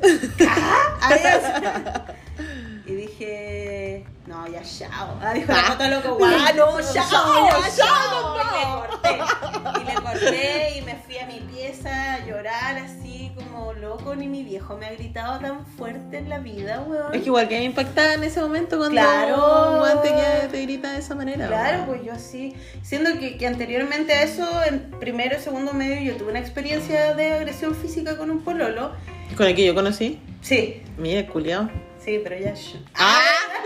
dije, 3.26 4.04
no, 4.26 4.46
ya 4.48 4.62
chao. 4.62 5.18
Ah, 5.22 5.32
dijo 5.34 5.52
la 5.52 5.62
foto 5.62 5.88
loco, 5.88 6.14
guau, 6.18 6.30
no, 6.30 6.80
chao, 6.80 7.48
ya 7.48 7.76
chao, 7.76 7.76
chao. 7.76 8.36
Y 8.44 8.58
le 8.58 8.64
corté. 8.74 9.80
Y 9.80 9.84
le 9.84 9.94
corté 9.94 10.78
y 10.78 10.82
me 10.82 10.94
fui 10.96 11.18
a 11.18 11.26
mi 11.26 11.40
pieza 11.40 12.14
a 12.14 12.26
llorar 12.26 12.76
así 12.78 13.32
como 13.34 13.72
loco. 13.74 14.14
Ni 14.14 14.26
mi 14.28 14.42
viejo 14.42 14.76
me 14.76 14.86
ha 14.86 14.92
gritado 14.92 15.38
tan 15.40 15.66
fuerte 15.66 16.18
en 16.18 16.28
la 16.28 16.38
vida, 16.38 16.84
weón. 16.86 17.14
Es 17.14 17.20
que 17.20 17.26
igual 17.26 17.48
que 17.48 17.58
me 17.58 17.64
impactaba 17.64 18.14
en 18.14 18.24
ese 18.24 18.40
momento 18.40 18.76
cuando 18.78 19.00
Claro. 19.00 20.00
te, 20.02 20.08
que- 20.08 20.48
te 20.50 20.62
grita 20.62 20.92
de 20.92 20.98
esa 20.98 21.14
manera. 21.14 21.46
Claro, 21.46 21.76
weón. 21.78 21.86
pues 21.86 22.04
yo 22.04 22.12
así, 22.12 22.54
siendo 22.82 23.18
que, 23.18 23.36
que 23.38 23.46
anteriormente 23.46 24.12
a 24.12 24.22
eso, 24.22 24.46
en 24.64 24.90
primero 25.00 25.36
y 25.38 25.40
segundo 25.42 25.72
medio, 25.72 26.00
yo 26.12 26.16
tuve 26.18 26.30
una 26.30 26.40
experiencia 26.40 27.14
de 27.14 27.32
agresión 27.32 27.74
física 27.74 28.16
con 28.16 28.30
un 28.30 28.42
pololo. 28.42 28.92
Con 29.36 29.46
el 29.46 29.54
que 29.54 29.64
yo 29.66 29.74
conocí. 29.74 30.20
Sí, 30.42 30.82
Mira, 30.98 31.26
culiao. 31.26 31.70
Sí, 32.04 32.20
pero 32.22 32.36
ya... 32.36 32.52
sh- 32.54 32.82
Ah. 32.94 33.22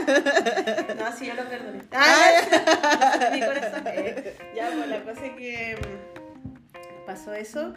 No, 0.99 1.17
sí, 1.17 1.27
yo 1.27 1.35
lo 1.35 1.45
perdoné. 1.49 1.81
Ah, 1.93 3.31
mi 3.33 3.41
corazón. 3.41 3.83
eh. 3.87 4.37
Ya, 4.55 4.71
pues 4.75 4.89
la 4.89 5.03
cosa 5.03 5.25
es 5.27 5.33
que 5.37 5.79
mm, 5.81 7.07
pasó 7.07 7.33
eso. 7.35 7.75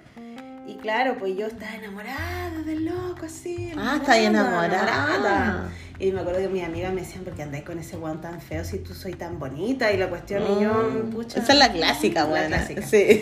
Y 0.69 0.75
claro, 0.75 1.15
pues 1.17 1.35
yo 1.35 1.47
estaba 1.47 1.73
enamorada 1.75 2.61
del 2.63 2.85
loco, 2.85 3.25
así. 3.25 3.71
Ah, 3.75 3.97
está 3.99 4.19
enamorada. 4.19 5.71
Y 5.97 6.11
me 6.11 6.21
acuerdo 6.21 6.39
que 6.41 6.47
mis 6.47 6.63
amigas 6.63 6.93
me 6.93 7.01
decían, 7.01 7.23
¿por 7.23 7.33
qué 7.33 7.41
andáis 7.43 7.63
con 7.65 7.79
ese 7.79 7.97
weón 7.97 8.21
tan 8.21 8.39
feo 8.39 8.63
si 8.63 8.77
tú 8.77 8.93
soy 8.93 9.13
tan 9.13 9.39
bonita? 9.39 9.91
Y 9.91 9.97
la 9.97 10.07
cuestión, 10.09 10.43
y 10.43 10.63
yo, 10.63 10.71
Mm, 10.73 11.09
pucha. 11.09 11.39
Esa 11.41 11.53
es 11.53 11.59
la 11.59 11.71
clásica, 11.73 12.23
La 12.25 12.29
weón. 12.31 12.47
clásica. 12.47 12.81
Sí. 12.83 13.19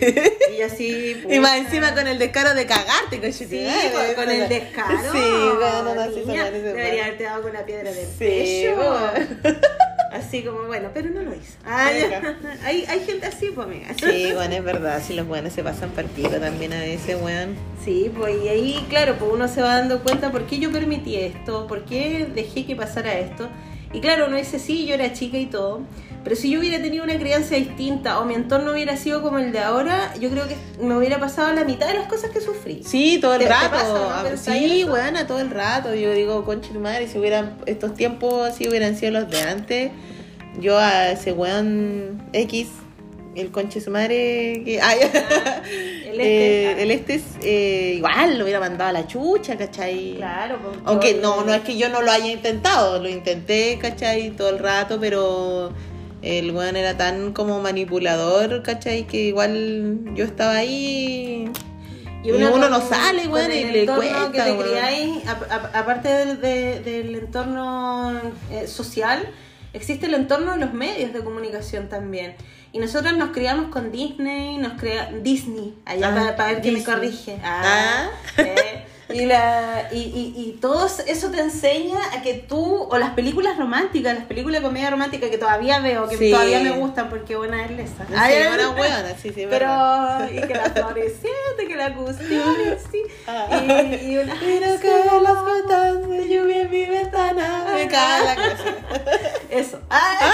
Y 0.54 0.60
yo 0.60 0.66
así, 0.66 1.24
Y 1.30 1.40
más 1.40 1.56
encima 1.58 1.94
con 1.96 2.06
el 2.06 2.20
descaro 2.20 2.54
de 2.54 2.66
cagarte, 2.68 3.20
con 3.22 3.32
Sí, 3.32 3.46
con, 3.94 4.14
con 4.26 4.30
el 4.30 4.50
descaro. 4.50 5.12
Sí, 5.12 5.18
bueno, 5.58 5.96
no, 5.96 6.04
sí, 6.14 6.22
se 6.26 6.38
parece, 6.38 6.62
Debería 6.62 7.06
haberte 7.06 7.24
dado 7.24 7.42
con 7.44 7.52
una 7.52 7.66
piedra 7.66 7.92
del 7.92 8.06
Sí, 8.06 8.16
pecho. 8.20 8.76
Así 10.18 10.42
como, 10.44 10.64
bueno, 10.64 10.90
pero 10.94 11.10
no 11.12 11.22
lo 11.22 11.36
hizo. 11.36 11.54
Ah, 11.66 11.92
ya. 11.92 12.38
hay, 12.64 12.86
hay 12.86 13.00
gente 13.02 13.28
así, 13.28 13.52
pues, 13.54 13.68
amiga. 13.68 13.88
Sí, 14.00 14.32
bueno, 14.34 14.56
es 14.56 14.64
verdad, 14.64 15.02
si 15.06 15.14
los 15.14 15.28
buenos 15.28 15.54
se 15.54 15.64
pasan 15.64 15.92
partido 15.92 16.32
también 16.40 16.74
a 16.74 16.80
veces, 16.80 17.18
weón. 17.22 17.56
Sí, 17.86 18.12
pues 18.18 18.36
y 18.44 18.50
ahí, 18.50 18.86
claro, 18.90 19.16
pues 19.20 19.32
uno 19.32 19.48
se 19.48 19.62
va 19.62 19.78
dando 19.78 20.02
cuenta 20.02 20.32
por 20.32 20.46
qué 20.48 20.60
yo 20.60 20.72
permití 20.72 21.16
esto, 21.16 21.68
por 21.68 21.86
qué 21.86 22.28
dejé 22.34 22.66
que 22.66 22.76
pasara 22.76 23.18
esto. 23.20 23.48
Y 23.94 24.02
claro, 24.02 24.26
uno 24.28 24.38
dice, 24.38 24.60
sí, 24.60 24.86
yo 24.86 24.96
era 24.96 25.14
chica 25.14 25.38
y 25.38 25.46
todo, 25.46 25.82
pero 26.28 26.36
si 26.36 26.50
yo 26.50 26.60
hubiera 26.60 26.82
tenido 26.84 27.06
una 27.06 27.18
crianza 27.18 27.56
distinta 27.56 28.20
o 28.20 28.26
mi 28.26 28.34
entorno 28.34 28.74
hubiera 28.74 28.98
sido 28.98 29.22
como 29.22 29.40
el 29.40 29.54
de 29.54 29.60
ahora, 29.60 30.14
yo 30.20 30.30
creo 30.30 30.46
que 30.46 30.58
me 30.84 30.98
hubiera 30.98 31.22
pasado 31.22 31.54
la 31.54 31.64
mitad 31.64 31.88
de 31.88 31.94
las 31.94 32.08
cosas 32.08 32.32
que 32.32 32.42
sufrí. 32.42 32.82
Sí, 32.86 33.18
todo 33.22 33.36
el 33.36 33.40
¿Te- 33.40 33.46
te 33.46 33.50
rato. 33.54 33.70
pasa, 33.72 33.88
no? 33.94 34.10
Ah, 34.12 34.24
¿Pensáis 34.28 34.70
sí, 34.74 34.84
weona, 34.84 35.26
todo 35.26 35.40
el 35.40 35.50
rato. 35.50 35.96
Yo 35.96 36.12
digo, 36.12 36.44
concha 36.44 36.74
de 36.74 36.80
madre, 36.80 37.08
si 37.08 37.18
hubieran 37.18 37.58
estos 37.66 37.94
tiempos 37.94 38.46
así 38.46 38.68
hubieran 38.68 38.98
sido 38.98 39.14
los 39.14 39.30
de 39.30 39.42
antes, 39.42 39.92
yo 40.60 40.78
a 40.78 41.12
ese 41.12 41.32
weón 41.32 42.22
X, 42.34 42.68
el 43.34 43.50
conche 43.52 43.80
su 43.80 43.90
madre, 43.90 44.64
que, 44.66 44.82
ay, 44.84 44.98
El 46.12 46.20
eh, 46.20 46.72
este, 46.72 46.84
el 46.84 46.92
este 46.92 47.14
es, 47.16 47.24
eh, 47.42 47.94
igual 48.00 48.38
lo 48.38 48.44
hubiera 48.44 48.60
mandado 48.60 48.90
a 48.90 48.92
la 48.92 49.08
chucha, 49.08 49.56
¿cachai? 49.58 50.16
Claro, 50.18 50.58
pues, 50.62 50.78
Aunque 50.84 51.14
no, 51.22 51.46
no 51.46 51.54
es 51.54 51.62
que 51.62 51.78
yo 51.78 51.88
no 51.88 52.02
lo 52.02 52.12
haya 52.12 52.30
intentado, 52.30 53.02
lo 53.02 53.08
intenté, 53.08 53.80
¿cachai? 53.82 54.32
Todo 54.32 54.50
el 54.50 54.60
rato, 54.60 54.98
pero 55.00 55.72
el 56.22 56.52
weón 56.52 56.76
era 56.76 56.98
tan 56.98 57.34
como 57.34 57.62
manipulador, 57.62 58.64
¿cachai? 58.64 59.06
Que 59.08 59.18
igual 59.28 60.00
yo 60.16 60.24
estaba 60.26 60.56
ahí 60.58 61.50
y 62.24 62.32
uno 62.32 62.52
con- 62.52 62.62
no 62.62 62.82
sale, 62.82 63.28
weón, 63.28 63.52
y 63.52 63.64
le 63.66 63.86
cuesta, 63.86 64.32
que 64.32 64.42
te 64.42 64.58
criáis, 64.58 65.24
aparte 65.74 66.10
del, 66.10 66.42
de- 66.42 66.80
del 66.82 67.16
entorno 67.16 68.20
eh, 68.52 68.68
social, 68.68 69.30
existe 69.74 70.08
el 70.08 70.16
entorno 70.16 70.54
de 70.54 70.58
los 70.58 70.74
medios 70.74 71.14
de 71.14 71.24
comunicación 71.24 71.88
también. 71.90 72.36
Y 72.74 72.80
nosotros 72.80 73.16
nos 73.16 73.30
criamos 73.30 73.70
con 73.72 73.92
Disney, 73.92 74.58
nos 74.58 74.74
crea 74.74 75.10
Disney, 75.22 75.74
allá 75.86 76.10
Ah, 76.12 76.36
para, 76.36 76.52
ver 76.54 76.62
quién 76.62 76.74
me 76.74 76.84
corrige. 76.84 77.40
Ah. 77.44 78.10
eh, 78.38 78.84
y, 79.10 79.26
la, 79.26 79.88
y, 79.92 79.98
y, 80.00 80.34
y 80.36 80.58
todo 80.60 80.86
eso 81.08 81.32
te 81.32 81.40
enseña 81.40 82.00
a 82.14 82.22
que 82.22 82.34
tú, 82.34 82.88
o 82.90 82.98
las 82.98 83.12
películas 83.12 83.58
románticas, 83.58 84.16
las 84.16 84.26
películas 84.26 84.62
de 84.62 84.68
comedia 84.68 84.90
romántica 84.90 85.30
que 85.30 85.38
todavía 85.38 85.80
veo, 85.80 86.08
que 86.10 86.18
Sí. 86.18 86.32
todavía 86.32 86.60
me 86.60 86.72
gustan 86.72 87.10
porque 87.10 87.36
buena 87.36 87.64
es 87.66 87.72
esa. 87.72 88.06
Sí, 88.06 88.14
Ay, 88.16 88.48
buena 88.48 88.70
weona, 88.72 89.10
sí, 89.22 89.32
sí, 89.34 89.44
es 89.44 89.50
verdad. 89.50 90.28
pero, 90.30 90.44
y 90.44 90.48
que 90.48 90.54
la 90.54 90.70
floreciente, 90.72 91.68
que 91.68 91.76
la 91.76 91.94
cuestión, 91.94 92.56
sí. 92.92 93.02
Ah. 93.28 93.48
Y, 94.02 94.12
y 94.12 94.18
una. 94.18 94.36
Mira 94.36 94.78
que 94.80 94.90
las 94.90 95.36
gotas 95.36 96.08
de 96.10 96.28
lluvia 96.30 96.62
en 96.62 96.72
mi 96.72 96.86
ventana. 96.86 97.66
Me 97.74 97.88
caga 97.88 98.24
la 98.24 98.36
cosa. 98.36 98.76
Eso. 99.50 99.80
Ah. 99.90 100.32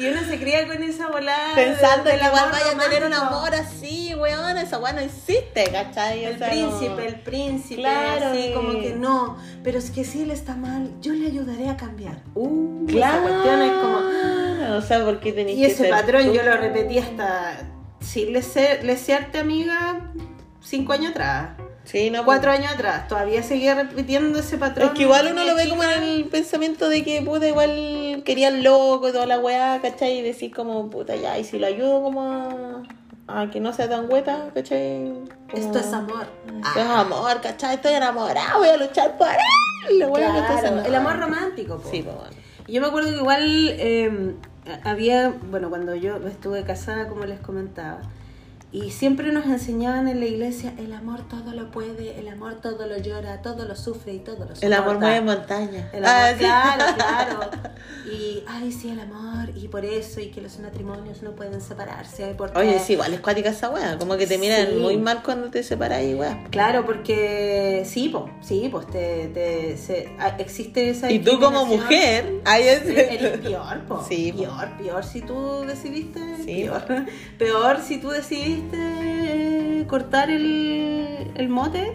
Y 0.00 0.08
uno 0.08 0.20
se 0.26 0.38
cría 0.38 0.66
con 0.66 0.82
esa 0.82 1.08
volada. 1.08 1.54
Pensando 1.54 2.04
que 2.10 2.16
igual 2.16 2.50
vaya 2.50 2.72
a 2.74 2.88
tener 2.88 3.04
un 3.04 3.12
amor 3.12 3.54
así, 3.54 4.14
weón, 4.14 4.56
esa 4.56 4.78
weón 4.78 4.96
no 4.96 5.02
existe, 5.02 5.64
¿cachai? 5.70 6.24
O 6.24 6.28
El 6.30 6.38
sea, 6.38 6.48
príncipe, 6.48 6.88
no- 6.88 6.98
el 7.00 7.14
príncipe, 7.20 7.80
Claro, 7.82 8.26
así 8.28 8.38
y- 8.46 8.54
como 8.54 8.70
que 8.80 8.94
no, 8.96 9.36
pero 9.62 9.78
es 9.78 9.90
que 9.90 10.04
si 10.04 10.22
él 10.22 10.30
está 10.30 10.56
mal, 10.56 10.90
yo 11.00 11.12
le 11.12 11.26
ayudaré 11.26 11.68
a 11.68 11.76
cambiar. 11.76 12.22
Uh, 12.34 12.86
Claro. 12.86 13.18
esa 13.18 13.28
cuestión 13.28 13.62
es 13.62 13.72
como. 13.72 14.76
O 14.76 14.82
sea, 14.82 15.04
porque 15.04 15.32
tenéis 15.32 15.58
Y 15.58 15.62
que 15.62 15.66
ese 15.72 15.88
patrón 15.88 16.26
tú? 16.26 16.32
yo 16.32 16.42
lo 16.44 16.56
repetí 16.56 16.98
hasta 16.98 17.58
sin 18.00 18.32
lese- 18.32 18.80
lesearte, 18.82 19.38
amiga, 19.38 20.12
cinco 20.62 20.92
años 20.92 21.10
atrás. 21.10 21.50
Sí, 21.90 22.10
no, 22.10 22.24
Cuatro 22.24 22.52
años 22.52 22.72
atrás, 22.72 23.08
todavía 23.08 23.42
seguía 23.42 23.74
repitiendo 23.74 24.38
ese 24.38 24.58
patrón. 24.58 24.88
Es 24.88 24.94
que 24.94 25.02
igual 25.02 25.28
uno 25.32 25.44
lo 25.44 25.54
ve 25.56 25.68
como 25.68 25.82
en 25.82 25.90
el 26.02 26.24
pensamiento 26.26 26.88
de 26.88 27.02
que 27.02 27.20
puta 27.22 27.48
igual 27.48 28.22
querían 28.24 28.62
loco 28.62 29.08
y 29.08 29.12
toda 29.12 29.26
la 29.26 29.38
weá, 29.40 29.80
¿cachai? 29.82 30.18
Y 30.18 30.22
decir 30.22 30.54
como 30.54 30.88
puta 30.90 31.16
ya, 31.16 31.38
y 31.38 31.44
si 31.44 31.58
lo 31.58 31.66
ayudo 31.66 32.02
como 32.02 32.22
a, 32.22 33.40
a 33.42 33.50
que 33.50 33.58
no 33.60 33.72
sea 33.72 33.88
tan 33.88 34.10
hueta, 34.12 34.50
¿cachai? 34.54 35.12
Como- 35.50 35.62
Esto 35.64 35.78
es 35.80 35.92
amor. 35.92 36.26
Esto 36.64 36.80
es 36.80 36.86
amor, 36.86 37.40
¿cachai? 37.40 37.74
Estoy 37.74 37.94
enamorado, 37.94 38.58
voy 38.60 38.68
a 38.68 38.76
luchar 38.76 39.16
por 39.18 39.26
él. 39.28 39.98
Que 39.98 40.06
Claro, 40.06 40.82
el 40.86 40.94
amor 40.94 41.18
romántico. 41.18 41.78
po. 41.78 41.88
Sí, 41.90 42.02
pues 42.02 42.14
bueno. 42.14 42.30
Y 42.68 42.72
Yo 42.74 42.80
me 42.82 42.86
acuerdo 42.86 43.08
que 43.10 43.16
igual 43.16 43.68
eh, 43.78 44.34
había, 44.84 45.34
bueno, 45.50 45.70
cuando 45.70 45.94
yo 45.96 46.18
estuve 46.28 46.62
casada, 46.62 47.08
como 47.08 47.24
les 47.24 47.40
comentaba, 47.40 48.00
y 48.72 48.90
siempre 48.90 49.32
nos 49.32 49.46
enseñaban 49.46 50.06
en 50.08 50.20
la 50.20 50.26
iglesia, 50.26 50.72
el 50.78 50.92
amor 50.92 51.22
todo 51.28 51.52
lo 51.52 51.70
puede, 51.70 52.18
el 52.20 52.28
amor 52.28 52.60
todo 52.62 52.86
lo 52.86 52.98
llora, 52.98 53.42
todo 53.42 53.64
lo 53.64 53.74
sufre 53.74 54.12
y 54.14 54.18
todo 54.20 54.36
lo 54.36 54.42
soporta. 54.54 54.66
El 54.66 54.72
amor 54.74 54.98
mueve 55.00 55.20
montaña. 55.22 55.90
El 55.92 56.04
amor, 56.04 56.16
Ah, 56.20 56.30
sí. 56.32 56.38
claro, 56.38 56.84
claro. 56.96 57.40
Y, 58.12 58.42
ay, 58.48 58.72
sí, 58.72 58.90
el 58.90 58.98
amor, 58.98 59.50
y 59.54 59.68
por 59.68 59.84
eso, 59.84 60.20
y 60.20 60.30
que 60.30 60.40
los 60.40 60.58
matrimonios 60.58 61.22
no 61.22 61.32
pueden 61.36 61.60
separarse. 61.60 62.34
Porque, 62.36 62.58
Oye, 62.58 62.78
sí, 62.80 62.94
igual 62.94 63.12
es 63.14 63.20
cuática 63.20 63.50
esa 63.50 63.68
weá. 63.70 63.98
Como 63.98 64.16
que 64.16 64.26
te 64.26 64.36
miran 64.36 64.66
Sí. 64.68 64.74
muy 64.74 64.96
mal 64.96 65.22
cuando 65.22 65.48
te 65.50 65.62
separas 65.62 66.02
y 66.02 66.14
weá. 66.14 66.42
Claro, 66.50 66.84
porque 66.84 67.84
sí, 67.86 68.08
pues, 68.08 68.24
sí, 68.40 68.68
pues 68.70 68.86
te, 68.88 69.28
te- 69.28 69.76
se- 69.76 70.08
existe 70.38 70.90
esa 70.90 71.10
Y 71.12 71.20
tú 71.20 71.38
como 71.38 71.66
mujer, 71.66 72.40
ahí 72.46 72.64
es. 72.66 72.82
Eres 72.86 73.38
peor, 73.42 73.80
po. 73.86 74.04
Sí, 74.08 74.32
po. 74.32 74.42
peor, 74.42 74.68
peor 74.78 75.04
si 75.04 75.20
tú 75.20 75.60
decidiste. 75.66 76.20
Sí, 76.44 76.64
peor. 76.64 76.84
peor 77.38 77.80
si 77.80 77.98
tú 77.98 78.08
decidiste 78.08 78.59
cortar 79.88 80.30
el, 80.30 81.30
el 81.34 81.48
mote, 81.48 81.92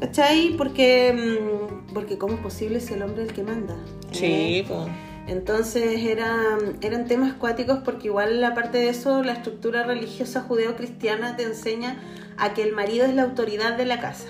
¿cachai? 0.00 0.54
Porque, 0.56 1.12
mm, 1.12 1.92
porque 1.94 2.18
¿cómo 2.18 2.34
es 2.34 2.40
posible 2.40 2.80
si 2.80 2.94
el 2.94 3.02
hombre 3.02 3.22
es 3.24 3.28
el 3.30 3.34
que 3.34 3.42
manda? 3.42 3.74
¿Eh? 3.74 4.62
Sí, 4.62 4.64
pues. 4.68 4.88
Entonces 5.28 6.00
eran, 6.04 6.78
eran 6.80 7.06
temas 7.06 7.34
cuáticos 7.34 7.78
porque 7.84 8.08
igual 8.08 8.42
aparte 8.42 8.78
de 8.78 8.88
eso 8.88 9.22
la 9.22 9.32
estructura 9.34 9.84
religiosa 9.84 10.40
judeo-cristiana 10.40 11.36
te 11.36 11.44
enseña 11.44 11.96
a 12.38 12.54
que 12.54 12.62
el 12.64 12.72
marido 12.72 13.06
es 13.06 13.14
la 13.14 13.22
autoridad 13.22 13.76
de 13.76 13.84
la 13.84 14.00
casa. 14.00 14.24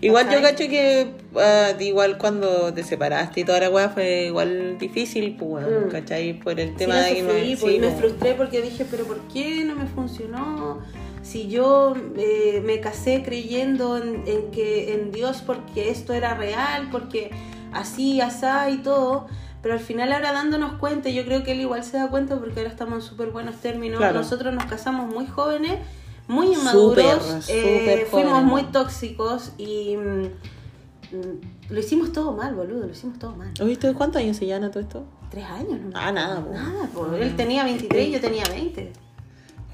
Igual 0.00 0.30
yo 0.30 0.40
cacho 0.42 0.68
que 0.68 1.08
ah, 1.36 1.72
igual 1.80 2.16
cuando 2.16 2.72
te 2.72 2.84
separaste 2.84 3.40
y 3.40 3.44
toda 3.44 3.58
la 3.58 3.70
weá 3.70 3.88
fue 3.88 4.26
igual 4.26 4.78
difícil, 4.78 5.34
pues 5.36 5.64
weón, 5.66 5.86
Mm. 5.88 5.90
¿cachai? 5.90 6.38
Por 6.38 6.60
el 6.60 6.76
tema 6.76 6.94
de 7.00 7.14
que 7.14 7.22
no- 7.22 7.30
pues, 7.30 7.58
sí, 7.58 7.74
y 7.74 7.78
me 7.80 7.90
frustré 7.90 8.34
porque 8.34 8.62
dije, 8.62 8.86
pero 8.88 9.04
¿por 9.04 9.18
qué 9.32 9.64
no 9.64 9.74
me 9.74 9.86
funcionó? 9.86 10.80
Si 11.26 11.48
yo 11.48 11.94
eh, 12.16 12.62
me 12.64 12.78
casé 12.80 13.22
creyendo 13.24 13.96
en, 13.96 14.22
en 14.28 14.50
que 14.52 14.94
en 14.94 15.10
Dios 15.10 15.42
porque 15.44 15.90
esto 15.90 16.12
era 16.12 16.34
real, 16.34 16.88
porque 16.92 17.30
así, 17.72 18.20
asá 18.20 18.70
y 18.70 18.78
todo, 18.78 19.26
pero 19.60 19.74
al 19.74 19.80
final 19.80 20.12
ahora 20.12 20.32
dándonos 20.32 20.74
cuenta, 20.74 21.08
yo 21.08 21.24
creo 21.24 21.42
que 21.42 21.50
él 21.52 21.60
igual 21.60 21.82
se 21.82 21.96
da 21.96 22.08
cuenta 22.10 22.38
porque 22.38 22.60
ahora 22.60 22.70
estamos 22.70 23.02
en 23.02 23.02
súper 23.10 23.30
buenos 23.32 23.56
términos, 23.56 23.98
Claro. 23.98 24.20
nosotros 24.20 24.54
nos 24.54 24.66
casamos 24.66 25.12
muy 25.12 25.26
jóvenes, 25.26 25.80
muy 26.28 26.52
inmaduros, 26.52 27.48
eh, 27.48 28.06
fuimos 28.08 28.44
muy 28.44 28.62
tóxicos 28.64 29.52
y 29.58 29.96
mm, 29.96 31.70
lo 31.70 31.80
hicimos 31.80 32.12
todo 32.12 32.32
mal, 32.32 32.54
boludo, 32.54 32.86
lo 32.86 32.92
hicimos 32.92 33.18
todo 33.18 33.34
mal. 33.34 33.52
¿Oíste 33.60 33.92
cuántos 33.94 34.22
años 34.22 34.36
se 34.36 34.46
llevan 34.46 34.62
a 34.64 34.70
todo 34.70 34.80
esto? 34.84 35.04
Tres 35.30 35.44
años, 35.46 35.80
¿no? 35.80 35.90
Ah, 35.94 36.12
nada, 36.12 36.40
po. 36.44 36.52
Nada, 36.52 36.86
po. 36.94 37.12
Él 37.16 37.34
tenía 37.34 37.64
23 37.64 38.08
y 38.08 38.12
yo 38.12 38.20
tenía 38.20 38.44
20. 38.48 38.92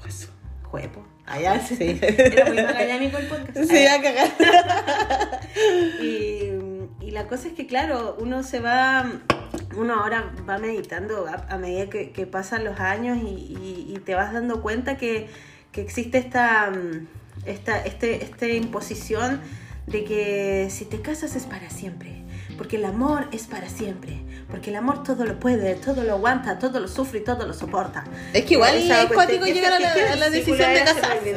Pues, 0.01 0.29
Juepo. 0.63 1.03
Allá 1.25 1.59
sí. 1.65 1.99
Era 2.01 2.45
muy 2.45 2.61
magallánico 2.63 3.17
el 3.17 3.27
podcast. 3.27 3.69
Sí, 3.69 3.85
a 3.87 4.01
cagar. 4.01 4.29
Y, 6.01 6.49
y 7.01 7.11
la 7.11 7.27
cosa 7.27 7.47
es 7.47 7.53
que, 7.53 7.67
claro, 7.67 8.17
uno 8.19 8.43
se 8.43 8.59
va, 8.59 9.05
uno 9.77 9.93
ahora 10.01 10.31
va 10.49 10.57
meditando 10.57 11.27
a, 11.27 11.45
a 11.53 11.57
medida 11.57 11.89
que, 11.89 12.11
que 12.11 12.25
pasan 12.25 12.63
los 12.65 12.79
años 12.79 13.17
y, 13.21 13.27
y- 13.27 13.93
y 13.95 13.99
te 13.99 14.15
vas 14.15 14.33
dando 14.33 14.61
cuenta 14.61 14.97
que, 14.97 15.29
que 15.71 15.81
existe 15.81 16.17
esta, 16.17 16.71
mm, 16.71 17.07
esta 17.45 17.77
este, 17.85 18.23
esta 18.23 18.47
imposición 18.47 19.41
de 19.87 20.03
que 20.05 20.67
si 20.69 20.85
te 20.85 21.01
casas 21.01 21.35
es 21.35 21.43
para 21.43 21.69
siempre. 21.69 22.23
Porque 22.57 22.75
el 22.77 22.85
amor 22.85 23.27
es 23.31 23.47
para 23.47 23.67
siempre. 23.67 24.19
Porque 24.49 24.69
el 24.69 24.75
amor 24.75 25.03
todo 25.03 25.25
lo 25.25 25.39
puede, 25.39 25.75
todo 25.75 26.03
lo 26.03 26.13
aguanta, 26.13 26.59
todo 26.59 26.79
lo 26.79 26.87
sufre 26.87 27.19
y 27.19 27.23
todo 27.23 27.47
lo 27.47 27.53
soporta. 27.53 28.03
Es 28.33 28.45
que 28.45 28.53
igual 28.53 28.75
es 28.75 29.11
cuático 29.11 29.45
llegar 29.45 29.73
a 29.73 29.79
la, 29.79 29.93
a 30.13 30.15
la 30.15 30.29
decisión 30.29 30.73
de 30.73 30.83
casarse. 30.83 31.35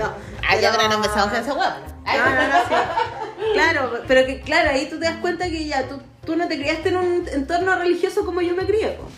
Ah, 0.48 0.56
ya 0.60 0.72
habrán 0.72 0.92
empezado 0.92 1.30
con 1.30 1.40
esa 1.40 1.52
guapa. 1.52 1.80
No, 2.04 2.24
no, 2.24 2.48
no, 2.48 2.58
sí. 2.68 3.52
Claro, 3.54 4.02
pero 4.06 4.26
que 4.26 4.40
claro, 4.40 4.70
ahí 4.70 4.88
tú 4.88 4.98
te 4.98 5.06
das 5.06 5.16
cuenta 5.16 5.46
que 5.48 5.66
ya 5.66 5.88
tú, 5.88 6.00
tú 6.24 6.36
no 6.36 6.46
te 6.46 6.56
criaste 6.56 6.90
en 6.90 6.96
un 6.96 7.28
entorno 7.28 7.76
religioso 7.76 8.24
como 8.24 8.42
yo 8.42 8.54
me 8.54 8.64
crié. 8.64 8.90
po. 8.90 9.08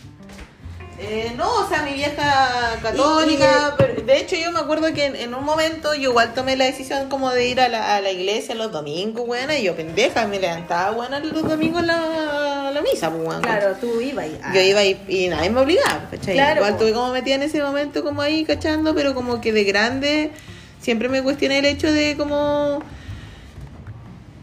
Eh, 1.01 1.33
no, 1.37 1.65
o 1.65 1.69
sea, 1.69 1.83
mi 1.83 1.93
vieja 1.93 2.77
católica, 2.83 3.77
pero 3.79 4.03
de 4.03 4.21
hecho 4.21 4.35
yo 4.35 4.51
me 4.51 4.59
acuerdo 4.59 4.93
que 4.93 5.07
en, 5.07 5.15
en 5.15 5.33
un 5.33 5.45
momento 5.45 5.95
yo 5.95 6.11
igual 6.11 6.35
tomé 6.35 6.57
la 6.57 6.65
decisión 6.65 7.09
como 7.09 7.31
de 7.31 7.47
ir 7.47 7.61
a 7.61 7.69
la, 7.69 7.95
a 7.95 8.01
la 8.01 8.11
iglesia 8.11 8.57
los 8.57 8.73
domingos, 8.73 9.25
buena, 9.25 9.57
y 9.57 9.63
yo 9.63 9.77
pendeja, 9.77 10.27
me 10.27 10.41
levantaba, 10.41 10.91
buena, 10.91 11.21
los 11.21 11.49
domingos 11.49 11.85
a 11.85 11.87
la, 11.87 12.69
a 12.69 12.71
la 12.73 12.83
misa, 12.83 13.11
pues, 13.11 13.29
weón. 13.29 13.43
Claro, 13.43 13.77
tú 13.81 14.01
ibas 14.01 14.25
ahí. 14.25 14.41
Ah. 14.43 14.53
Yo 14.53 14.61
iba 14.61 14.85
y, 14.85 15.01
y 15.09 15.29
nadie 15.29 15.51
me 15.51 15.61
obligaba, 15.61 16.09
¿cachai? 16.11 16.35
Claro, 16.35 16.57
Igual 16.57 16.73
po. 16.73 16.79
tuve 16.81 16.93
como 16.93 17.13
metida 17.13 17.37
en 17.37 17.45
ese 17.45 17.63
momento 17.63 18.03
como 18.03 18.21
ahí 18.21 18.45
cachando, 18.45 18.93
pero 18.93 19.15
como 19.15 19.41
que 19.41 19.53
de 19.53 19.63
grande 19.63 20.33
siempre 20.81 21.09
me 21.09 21.23
cuestioné 21.23 21.61
el 21.61 21.67
hecho 21.67 21.93
de 21.93 22.17
como 22.17 22.83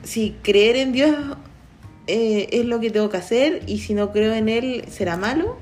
si 0.03 0.37
creer 0.41 0.77
en 0.77 0.93
Dios 0.93 1.15
eh, 2.07 2.47
es 2.51 2.65
lo 2.65 2.79
que 2.79 2.91
tengo 2.91 3.09
que 3.09 3.17
hacer 3.17 3.63
y 3.67 3.79
si 3.79 3.93
no 3.93 4.13
creo 4.13 4.33
en 4.33 4.47
Él 4.47 4.85
será 4.89 5.17
malo. 5.17 5.57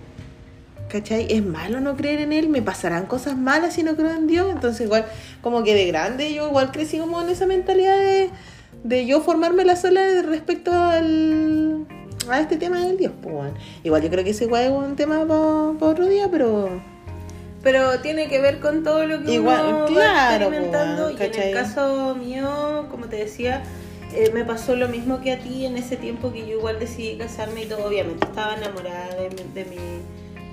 ¿Cachai? 0.93 1.25
¿Es 1.27 1.43
malo 1.43 1.79
no 1.81 1.97
creer 1.97 2.19
en 2.19 2.31
Él? 2.33 2.49
¿Me 2.49 2.61
pasarán 2.61 3.07
cosas 3.07 3.35
malas 3.35 3.73
si 3.73 3.81
no 3.81 3.95
creo 3.95 4.11
en 4.11 4.27
Dios? 4.27 4.51
Entonces 4.51 4.85
igual 4.85 5.07
como 5.41 5.63
que 5.63 5.73
de 5.73 5.87
grande 5.87 6.31
yo 6.35 6.47
igual 6.47 6.71
crecí 6.71 6.99
como 6.99 7.19
en 7.19 7.29
esa 7.29 7.47
mentalidad 7.47 7.97
de, 7.97 8.29
de 8.83 9.07
yo 9.07 9.19
formarme 9.21 9.65
la 9.65 9.75
sola 9.75 10.03
respecto 10.21 10.71
al, 10.71 11.87
a 12.29 12.39
este 12.39 12.57
tema 12.57 12.85
del 12.85 12.97
Dios. 12.97 13.11
Pues, 13.23 13.33
bueno. 13.33 13.55
Igual 13.83 14.03
yo 14.03 14.11
creo 14.11 14.23
que 14.23 14.29
ese 14.29 14.43
igual 14.43 14.65
es 14.65 14.69
un 14.69 14.95
tema 14.95 15.25
para 15.25 15.91
otro 15.91 16.05
día, 16.05 16.27
pero... 16.29 16.69
Pero 17.63 17.99
tiene 18.01 18.27
que 18.27 18.39
ver 18.39 18.59
con 18.59 18.83
todo 18.83 19.07
lo 19.07 19.23
que 19.23 19.33
Igual, 19.33 19.65
uno 19.65 19.85
claro, 19.87 19.97
va 20.05 20.35
experimentando. 20.35 21.09
y 21.09 21.15
en 21.15 21.41
el 21.41 21.53
caso 21.55 22.13
mío, 22.13 22.85
como 22.91 23.07
te 23.07 23.15
decía, 23.15 23.63
eh, 24.13 24.29
me 24.31 24.45
pasó 24.45 24.75
lo 24.75 24.89
mismo 24.89 25.21
que 25.21 25.31
a 25.31 25.39
ti 25.39 25.65
en 25.65 25.75
ese 25.75 25.97
tiempo 25.97 26.31
que 26.31 26.41
yo 26.41 26.57
igual 26.57 26.77
decidí 26.79 27.17
casarme 27.17 27.63
y 27.63 27.65
todo. 27.65 27.87
Obviamente 27.87 28.27
estaba 28.27 28.53
enamorada 28.55 29.15
de 29.15 29.29
mi, 29.29 29.53
de 29.55 29.65
mi, 29.65 29.77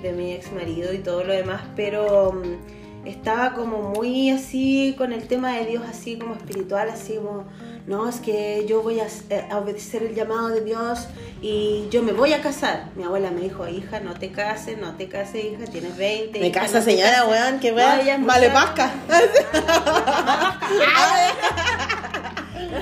de 0.01 0.13
mi 0.13 0.33
ex 0.33 0.51
marido 0.51 0.93
y 0.93 0.99
todo 0.99 1.23
lo 1.23 1.33
demás, 1.33 1.61
pero 1.75 2.33
mm, 2.33 2.81
estaba 3.07 3.53
como 3.53 3.89
muy 3.89 4.29
así 4.29 4.95
con 4.97 5.11
el 5.13 5.27
tema 5.27 5.53
de 5.53 5.65
Dios, 5.65 5.83
así 5.89 6.17
como 6.17 6.35
espiritual, 6.35 6.89
así 6.89 7.15
como, 7.15 7.45
no, 7.87 8.07
es 8.07 8.17
que 8.17 8.65
yo 8.67 8.81
voy 8.83 8.99
a, 8.99 9.07
eh, 9.29 9.47
a 9.49 9.57
obedecer 9.57 10.03
el 10.03 10.13
llamado 10.13 10.49
de 10.49 10.61
Dios 10.61 11.07
y 11.41 11.87
yo 11.89 12.03
me 12.03 12.11
voy 12.11 12.33
a 12.33 12.41
casar. 12.41 12.89
Mi 12.95 13.03
abuela 13.03 13.31
me 13.31 13.41
dijo, 13.41 13.67
hija, 13.67 13.99
no 13.99 14.13
te 14.13 14.31
cases, 14.31 14.77
no 14.77 14.95
te 14.95 15.07
cases, 15.07 15.45
hija, 15.45 15.65
tienes 15.65 15.97
20. 15.97 16.39
Me 16.39 16.47
hija, 16.47 16.61
casa 16.61 16.79
no 16.79 16.85
señora, 16.85 17.23
cases". 17.23 17.29
weón, 17.29 17.59
que 17.59 17.71
weón. 17.73 18.25
vale 18.25 18.49
pasca. 18.49 18.91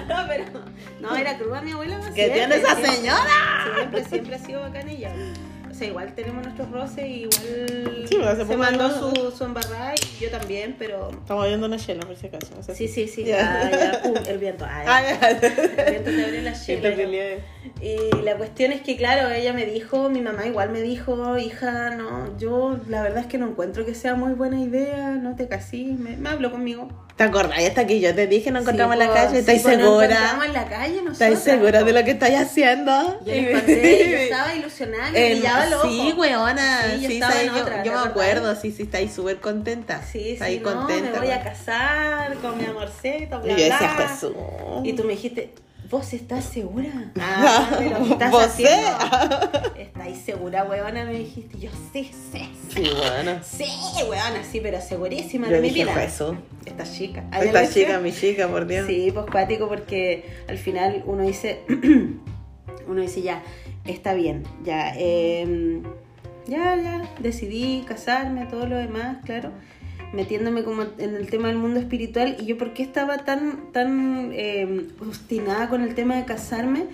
No, 0.08 0.16
pero 0.28 0.46
no, 1.00 1.16
era 1.16 1.38
cruda 1.38 1.62
mi 1.62 1.72
abuela. 1.72 1.98
¿Qué 2.14 2.14
siempre, 2.14 2.34
tiene 2.34 2.56
esa 2.56 2.76
siempre, 2.76 2.96
señora? 2.96 3.24
Siempre, 3.76 4.06
siempre 4.06 4.36
ha 4.36 4.40
sido 4.40 4.62
bacana 4.62 4.92
ella. 4.92 5.14
Sea, 5.80 5.88
igual 5.88 6.14
tenemos 6.14 6.44
nuestros 6.44 6.70
roces, 6.72 7.06
igual 7.08 8.06
Sí, 8.10 8.16
pero 8.18 8.28
hace 8.30 8.46
se 8.46 8.58
mandó 8.58 8.88
no- 8.90 9.16
su, 9.16 9.32
su 9.32 9.44
embarrada 9.46 9.94
y 9.96 10.24
yo 10.24 10.30
también, 10.30 10.76
pero... 10.78 11.10
Estamos 11.12 11.48
viendo 11.48 11.68
una 11.68 11.78
chela, 11.78 12.06
por 12.06 12.16
si 12.18 12.28
acaso. 12.28 12.54
o 12.60 12.64
sea, 12.64 12.76
Sí, 12.76 12.88
sí, 12.88 13.08
sí. 13.08 13.32
Ah, 13.32 13.70
ya, 13.72 14.02
pum, 14.04 14.14
el 14.28 14.38
viento. 14.40 14.66
Ah, 14.68 14.84
Ah. 14.86 15.30
El 15.32 15.90
viento 15.92 16.12
te 16.12 16.26
abre 16.26 16.42
la 16.42 16.54
chela. 16.66 16.90
Y 17.82 18.22
la 18.24 18.36
cuestión 18.38 18.72
es 18.74 18.82
que, 18.82 18.98
claro, 18.98 19.30
ella 19.32 19.54
me 19.54 19.66
dijo, 19.66 20.10
mi 20.10 20.22
mamá 20.22 20.46
igual 20.48 20.70
me 20.72 20.82
dijo, 20.82 21.38
hija, 21.38 21.96
no, 21.96 22.38
yo 22.38 22.78
la 22.90 23.02
verdad 23.02 23.20
es 23.20 23.28
que 23.28 23.38
no 23.38 23.48
encuentro 23.48 23.86
que 23.86 23.96
sea 23.96 24.16
muy 24.16 24.34
buena 24.34 24.60
idea, 24.60 25.12
no 25.12 25.36
te 25.36 25.48
casís, 25.48 25.98
me, 25.98 26.18
me 26.18 26.30
habló 26.30 26.52
conmigo. 26.52 26.90
¿Te 27.20 27.26
acordás? 27.26 27.60
Hasta 27.68 27.86
que 27.86 28.00
yo 28.00 28.16
te 28.16 28.28
dije, 28.28 28.50
nos 28.50 28.62
encontramos 28.62 28.96
Sí, 28.96 29.02
en 29.02 29.08
la 29.10 29.14
calle. 29.14 29.32
sí, 29.32 29.38
¿Estáis 29.40 29.64
nos 29.66 29.74
segura? 29.76 30.06
encontramos 30.06 30.46
en 30.46 30.54
la 30.54 30.66
calle 30.70 30.94
nosotras. 31.02 31.12
¿Estáis 31.14 31.40
segura 31.40 31.84
de 31.84 31.92
lo 31.92 32.04
que 32.06 32.12
estáis 32.12 32.38
haciendo? 32.40 33.20
Yo 33.26 33.34
les 33.34 33.52
conté, 33.58 34.10
yo 34.10 34.18
estaba 34.20 34.56
ilusionada, 34.56 35.12
me 35.12 35.30
brillaba 35.32 35.68
el 35.68 35.74
ojo. 35.74 35.90
Sí, 35.90 36.14
weona. 36.18 36.82
Sí, 36.84 36.96
Sí, 36.96 37.02
yo 37.02 37.10
estaba 37.10 37.32
sabes, 37.34 37.48
en 37.50 37.56
yo, 37.56 37.62
otra, 37.62 37.84
yo 37.84 37.92
¿te 37.92 37.98
me 37.98 38.04
acuerdo. 38.06 38.56
Sí, 38.56 38.72
sí, 38.72 38.84
estáis 38.84 39.14
súper 39.14 39.36
contenta. 39.42 40.02
Sí, 40.02 40.20
sí, 40.20 40.30
estáis 40.32 40.62
no, 40.62 40.74
contenta. 40.74 41.12
me 41.12 41.20
voy 41.20 41.32
a 41.32 41.44
casar 41.44 42.36
con 42.36 42.58
mi 42.58 42.64
amorcito, 42.64 43.42
bla, 43.42 43.52
Y 43.52 43.58
yo 43.58 43.64
decía. 43.66 43.90
Jesús. 44.08 44.32
Y 44.86 44.94
tú 44.94 45.04
me 45.04 45.12
dijiste, 45.12 45.54
¿vos 45.90 46.14
estás 46.14 46.46
segura? 46.46 47.12
Ah, 47.20 47.76
pero 47.78 48.04
¿qué 48.04 48.12
estás 48.12 48.32
¿Vos 48.32 48.44
haciendo? 48.44 48.88
¿Estáis 49.78 50.20
segura, 50.20 50.64
huevona? 50.64 51.06
Me 51.06 51.14
dijiste, 51.14 51.58
yo 51.58 51.70
sí, 51.92 52.12
sí, 52.32 52.50
sí. 52.70 52.84
Sí, 52.84 52.90
bueno. 52.96 53.40
Sí, 53.44 53.66
huevona, 53.98 54.44
sí, 54.50 54.60
pero 54.62 54.80
segurísima 54.82 55.48
Yo 55.48 55.54
de 55.54 55.62
mi 55.62 55.72
vida. 55.72 55.94
Jesús. 55.94 56.36
Esta 56.66 56.84
chica. 56.84 57.26
¿Hay 57.32 57.48
Esta 57.48 57.68
chica, 57.68 58.00
mi 58.00 58.12
chica, 58.12 58.48
por 58.48 58.68
Dios. 58.68 58.86
Sí, 58.88 59.12
pues 59.14 59.26
cuático 59.32 59.68
porque 59.68 60.26
al 60.48 60.58
final 60.58 61.04
uno 61.06 61.24
dice, 61.24 61.62
uno 62.88 63.02
dice 63.02 63.22
ya, 63.22 63.42
está 63.86 64.14
bien, 64.14 64.44
ya, 64.64 64.94
eh, 64.96 65.82
ya, 66.48 66.76
ya, 66.76 67.10
decidí 67.20 67.84
casarme, 67.88 68.46
todo 68.46 68.68
lo 68.68 68.78
demás, 68.78 69.18
claro, 69.26 69.52
metiéndome 70.14 70.64
como 70.64 70.84
en 70.98 71.16
el 71.16 71.30
tema 71.30 71.50
del 71.50 71.58
mundo 71.58 71.80
espiritual 71.80 72.38
y 72.40 72.46
yo 72.46 72.58
por 72.58 72.74
qué 72.74 72.84
estaba 72.84 73.20
tan, 73.20 73.72
tan 73.72 74.32
eh, 74.34 74.88
obstinada 75.02 75.70
con 75.70 75.82
el 75.82 75.96
tema 75.96 76.16
de 76.16 76.26
casarme, 76.26 76.88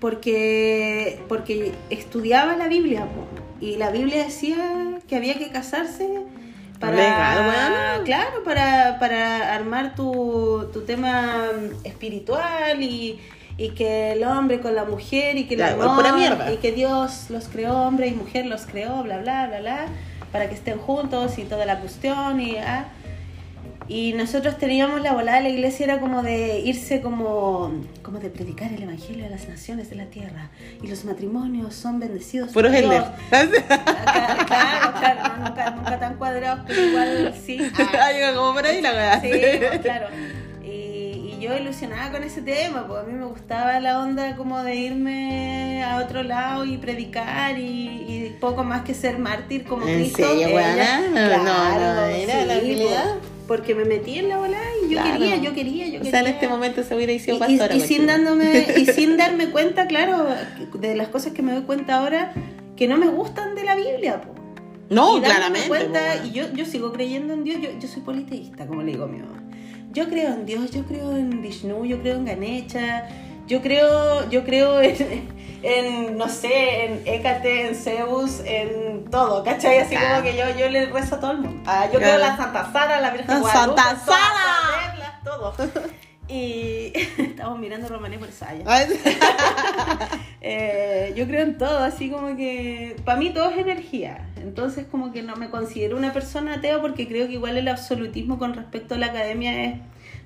porque, 0.00 1.20
porque 1.28 1.72
estudiaba 1.90 2.56
la 2.56 2.68
Biblia 2.68 3.06
po, 3.06 3.26
y 3.60 3.76
la 3.76 3.90
Biblia 3.90 4.24
decía 4.24 5.00
que 5.06 5.16
había 5.16 5.38
que 5.38 5.50
casarse 5.50 6.08
para 6.80 6.96
Legal, 6.96 8.04
claro 8.04 8.42
para, 8.42 8.98
para 8.98 9.54
armar 9.54 9.94
tu, 9.94 10.68
tu 10.72 10.80
tema 10.82 11.48
espiritual 11.84 12.82
y, 12.82 13.20
y 13.56 13.70
que 13.70 14.12
el 14.12 14.24
hombre 14.24 14.60
con 14.60 14.74
la 14.74 14.84
mujer 14.84 15.36
y 15.36 15.44
que 15.44 15.54
el 15.54 15.62
amor 15.62 15.96
pura 15.96 16.12
mierda. 16.12 16.52
y 16.52 16.56
que 16.56 16.72
Dios 16.72 17.26
los 17.28 17.48
creó 17.48 17.74
hombre 17.82 18.08
y 18.08 18.12
mujer 18.12 18.46
los 18.46 18.66
creó 18.66 19.02
bla 19.02 19.18
bla 19.18 19.46
bla 19.46 19.60
bla 19.60 19.86
para 20.30 20.48
que 20.48 20.54
estén 20.54 20.78
juntos 20.78 21.38
y 21.38 21.44
toda 21.44 21.66
la 21.66 21.78
cuestión 21.80 22.40
y 22.40 22.56
ah. 22.56 22.86
y 23.88 24.14
nosotros 24.14 24.56
teníamos 24.56 25.02
la 25.02 25.12
volada 25.12 25.38
de 25.38 25.44
la 25.44 25.48
iglesia 25.50 25.84
era 25.84 26.00
como 26.00 26.22
de 26.22 26.60
irse 26.60 27.02
como 27.02 27.72
como 28.02 28.18
de 28.18 28.30
predicar 28.30 28.72
el 28.72 28.82
evangelio 28.82 29.26
a 29.26 29.28
las 29.28 29.46
naciones 29.46 29.90
de 29.90 29.96
la 29.96 30.06
tierra 30.06 30.50
y 30.82 30.86
los 30.86 31.04
matrimonios 31.04 31.74
son 31.74 32.00
bendecidos 32.00 32.52
por 32.52 32.70
Dios. 32.70 33.04
Claro, 33.28 33.50
claro, 34.98 35.22
no, 35.22 35.48
nunca, 35.48 35.70
nunca 35.70 35.98
tan 35.98 36.16
cuadrados, 36.16 36.60
pero 36.66 36.82
igual 36.82 37.34
sí. 37.44 37.58
Ah, 37.78 38.10
como 38.34 38.54
por 38.54 38.66
ahí 38.66 38.80
la 38.80 38.92
weá. 38.92 39.20
sí, 39.20 39.30
claro. 39.82 40.06
Yo 41.42 41.56
ilusionada 41.56 42.12
con 42.12 42.22
ese 42.22 42.40
tema, 42.40 42.86
pues 42.86 43.00
a 43.00 43.02
mí 43.02 43.14
me 43.14 43.24
gustaba 43.24 43.80
la 43.80 43.98
onda 43.98 44.36
como 44.36 44.62
de 44.62 44.76
irme 44.76 45.82
a 45.82 45.96
otro 45.96 46.22
lado 46.22 46.64
y 46.64 46.76
predicar 46.76 47.58
y, 47.58 47.64
y 47.64 48.36
poco 48.40 48.62
más 48.62 48.82
que 48.82 48.94
ser 48.94 49.18
mártir 49.18 49.64
como 49.64 49.84
¿En 49.88 49.96
Cristo. 49.98 50.18
serio, 50.22 50.46
Ella-? 50.56 51.00
No, 51.10 51.20
no, 51.38 51.44
no, 51.44 52.04
era 52.06 52.44
la 52.44 52.54
habilidad. 52.54 53.04
pues, 53.16 53.30
Porque 53.48 53.74
me 53.74 53.84
metí 53.84 54.18
en 54.20 54.28
la 54.28 54.36
bola 54.38 54.58
y 54.86 54.90
yo 54.90 55.00
Claro. 55.00 55.18
quería, 55.18 55.36
yo 55.36 55.52
quería, 55.52 55.86
yo 55.88 55.94
O 55.94 56.02
quería. 56.04 56.10
sea, 56.12 56.20
en 56.20 56.26
este 56.28 56.48
momento 56.48 56.84
se 56.84 56.94
hubiera 56.94 57.12
sido 57.18 57.40
pastora. 57.40 57.74
y, 57.74 57.78
y 57.78 57.80
sin 57.80 58.06
cochina. 58.06 58.12
dándome 58.12 58.66
y 58.76 58.86
sin 58.94 59.16
darme 59.16 59.50
cuenta 59.50 59.88
claro 59.88 60.24
de 60.74 60.94
las 60.94 61.08
cosas 61.08 61.32
que 61.32 61.42
me 61.42 61.52
doy 61.52 61.62
cuenta 61.62 61.98
ahora 61.98 62.32
que 62.76 62.86
no 62.86 62.96
me 62.98 63.08
gustan 63.08 63.56
de 63.56 63.64
la 63.64 63.74
Biblia 63.74 64.20
po. 64.20 64.32
No, 64.90 65.18
Y 65.18 65.22
claramente. 65.22 65.66
cuenta, 65.68 66.24
y 66.24 66.30
yo, 66.30 66.52
yo 66.52 66.64
sigo 66.66 66.92
creyendo 66.92 67.32
en 67.34 67.42
Dios 67.42 67.60
yo, 67.60 67.70
yo 67.80 67.88
soy 67.88 68.02
politeísta 68.02 68.64
como 68.66 68.82
le 68.82 68.92
digo 68.92 69.04
a 69.04 69.08
mi 69.08 69.18
mamá 69.18 69.41
yo 69.92 70.08
creo 70.08 70.28
en 70.32 70.46
Dios 70.46 70.70
yo 70.70 70.84
creo 70.84 71.16
en 71.16 71.42
Vishnu 71.42 71.84
yo 71.84 72.00
creo 72.00 72.16
en 72.16 72.24
Ganesha 72.24 73.08
yo 73.46 73.60
creo 73.62 74.28
yo 74.30 74.44
creo 74.44 74.80
en, 74.82 75.28
en, 75.62 76.16
no 76.16 76.28
sé 76.28 76.84
en 76.86 77.02
Hécate 77.06 77.68
en 77.68 77.74
Zeus 77.74 78.40
en 78.44 79.04
todo 79.10 79.42
¿cachai? 79.44 79.78
así 79.78 79.94
Claro. 79.96 80.16
como 80.16 80.22
que 80.30 80.36
yo, 80.36 80.44
yo 80.58 80.68
le 80.70 80.86
rezo 80.86 81.16
a 81.16 81.20
todo 81.20 81.32
el 81.32 81.38
mundo 81.38 81.62
Ah, 81.66 81.86
yo 81.92 81.98
creo 81.98 82.14
en 82.14 82.20
la 82.20 82.36
Santa 82.36 82.72
Sara 82.72 83.00
la 83.00 83.10
Virgen 83.10 83.28
La 83.34 83.40
Guadalupe, 83.40 83.80
Santa 83.82 84.04
Sara. 84.04 85.20
todo 85.24 85.54
y 86.28 86.92
estamos 87.18 87.58
mirando 87.58 87.88
Romané 87.88 88.18
por. 88.18 88.28
Ay, 88.66 88.86
Eh, 90.44 91.14
yo 91.16 91.26
creo 91.28 91.42
en 91.42 91.56
todo, 91.56 91.78
así 91.78 92.10
como 92.10 92.36
que 92.36 92.96
para 93.04 93.16
mí 93.16 93.30
todo 93.30 93.50
es 93.50 93.58
energía. 93.58 94.28
Entonces 94.42 94.86
como 94.90 95.12
que 95.12 95.22
no 95.22 95.36
me 95.36 95.50
considero 95.50 95.96
una 95.96 96.12
persona 96.12 96.54
atea 96.54 96.80
porque 96.80 97.06
creo 97.06 97.28
que 97.28 97.34
igual 97.34 97.56
el 97.56 97.68
absolutismo 97.68 98.40
con 98.40 98.54
respecto 98.54 98.96
a 98.96 98.98
la 98.98 99.06
academia 99.06 99.64
es 99.64 99.76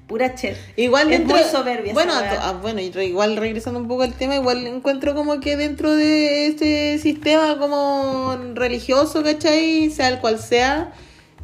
pura 0.07 0.35
chet. 0.35 0.57
Igual 0.77 1.13
Es 1.13 1.19
dentro, 1.19 1.37
muy 1.37 1.45
soberbia 1.45 1.93
Bueno, 1.93 2.13
ah, 2.15 2.59
bueno, 2.63 2.81
igual 2.81 3.37
regresando 3.37 3.79
un 3.79 3.89
poco 3.89 4.05
al 4.05 4.15
tema, 4.15 4.37
igual 4.37 4.67
encuentro 4.67 5.15
como 5.15 5.41
que 5.41 5.57
dentro 5.57 5.95
de 5.95 6.47
este 6.47 6.99
sistema 6.99 7.59
como 7.59 8.37
religioso, 8.55 9.23
¿cachai? 9.23 9.91
Sea 9.91 10.09
el 10.09 10.21
cual 10.21 10.39
sea, 10.39 10.93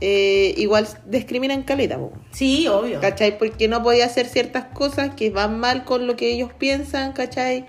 eh, 0.05 0.53
igual 0.57 0.89
discriminan 1.07 1.63
caleta, 1.63 1.97
po, 1.97 2.13
Sí, 2.33 2.67
obvio. 2.67 3.01
¿cachai? 3.01 3.39
Porque 3.39 3.69
no 3.69 3.85
podía 3.85 4.05
hacer 4.05 4.27
ciertas 4.27 4.65
cosas 4.65 5.15
que 5.15 5.31
van 5.31 5.61
mal 5.61 5.85
con 5.85 6.09
lo 6.09 6.17
que 6.17 6.33
ellos 6.33 6.51
piensan, 6.59 7.13
¿cachai? 7.13 7.67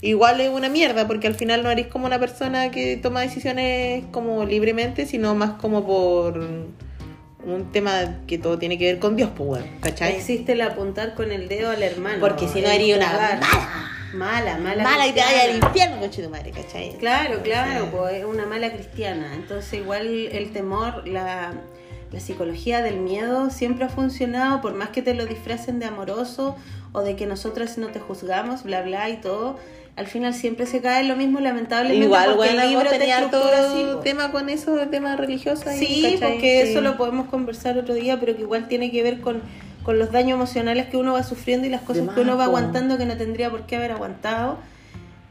Igual 0.00 0.40
es 0.40 0.50
una 0.50 0.68
mierda, 0.68 1.06
porque 1.06 1.28
al 1.28 1.36
final 1.36 1.62
no 1.62 1.70
eres 1.70 1.86
como 1.86 2.06
una 2.06 2.18
persona 2.18 2.72
que 2.72 2.96
toma 2.96 3.20
decisiones 3.20 4.04
como 4.10 4.44
libremente, 4.44 5.06
sino 5.06 5.36
más 5.36 5.52
como 5.60 5.86
por 5.86 6.38
un 7.44 7.70
tema 7.70 8.22
que 8.26 8.38
todo 8.38 8.58
tiene 8.58 8.76
que 8.76 8.86
ver 8.86 8.98
con 8.98 9.14
Dios, 9.14 9.30
pues, 9.36 9.62
¿cachai? 9.80 10.16
Existe 10.16 10.52
el 10.54 10.62
apuntar 10.62 11.14
con 11.14 11.30
el 11.30 11.46
dedo 11.46 11.70
al 11.70 11.84
hermano. 11.84 12.18
Porque 12.18 12.48
si 12.48 12.60
no 12.60 12.68
haría 12.68 12.96
una 12.96 13.12
mala. 13.12 13.40
Mala, 14.14 14.56
mala. 14.58 14.82
Mala 14.82 15.06
y 15.06 15.12
te 15.12 15.20
vaya 15.20 15.42
al 15.44 15.56
infierno, 15.56 15.98
coche 16.00 16.22
tu 16.22 16.30
madre, 16.30 16.50
¿cachai? 16.50 16.96
Claro, 16.98 17.42
claro, 17.42 17.84
Sí. 17.84 17.88
pues 17.96 18.14
es 18.14 18.24
una 18.24 18.46
mala 18.46 18.72
cristiana. 18.72 19.34
Entonces 19.34 19.74
igual 19.74 20.06
el 20.06 20.50
temor, 20.52 21.06
la, 21.06 21.52
la 22.10 22.20
psicología 22.20 22.80
del 22.82 22.96
miedo 23.00 23.50
siempre 23.50 23.84
ha 23.84 23.88
funcionado, 23.90 24.60
por 24.62 24.72
más 24.74 24.88
que 24.90 25.02
te 25.02 25.12
lo 25.14 25.26
disfracen 25.26 25.78
de 25.78 25.86
amoroso 25.86 26.56
o 26.92 27.02
de 27.02 27.16
que 27.16 27.26
nosotras 27.26 27.76
no 27.76 27.88
te 27.88 28.00
juzgamos, 28.00 28.62
bla, 28.62 28.80
bla 28.82 29.10
y 29.10 29.18
todo. 29.18 29.58
Al 29.96 30.06
final 30.06 30.32
siempre 30.32 30.64
se 30.64 30.80
cae 30.80 31.02
lo 31.04 31.16
mismo, 31.16 31.40
lamentablemente. 31.40 32.04
Igual, 32.06 32.34
porque 32.36 32.36
bueno, 32.36 32.62
el 32.62 32.68
libro 32.70 32.80
hemos 32.88 32.92
te 32.92 32.98
tenido 33.00 33.18
estructura 33.18 33.58
así, 33.60 33.82
todo 33.82 33.96
po. 33.96 34.02
tema 34.04 34.30
con 34.30 34.48
eso, 34.48 34.76
tema 34.90 35.16
religioso. 35.16 35.68
ahí, 35.68 35.78
Sí, 35.84 36.02
¿cachai? 36.14 36.32
porque 36.32 36.62
Sí. 36.64 36.70
eso 36.70 36.80
lo 36.80 36.96
podemos 36.96 37.28
conversar 37.28 37.76
otro 37.76 37.94
día, 37.94 38.18
pero 38.20 38.34
que 38.36 38.42
igual 38.42 38.68
tiene 38.68 38.90
que 38.92 39.02
ver 39.02 39.20
con, 39.20 39.42
con 39.88 39.98
los 39.98 40.12
daños 40.12 40.36
emocionales 40.36 40.84
que 40.88 40.98
uno 40.98 41.14
va 41.14 41.22
sufriendo 41.22 41.66
y 41.66 41.70
las 41.70 41.80
cosas 41.80 42.06
De 42.06 42.12
que 42.12 42.20
uno 42.20 42.36
va 42.36 42.44
aguantando 42.44 42.98
que 42.98 43.06
no 43.06 43.16
tendría 43.16 43.48
por 43.48 43.62
qué 43.62 43.76
haber 43.76 43.92
aguantado. 43.92 44.58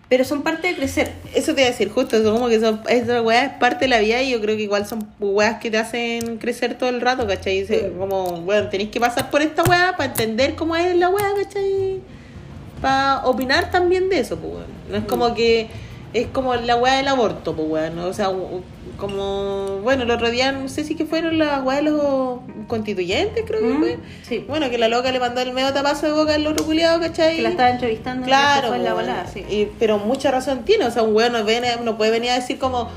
Pero 0.10 0.24
son 0.24 0.42
parte 0.42 0.70
de 0.70 0.76
crecer. 0.76 1.12
Eso 1.36 1.54
te 1.54 1.62
iba 1.62 1.68
a 1.68 1.72
decir, 1.72 1.92
justo, 1.92 2.18
eso 2.18 2.34
como 2.34 2.48
que 2.48 2.60
son, 2.60 2.82
esa 2.90 3.22
weá 3.22 3.46
es 3.46 3.54
parte 3.54 3.86
de 3.86 3.90
la 3.90 4.00
vida 4.00 4.20
y 4.24 4.32
yo 4.32 4.42
creo 4.42 4.58
que 4.58 4.64
igual 4.64 4.88
son 4.88 5.08
weas 5.20 5.60
que 5.60 5.70
te 5.70 5.78
hacen 5.78 6.40
crecer 6.40 6.76
todo 6.76 6.90
el 6.90 7.02
rato, 7.02 7.28
¿cachai? 7.28 7.68
Sí. 7.68 7.82
Como, 8.00 8.42
bueno, 8.42 8.68
tenéis 8.70 8.90
que 8.90 9.00
pasar 9.00 9.30
por 9.30 9.44
esta 9.44 9.62
weá 9.62 9.94
para 9.96 10.10
entender 10.10 10.56
cómo 10.56 10.76
es 10.76 10.96
la 10.96 11.10
weá, 11.10 11.34
¿cachai? 11.36 12.02
Para 12.82 13.28
opinar 13.28 13.70
también 13.70 14.10
de 14.10 14.22
eso, 14.22 14.38
pues. 14.38 14.66
No 14.90 14.98
es 14.98 15.04
como 15.04 15.36
que 15.36 15.68
es 16.14 16.26
como 16.30 16.56
la 16.56 16.78
weá 16.78 16.96
del 16.96 17.10
aborto, 17.10 17.56
pues, 17.56 17.70
weón. 17.70 17.96
¿no? 17.96 18.08
O 18.08 18.14
sea, 18.14 18.32
como, 18.98 19.80
bueno, 19.84 20.04
el 20.04 20.12
otro 20.12 20.30
día 20.30 20.52
no 20.52 20.68
sé 20.68 20.84
si 20.84 20.96
que 20.96 21.06
fueron 21.06 21.38
las 21.38 21.64
weá 21.64 21.78
de 21.78 21.84
los 21.84 22.40
constituyentes, 22.68 23.44
creo 23.48 23.62
que 23.62 23.68
¿Mm? 23.68 23.80
fue. 23.80 23.98
Sí. 24.28 24.46
Bueno, 24.48 24.70
que 24.70 24.78
la 24.78 24.88
loca 24.88 25.12
le 25.12 25.20
mandó 25.20 25.42
el 25.42 25.54
medio 25.54 25.72
tapazo 25.74 26.08
de 26.08 26.12
boca 26.14 26.34
al 26.36 26.46
otro 26.46 26.66
culiado, 26.66 27.00
¿cachai? 27.00 27.38
Que 27.38 27.42
la 27.44 27.50
estaba 27.50 27.70
entrevistando 27.70 28.26
Claro, 28.26 28.74
en 28.74 28.84
la 28.84 29.28
sí. 29.32 29.46
Y- 29.50 29.68
pero 29.80 29.98
mucha 30.00 30.32
razón 30.32 30.64
tiene, 30.66 30.86
o 30.86 30.92
sea, 30.92 31.04
un 31.04 31.16
weón 31.16 31.32
no, 31.34 31.44
viene- 31.44 31.78
no 31.84 31.98
puede 31.98 32.12
venir 32.12 32.32
a 32.32 32.36
decir 32.36 32.58
como 32.60 32.90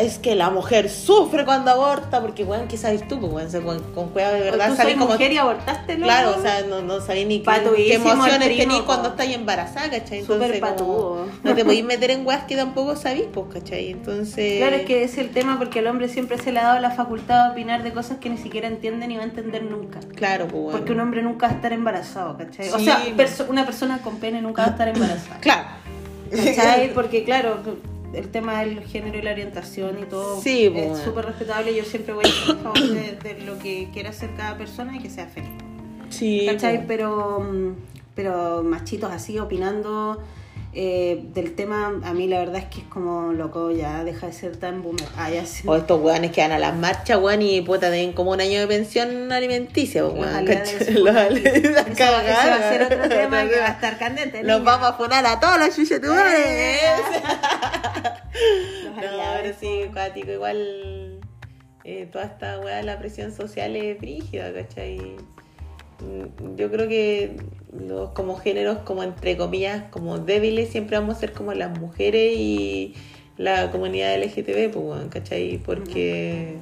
es 0.00 0.18
que 0.18 0.34
la 0.34 0.50
mujer 0.50 0.88
sufre 0.90 1.44
cuando 1.44 1.70
aborta, 1.70 2.20
porque 2.20 2.44
weón, 2.44 2.68
¿qué 2.68 2.76
sabes 2.76 3.06
tú? 3.08 3.18
Pues, 3.20 3.32
weón, 3.32 3.46
O 3.46 3.50
sea, 3.50 3.60
con, 3.60 3.82
con 3.94 4.08
cueva 4.10 4.30
de 4.30 4.40
verdad 4.40 4.70
tú 4.70 4.76
sabes 4.76 4.94
como 4.94 5.06
mujer 5.08 5.32
y 5.32 5.38
abortaste, 5.38 5.96
¿no? 5.96 6.06
Claro, 6.06 6.34
o 6.38 6.42
sea, 6.42 6.62
no, 6.62 6.82
no 6.82 7.00
sabéis 7.00 7.26
ni 7.26 7.40
qué, 7.40 7.50
qué 7.76 7.94
emociones 7.94 8.56
tenéis 8.56 8.82
cuando 8.82 9.08
estáis 9.10 9.34
embarazada, 9.34 9.90
¿cachai? 9.90 10.22
Súper 10.22 10.54
Entonces, 10.54 10.82
como, 10.82 11.26
no 11.42 11.54
te 11.54 11.64
podéis 11.64 11.84
meter 11.84 12.10
en 12.10 12.26
weas 12.26 12.44
que 12.44 12.56
tampoco 12.56 12.96
sabéis, 12.96 13.26
pues, 13.32 13.46
¿cachai? 13.52 13.90
Entonces... 13.90 14.58
Claro, 14.58 14.76
es 14.76 14.86
que 14.86 15.02
es 15.04 15.18
el 15.18 15.30
tema 15.30 15.58
porque 15.58 15.80
al 15.80 15.86
hombre 15.88 16.08
siempre 16.08 16.38
se 16.38 16.52
le 16.52 16.60
ha 16.60 16.64
dado 16.64 16.80
la 16.80 16.90
facultad 16.90 17.46
de 17.46 17.52
opinar 17.52 17.82
de 17.82 17.92
cosas 17.92 18.18
que 18.18 18.30
ni 18.30 18.38
siquiera 18.38 18.68
entiende 18.68 19.06
ni 19.06 19.16
va 19.16 19.22
a 19.22 19.26
entender 19.26 19.62
nunca. 19.62 20.00
Claro, 20.14 20.46
pues, 20.48 20.54
weón. 20.62 20.72
Porque 20.72 20.92
un 20.92 21.00
hombre 21.00 21.22
nunca 21.22 21.46
va 21.46 21.52
a 21.52 21.56
estar 21.56 21.72
embarazado, 21.72 22.36
¿cachai? 22.36 22.68
O 22.70 22.78
sea, 22.78 23.04
perso- 23.16 23.46
una 23.48 23.64
persona 23.66 23.98
con 23.98 24.18
pene 24.18 24.40
nunca 24.42 24.62
va 24.62 24.68
a 24.68 24.70
estar 24.72 24.88
embarazada. 24.88 25.40
Claro. 25.40 25.68
¿Cachai? 26.30 26.92
Porque 26.94 27.24
claro, 27.24 27.58
el 28.14 28.28
tema 28.30 28.60
del 28.60 28.80
género 28.84 29.18
y 29.18 29.22
la 29.22 29.32
orientación 29.32 29.98
y 30.02 30.06
todo 30.06 30.40
Sí, 30.40 30.64
es 30.66 30.72
bueno. 30.72 30.96
súper 30.96 31.26
respetable. 31.26 31.74
Yo 31.76 31.84
siempre 31.84 32.14
voy 32.14 32.24
a 32.24 32.54
favor 32.54 32.78
de, 32.80 33.12
de 33.22 33.40
lo 33.44 33.58
que 33.58 33.88
quiera 33.92 34.10
hacer 34.10 34.30
cada 34.36 34.56
persona 34.56 34.96
y 34.96 35.00
que 35.00 35.10
sea 35.10 35.26
feliz. 35.26 35.50
Sí, 36.08 36.46
¿Cachai? 36.50 36.76
pues. 36.76 36.86
Pero, 36.88 37.40
mm, 37.40 37.72
pero 38.14 38.62
machitos 38.62 39.10
así 39.12 39.38
opinando 39.38 40.22
eh, 40.74 41.20
del 41.34 41.54
tema, 41.54 41.92
a 42.04 42.12
mí 42.14 42.26
la 42.28 42.38
verdad 42.38 42.56
es 42.56 42.64
que 42.66 42.80
es 42.82 42.86
como 42.86 43.32
loco, 43.32 43.70
ya 43.70 44.04
deja 44.04 44.26
de 44.26 44.32
ser 44.32 44.56
tan 44.56 44.82
boomer. 44.82 45.04
Ah, 45.16 45.30
ya 45.30 45.44
sí. 45.46 45.66
O 45.66 45.74
estos 45.76 46.00
weones 46.00 46.30
que 46.32 46.40
van 46.42 46.52
a 46.52 46.58
las 46.58 46.76
marchas, 46.76 47.18
weón, 47.20 47.42
y 47.42 47.60
puta, 47.62 47.90
den 47.90 48.12
como 48.12 48.32
un 48.32 48.40
año 48.40 48.60
de 48.60 48.66
pensión 48.66 49.32
alimenticia, 49.32 50.02
pues, 50.06 50.16
Los 50.16 50.32
weón. 50.34 50.48
Eso, 50.48 51.04
va 51.04 51.18
a 52.54 52.70
ser 52.70 52.82
otro 52.82 53.08
tema 53.08 53.48
que 53.48 53.58
va 53.58 53.66
a 53.66 53.70
estar 53.72 53.98
candente. 53.98 54.42
Los 54.44 54.62
vamos 54.62 54.88
a 54.88 54.92
funar 54.94 55.24
a 55.26 55.40
todos 55.40 55.58
los 55.58 55.74
chuchetudes. 55.74 56.80
Los 58.84 58.94
No, 58.94 59.08
aliados. 59.08 59.38
pero 59.42 59.54
sí, 59.58 59.90
cuático, 59.92 60.30
igual 60.30 61.20
eh, 61.84 62.08
toda 62.12 62.24
esta 62.26 62.58
weá 62.60 62.76
de 62.76 62.82
la 62.84 62.98
presión 62.98 63.32
social 63.34 63.74
es 63.76 63.98
brígida, 63.98 64.52
¿cachai? 64.52 65.16
Yo 66.56 66.70
creo 66.70 66.88
que 66.88 67.36
los 67.76 68.10
como 68.10 68.36
géneros, 68.36 68.78
como 68.78 69.02
entre 69.02 69.36
comillas, 69.36 69.84
como 69.90 70.18
débiles, 70.18 70.68
siempre 70.70 70.96
vamos 70.98 71.16
a 71.16 71.20
ser 71.20 71.32
como 71.32 71.52
las 71.52 71.78
mujeres 71.78 72.34
y 72.36 72.94
la 73.36 73.70
comunidad 73.70 74.16
LGTB, 74.16 74.70
pues, 74.70 74.84
weón, 74.84 75.08
¿cachai? 75.08 75.58
Porque 75.64 76.58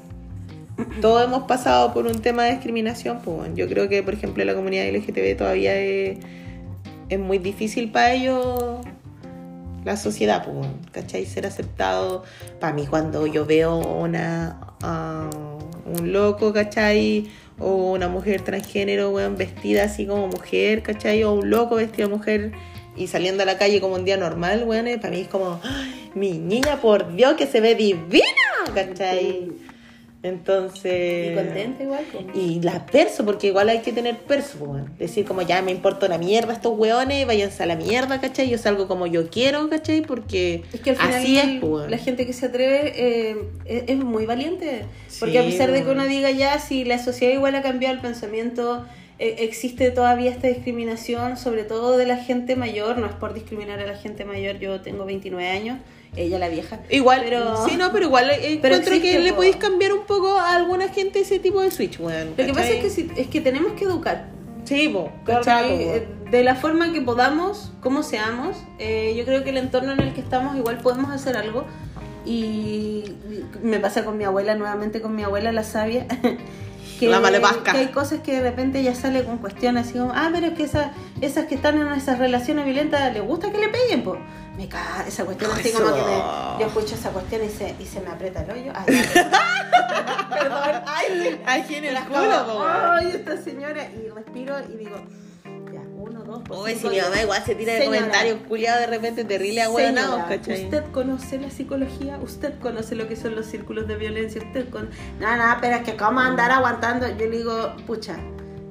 todos 1.00 1.24
hemos 1.24 1.44
pasado 1.44 1.92
por 1.92 2.06
un 2.06 2.20
tema 2.20 2.44
de 2.44 2.52
discriminación, 2.52 3.20
pues. 3.24 3.50
Yo 3.54 3.68
creo 3.68 3.88
que, 3.88 4.02
por 4.02 4.14
ejemplo, 4.14 4.44
la 4.44 4.54
comunidad 4.54 4.88
LGTB 4.88 5.36
todavía 5.36 5.74
es, 5.76 6.18
es 7.08 7.18
muy 7.18 7.38
difícil 7.38 7.90
para 7.90 8.12
ellos 8.14 8.86
la 9.84 9.96
sociedad, 9.96 10.44
pues, 10.44 10.56
weón, 10.56 10.80
¿cachai? 10.92 11.26
Ser 11.26 11.46
aceptado. 11.46 12.24
Para 12.60 12.72
mí, 12.72 12.86
cuando 12.86 13.26
yo 13.26 13.46
veo 13.46 13.78
una 13.78 14.60
a 14.82 15.28
un 15.86 16.12
loco, 16.12 16.52
¿cachai? 16.52 17.28
O 17.58 17.92
una 17.92 18.08
mujer 18.08 18.42
transgénero, 18.42 19.10
weón, 19.10 19.36
vestida 19.36 19.84
así 19.84 20.06
como 20.06 20.28
mujer, 20.28 20.82
¿cachai? 20.82 21.24
O 21.24 21.32
un 21.32 21.50
loco 21.50 21.76
vestido 21.76 22.08
de 22.08 22.14
mujer 22.14 22.52
y 22.96 23.06
saliendo 23.08 23.42
a 23.42 23.46
la 23.46 23.58
calle 23.58 23.80
como 23.80 23.94
un 23.94 24.04
día 24.04 24.16
normal, 24.16 24.64
weón, 24.66 24.86
para 25.00 25.10
mí 25.10 25.20
es 25.20 25.28
como, 25.28 25.60
¡ay, 25.62 26.10
mi 26.14 26.32
niña, 26.32 26.80
por 26.80 27.14
Dios, 27.14 27.34
que 27.34 27.46
se 27.46 27.60
ve 27.60 27.74
divina, 27.74 28.24
¿cachai? 28.74 29.52
Entonces... 30.26 31.32
Y 31.32 31.34
contenta 31.34 31.82
igual. 31.82 32.04
pues. 32.12 32.24
Y 32.34 32.60
la 32.60 32.84
perso, 32.86 33.24
porque 33.24 33.48
igual 33.48 33.68
hay 33.68 33.80
que 33.80 33.92
tener 33.92 34.16
perso, 34.18 34.58
weón. 34.60 34.92
Decir 34.98 35.24
como 35.24 35.42
ya 35.42 35.62
me 35.62 35.70
importa 35.72 36.06
una 36.06 36.18
mierda 36.18 36.52
estos 36.52 36.76
weones, 36.78 37.26
váyanse 37.26 37.62
a 37.62 37.66
la 37.66 37.76
mierda, 37.76 38.20
¿cachai? 38.20 38.48
Yo 38.50 38.58
salgo 38.58 38.88
como 38.88 39.06
yo 39.06 39.28
quiero, 39.30 39.68
¿cachai? 39.68 40.02
Porque 40.02 40.62
Es 40.72 40.80
que 40.80 40.90
al 40.90 40.96
final 40.96 41.14
así 41.14 41.38
es, 41.38 41.62
weón. 41.62 41.90
la 41.90 41.98
gente 41.98 42.26
que 42.26 42.32
se 42.32 42.46
atreve 42.46 42.92
eh, 42.96 43.36
es, 43.64 43.84
es 43.86 43.96
muy 43.98 44.26
valiente. 44.26 44.84
Porque 45.18 45.32
Sí, 45.34 45.38
a 45.38 45.42
pesar 45.44 45.70
de 45.72 45.78
que 45.78 45.84
bueno. 45.86 46.02
uno 46.02 46.10
diga 46.10 46.30
ya, 46.30 46.58
si 46.58 46.84
la 46.84 46.98
sociedad 46.98 47.32
igual 47.32 47.54
ha 47.54 47.62
cambiado 47.62 47.94
el 47.94 48.00
pensamiento, 48.00 48.84
eh, 49.18 49.36
existe 49.38 49.90
todavía 49.90 50.30
esta 50.30 50.46
discriminación, 50.48 51.38
sobre 51.38 51.64
todo 51.64 51.96
de 51.96 52.04
la 52.06 52.16
gente 52.18 52.54
mayor. 52.56 52.98
No 52.98 53.06
es 53.06 53.14
por 53.14 53.32
discriminar 53.32 53.80
a 53.80 53.86
la 53.86 53.96
gente 53.96 54.24
mayor, 54.26 54.58
yo 54.58 54.80
tengo 54.82 55.06
29 55.06 55.48
años, 55.48 55.78
ella 56.14 56.38
la 56.38 56.48
vieja. 56.48 56.80
Igual, 56.90 57.22
Pero- 57.24 57.66
sí, 57.66 57.76
no, 57.76 57.90
pero 57.92 58.06
igual 58.06 58.30
eh, 58.30 58.58
Pero 58.62 58.74
encuentro 58.76 58.94
existe, 58.94 59.12
que 59.12 59.18
le 59.18 59.30
po. 59.30 59.36
podéis 59.36 59.56
cambiar 59.56 59.92
un 59.92 60.04
poco 60.06 60.38
a 60.38 60.54
alguna 60.56 60.88
gente 60.88 61.20
ese 61.20 61.38
tipo 61.38 61.60
de 61.60 61.70
switch, 61.70 61.98
weón. 62.00 62.30
Lo 62.36 62.46
que 62.46 62.52
pasa 62.52 62.68
es 62.70 62.82
que, 62.82 62.90
si- 62.90 63.10
es 63.16 63.26
que 63.28 63.40
tenemos 63.40 63.72
que 63.72 63.84
educar. 63.84 64.28
Sí, 64.64 64.88
po, 64.88 65.10
po, 65.24 65.32
Eh. 65.46 66.08
De 66.30 66.42
la 66.42 66.56
forma 66.56 66.92
que 66.92 67.00
podamos, 67.00 67.72
como 67.80 68.02
seamos, 68.02 68.56
eh, 68.80 69.14
yo 69.16 69.24
creo 69.24 69.44
que 69.44 69.50
el 69.50 69.58
entorno 69.58 69.92
en 69.92 70.00
el 70.00 70.12
que 70.12 70.20
estamos 70.20 70.56
igual 70.56 70.78
podemos 70.78 71.10
hacer 71.12 71.36
algo. 71.36 71.64
Y 72.24 73.04
me 73.62 73.78
pasa 73.78 74.04
con 74.04 74.18
mi 74.18 74.24
abuela, 74.24 74.56
nuevamente 74.56 75.00
con 75.00 75.14
mi 75.14 75.22
abuela, 75.22 75.52
la 75.52 75.62
sabia. 75.64 76.06
Que, 76.98 77.08
La 77.10 77.20
que 77.20 77.70
hay 77.76 77.88
cosas 77.88 78.20
que 78.20 78.32
de 78.32 78.40
repente 78.40 78.80
ella 78.80 78.94
sale 78.94 79.22
con 79.22 79.36
cuestiones 79.36 79.86
así 79.88 79.98
como, 79.98 80.12
ah, 80.14 80.30
pero 80.32 80.46
es 80.46 80.54
que 80.54 80.62
esas, 80.62 80.92
esas 81.20 81.44
que 81.44 81.54
están 81.54 81.78
en 81.78 81.88
esas 81.88 82.18
relaciones 82.18 82.64
violentas, 82.64 83.12
¿les 83.12 83.22
gusta 83.22 83.52
que 83.52 83.58
le 83.58 83.68
peguen? 83.68 84.02
Pues 84.02 84.18
me 84.56 84.68
caga 84.68 85.06
esa 85.06 85.24
cuestión 85.24 85.50
así 85.52 85.70
como 85.70 85.94
que 85.94 86.00
me, 86.02 86.16
yo 86.60 86.66
escucho 86.66 86.94
esa 86.94 87.10
cuestión 87.10 87.44
y 87.44 87.50
se, 87.50 87.74
y 87.78 87.84
se 87.84 88.00
me 88.00 88.10
aprieta 88.10 88.42
el 88.42 88.50
hoyo. 88.50 88.72
Ay, 88.74 88.86
perdón, 90.30 90.82
ay. 90.86 91.40
Ay, 91.44 91.74
el 91.74 92.04
culo. 92.04 92.66
Ay, 92.66 93.12
esta 93.14 93.36
señora. 93.36 93.88
Y 93.90 94.08
respiro 94.08 94.56
y 94.72 94.76
digo, 94.78 94.96
ya, 95.72 95.82
uno, 95.96 96.24
dos, 96.24 96.42
por 96.42 96.58
Oye, 96.58 96.76
si 96.76 96.88
mi 96.88 97.00
mamá 97.00 97.20
igual 97.22 97.42
se 97.44 97.54
tira 97.54 97.74
de 97.74 97.80
Señora, 97.80 97.98
comentarios 97.98 98.38
culiados 98.48 98.80
de 98.80 98.86
repente 98.86 99.24
terrible 99.24 99.62
a 99.62 99.70
hueonados, 99.70 100.10
señora, 100.10 100.28
¿cachai? 100.28 100.64
Usted 100.64 100.84
conoce 100.90 101.38
la 101.38 101.50
psicología, 101.50 102.18
usted 102.22 102.58
conoce 102.60 102.94
lo 102.94 103.08
que 103.08 103.16
son 103.16 103.34
los 103.34 103.46
círculos 103.46 103.86
de 103.86 103.96
violencia, 103.96 104.42
usted 104.42 104.70
con. 104.70 104.88
No, 105.20 105.36
no, 105.36 105.56
pero 105.60 105.76
es 105.76 105.82
que 105.82 105.96
cómo 105.96 106.20
andar 106.20 106.50
aguantando. 106.50 107.06
Yo 107.08 107.26
le 107.26 107.36
digo, 107.36 107.76
pucha, 107.86 108.16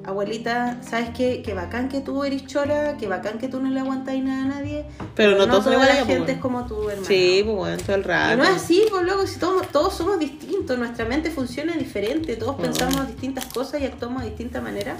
abuelita, 0.06 0.78
¿sabes 0.82 1.10
qué? 1.16 1.42
Que 1.42 1.52
bacán 1.54 1.88
que 1.88 2.00
tú 2.00 2.24
eres 2.24 2.46
chora, 2.46 2.96
que 2.96 3.06
bacán 3.08 3.38
que 3.38 3.48
tú 3.48 3.60
no 3.60 3.68
le 3.70 3.80
aguantáis 3.80 4.22
nada 4.22 4.44
a 4.44 4.58
nadie. 4.60 4.84
Pero 5.14 5.36
no 5.36 5.46
todos 5.46 5.64
son 5.64 5.74
toda 5.74 5.86
la 5.86 5.94
gente 6.04 6.16
pues, 6.18 6.30
es 6.30 6.38
como 6.38 6.66
tú, 6.66 6.88
hermano. 6.88 7.06
Sí, 7.06 7.42
pues 7.44 7.56
bueno, 7.56 7.76
todo 7.84 7.96
el 7.96 8.02
Y 8.02 8.04
rato. 8.04 8.36
no 8.38 8.44
es 8.44 8.50
así, 8.50 8.84
pues 8.90 9.02
luego, 9.04 9.26
si 9.26 9.38
todos, 9.38 9.68
todos 9.68 9.94
somos 9.94 10.18
distintos, 10.18 10.78
nuestra 10.78 11.04
mente 11.04 11.30
funciona 11.30 11.74
diferente, 11.76 12.36
todos 12.36 12.54
Oh. 12.58 12.62
pensamos 12.62 13.06
distintas 13.08 13.46
cosas 13.46 13.80
y 13.80 13.84
actuamos 13.84 14.22
de 14.22 14.28
distinta 14.28 14.60
manera. 14.60 14.96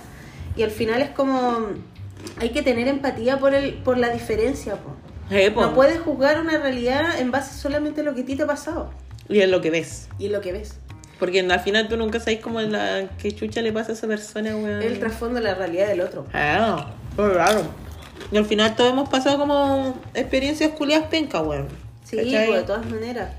Y 0.57 0.63
al 0.63 0.71
final 0.71 1.01
es 1.03 1.11
como, 1.11 1.59
hay 2.39 2.51
que 2.51 2.63
tener 2.63 2.89
empatía 2.89 3.39
por, 3.39 3.55
el, 3.55 3.75
por 3.75 3.99
la 3.99 4.11
diferencia, 4.11 4.77
po. 4.77 4.91
Pues. 5.29 5.55
No 5.55 5.75
puedes 5.75 6.01
juzgar 6.01 6.41
una 6.41 6.57
realidad 6.59 7.19
en 7.21 7.31
base 7.33 7.59
solamente 7.59 8.01
a 8.03 8.05
lo 8.05 8.15
que 8.15 8.21
a 8.21 8.25
ti 8.25 8.37
te 8.37 8.45
ha 8.45 8.47
pasado 8.47 8.91
Y 9.29 9.41
es 9.41 9.49
lo 9.51 9.61
que 9.61 9.71
ves. 9.71 10.09
y 10.21 10.27
en 10.27 10.33
lo 10.33 10.41
que 10.41 10.53
ves. 10.53 10.79
Porque 11.19 11.41
al 11.41 11.61
final 11.61 11.89
tú 11.89 11.97
nunca 11.97 12.21
sabes 12.21 12.41
cómo 12.41 12.61
la 12.61 13.09
qué 13.19 13.33
chucha 13.33 13.63
le 13.63 13.73
pasa 13.73 13.93
a 13.93 13.95
esa 13.95 14.07
persona, 14.07 14.55
weón. 14.57 14.83
El 14.83 14.99
trasfondo 14.99 15.37
de 15.37 15.43
la 15.43 15.55
realidad 15.55 15.89
del 15.89 16.03
otro. 16.03 16.27
Ah, 16.35 16.91
pero 17.17 17.33
claro. 17.33 17.63
Y 18.33 18.37
al 18.37 18.45
final 18.45 18.77
todos 18.77 18.91
hemos 18.93 19.09
pasado 19.09 19.39
como 19.39 19.95
experiencias 20.15 20.73
culiadas 20.73 21.09
penca, 21.09 21.41
weón. 21.41 21.69
Sí, 22.05 22.17
pues, 22.17 22.31
de 22.31 22.63
todas 22.67 22.85
maneras. 22.87 23.31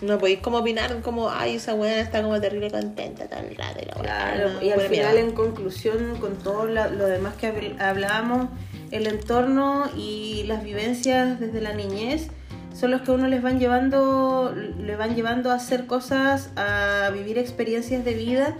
No 0.00 0.18
podéis 0.18 0.40
como 0.40 0.58
opinar 0.58 1.00
como, 1.00 1.30
ay, 1.30 1.56
esa 1.56 1.74
weón 1.74 1.98
está 1.98 2.22
como 2.22 2.40
terrible 2.40 2.70
contenta 2.70 3.26
todo 3.26 3.40
el 3.40 3.56
rato. 3.56 3.80
y 3.82 3.86
la 3.86 3.94
weá, 3.94 4.02
Claro, 4.02 4.50
no, 4.54 4.62
y 4.62 4.70
al 4.70 4.80
final, 4.82 5.16
en 5.16 5.32
conclusión, 5.32 6.16
con 6.20 6.36
todo 6.36 6.66
lo 6.66 7.06
demás 7.06 7.34
que 7.34 7.52
habl- 7.52 7.80
hablábamos, 7.80 8.48
el 8.90 9.06
entorno 9.06 9.90
y 9.96 10.44
las 10.46 10.62
vivencias 10.62 11.40
desde 11.40 11.60
la 11.60 11.72
niñez 11.72 12.28
son 12.74 12.90
los 12.90 13.00
que 13.02 13.10
uno 13.12 13.26
les 13.28 13.40
van 13.40 13.58
llevando, 13.60 14.54
le 14.54 14.96
van 14.96 15.14
llevando 15.14 15.50
a 15.50 15.54
hacer 15.54 15.86
cosas, 15.86 16.50
a 16.56 17.08
vivir 17.14 17.38
experiencias 17.38 18.04
de 18.04 18.14
vida. 18.14 18.56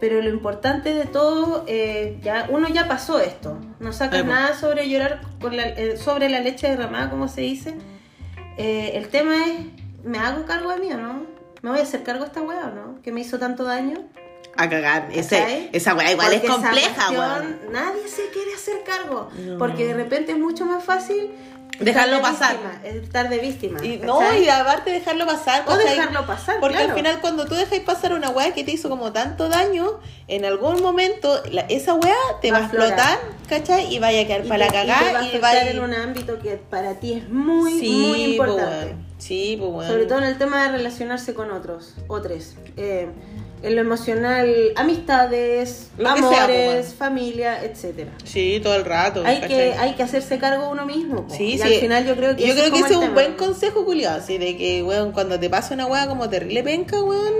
Pero 0.00 0.20
lo 0.20 0.30
importante 0.30 0.92
de 0.94 1.04
todo, 1.04 1.64
eh, 1.68 2.18
ya 2.22 2.48
uno 2.50 2.68
ya 2.68 2.88
pasó 2.88 3.20
esto. 3.20 3.60
No 3.78 3.92
saca 3.92 4.16
Ahí, 4.16 4.22
po. 4.24 4.30
nada 4.30 4.54
sobre 4.58 4.88
llorar 4.88 5.20
con 5.40 5.56
la- 5.56 5.68
eh, 5.68 5.96
sobre 5.96 6.28
la 6.28 6.40
leche 6.40 6.68
derramada, 6.68 7.08
como 7.08 7.28
se 7.28 7.42
dice. 7.42 7.76
Eh, 8.56 8.92
el 8.96 9.08
tema 9.08 9.46
es, 9.46 9.60
¿me 10.04 10.18
hago 10.18 10.44
cargo 10.44 10.70
de 10.70 10.78
mí 10.80 10.90
o 10.92 10.96
no? 10.98 11.24
¿Me 11.62 11.70
voy 11.70 11.78
a 11.78 11.82
hacer 11.84 12.02
cargo 12.02 12.22
de 12.22 12.26
esta 12.28 12.42
weá 12.42 12.66
o 12.66 12.74
no? 12.74 13.00
Que 13.02 13.12
me 13.12 13.20
hizo 13.20 13.38
tanto 13.38 13.62
daño. 13.62 13.98
A 14.56 14.68
cagar. 14.68 15.08
Ese, 15.14 15.70
esa 15.72 15.94
weá 15.94 16.10
igual 16.10 16.28
Porque 16.32 16.46
es 16.48 16.52
compleja, 16.52 16.94
cuestión, 16.94 17.20
weón. 17.20 17.58
Nadie 17.72 18.08
se 18.08 18.28
quiere 18.32 18.54
hacer 18.54 18.82
cargo. 18.84 19.30
No. 19.38 19.56
Porque 19.58 19.86
de 19.86 19.94
repente 19.94 20.32
es 20.32 20.38
mucho 20.38 20.66
más 20.66 20.82
fácil 20.84 21.30
Dejarlo 21.84 22.16
estar 22.16 22.32
de 22.32 22.38
pasar. 22.38 22.56
víctima, 22.56 23.02
estar 23.02 23.28
de 23.28 23.38
víctima. 23.38 23.84
Y, 23.84 23.98
no, 23.98 24.34
y 24.38 24.48
aparte 24.48 24.90
dejarlo 24.90 25.26
pasar. 25.26 25.64
O 25.66 25.76
dejarlo 25.76 26.26
pasar, 26.26 26.56
Porque 26.60 26.76
claro. 26.76 26.90
al 26.92 26.96
final 26.96 27.20
cuando 27.20 27.46
tú 27.46 27.54
dejas 27.54 27.78
pasar 27.80 28.12
una 28.12 28.30
weá 28.30 28.52
que 28.54 28.64
te 28.64 28.70
hizo 28.72 28.88
como 28.88 29.12
tanto 29.12 29.48
daño, 29.48 30.00
en 30.28 30.44
algún 30.44 30.82
momento 30.82 31.42
la- 31.50 31.62
esa 31.62 31.94
weá 31.94 32.14
te 32.40 32.50
Va 32.52 32.58
va, 32.58 32.64
a 32.64 32.68
explotar. 32.68 33.18
¿cachai? 33.48 33.94
Y 33.94 33.98
vaya 33.98 34.22
a 34.22 34.26
quedar 34.26 34.46
Y 34.46 34.48
para 34.48 34.66
te- 34.68 34.84
la 34.86 35.24
y 35.26 35.30
te 35.30 35.38
va 35.38 35.50
a 35.50 35.52
cagada 35.52 35.60
vaya 35.60 35.70
en 35.70 35.80
un 35.80 35.92
ámbito 35.94 36.38
que 36.40 36.56
para 36.56 36.94
ti 37.00 37.12
es 37.14 37.28
muy, 37.28 37.78
sí, 37.80 37.90
muy 37.90 38.08
pues, 38.10 38.28
importante. 38.30 38.86
weón. 38.86 39.06
Sí, 39.18 39.56
pues 39.60 39.70
weón. 39.72 39.88
Sobre 39.90 40.06
todo 40.06 40.18
en 40.18 40.24
el 40.24 40.38
tema 40.38 40.62
de 40.64 40.72
relacionarse 40.72 41.34
con 41.34 41.50
otros, 41.52 41.94
otros. 42.08 42.54
Eh, 42.76 43.08
en 43.62 43.74
lo 43.76 43.80
emocional, 43.80 44.48
amistades, 44.76 45.88
Lo 45.96 46.12
que 46.14 46.20
sea, 46.20 46.44
amores, 46.44 46.94
familia, 46.94 47.62
etcétera. 47.64 48.10
Sí, 48.24 48.60
todo 48.62 48.74
el 48.74 48.84
rato. 48.84 49.22
Hay 49.24 49.40
¿cachai? 49.40 49.48
que, 49.56 49.72
hay 49.74 49.92
que 49.94 50.02
hacerse 50.02 50.38
cargo 50.38 50.68
uno 50.70 50.84
mismo. 50.86 51.26
po. 51.26 51.34
Sí, 51.34 51.52
y 51.52 51.58
sí. 51.58 51.62
al 51.62 51.74
final 51.74 52.06
yo 52.06 52.16
creo 52.16 52.36
que 52.36 52.46
Yo 52.46 52.54
creo 52.54 52.64
que 52.66 52.70
como 52.72 52.84
ese 52.86 52.94
es 52.94 52.96
un 52.98 53.02
tema. 53.04 53.14
buen 53.14 53.34
consejo, 53.34 53.84
culiado. 53.84 54.18
Así 54.18 54.38
de 54.38 54.56
que, 54.56 54.82
weón, 54.82 55.12
cuando 55.12 55.38
te 55.38 55.48
pasa 55.48 55.74
una 55.74 55.86
weá 55.86 56.06
como 56.06 56.28
terrible 56.28 56.62
penca, 56.62 57.00
weón, 57.02 57.32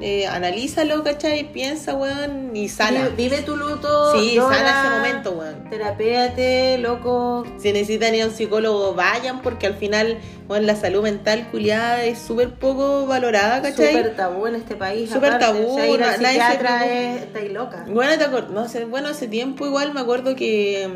eh, 0.00 0.26
analízalo, 0.26 1.02
¿cachai? 1.02 1.52
Piensa, 1.52 1.94
weón, 1.94 2.54
y 2.54 2.68
sana. 2.68 3.08
Vive, 3.16 3.42
tu 3.42 3.56
luto. 3.56 4.14
Sí, 4.18 4.34
llora, 4.34 4.56
sana 4.58 4.80
ese 4.80 4.90
momento, 4.96 5.30
weón. 5.32 5.70
Terapéate, 5.70 6.78
loco. 6.78 7.44
Si 7.58 7.72
necesitan 7.72 8.14
ir 8.14 8.22
a 8.22 8.26
un 8.26 8.32
psicólogo, 8.32 8.94
vayan, 8.94 9.40
porque 9.42 9.66
al 9.66 9.74
final, 9.74 10.18
bueno, 10.48 10.66
la 10.66 10.76
salud 10.76 11.02
mental 11.02 11.48
culiada 11.50 12.04
es 12.04 12.18
súper 12.18 12.54
poco 12.54 13.06
valorada, 13.06 13.62
¿cachai? 13.62 13.88
Súper 13.96 14.16
tabú 14.16 14.46
en 14.46 14.56
este 14.56 14.76
país. 14.76 15.10
Súper 15.10 15.38
tabú, 15.38 15.66
O 15.72 15.76
sea, 15.76 15.86
ir 15.88 16.02
al 16.02 16.22
nadie 16.22 16.40
se 16.40 17.14
es. 17.16 17.22
Estáis 17.22 17.52
loca. 17.52 17.84
Bueno, 17.88 18.18
te 18.18 18.26
acor- 18.26 18.48
no 18.48 18.68
sé, 18.68 18.84
bueno, 18.84 19.08
hace 19.08 19.28
tiempo 19.28 19.66
igual 19.66 19.92
me 19.94 20.00
acuerdo 20.00 20.36
que 20.36 20.88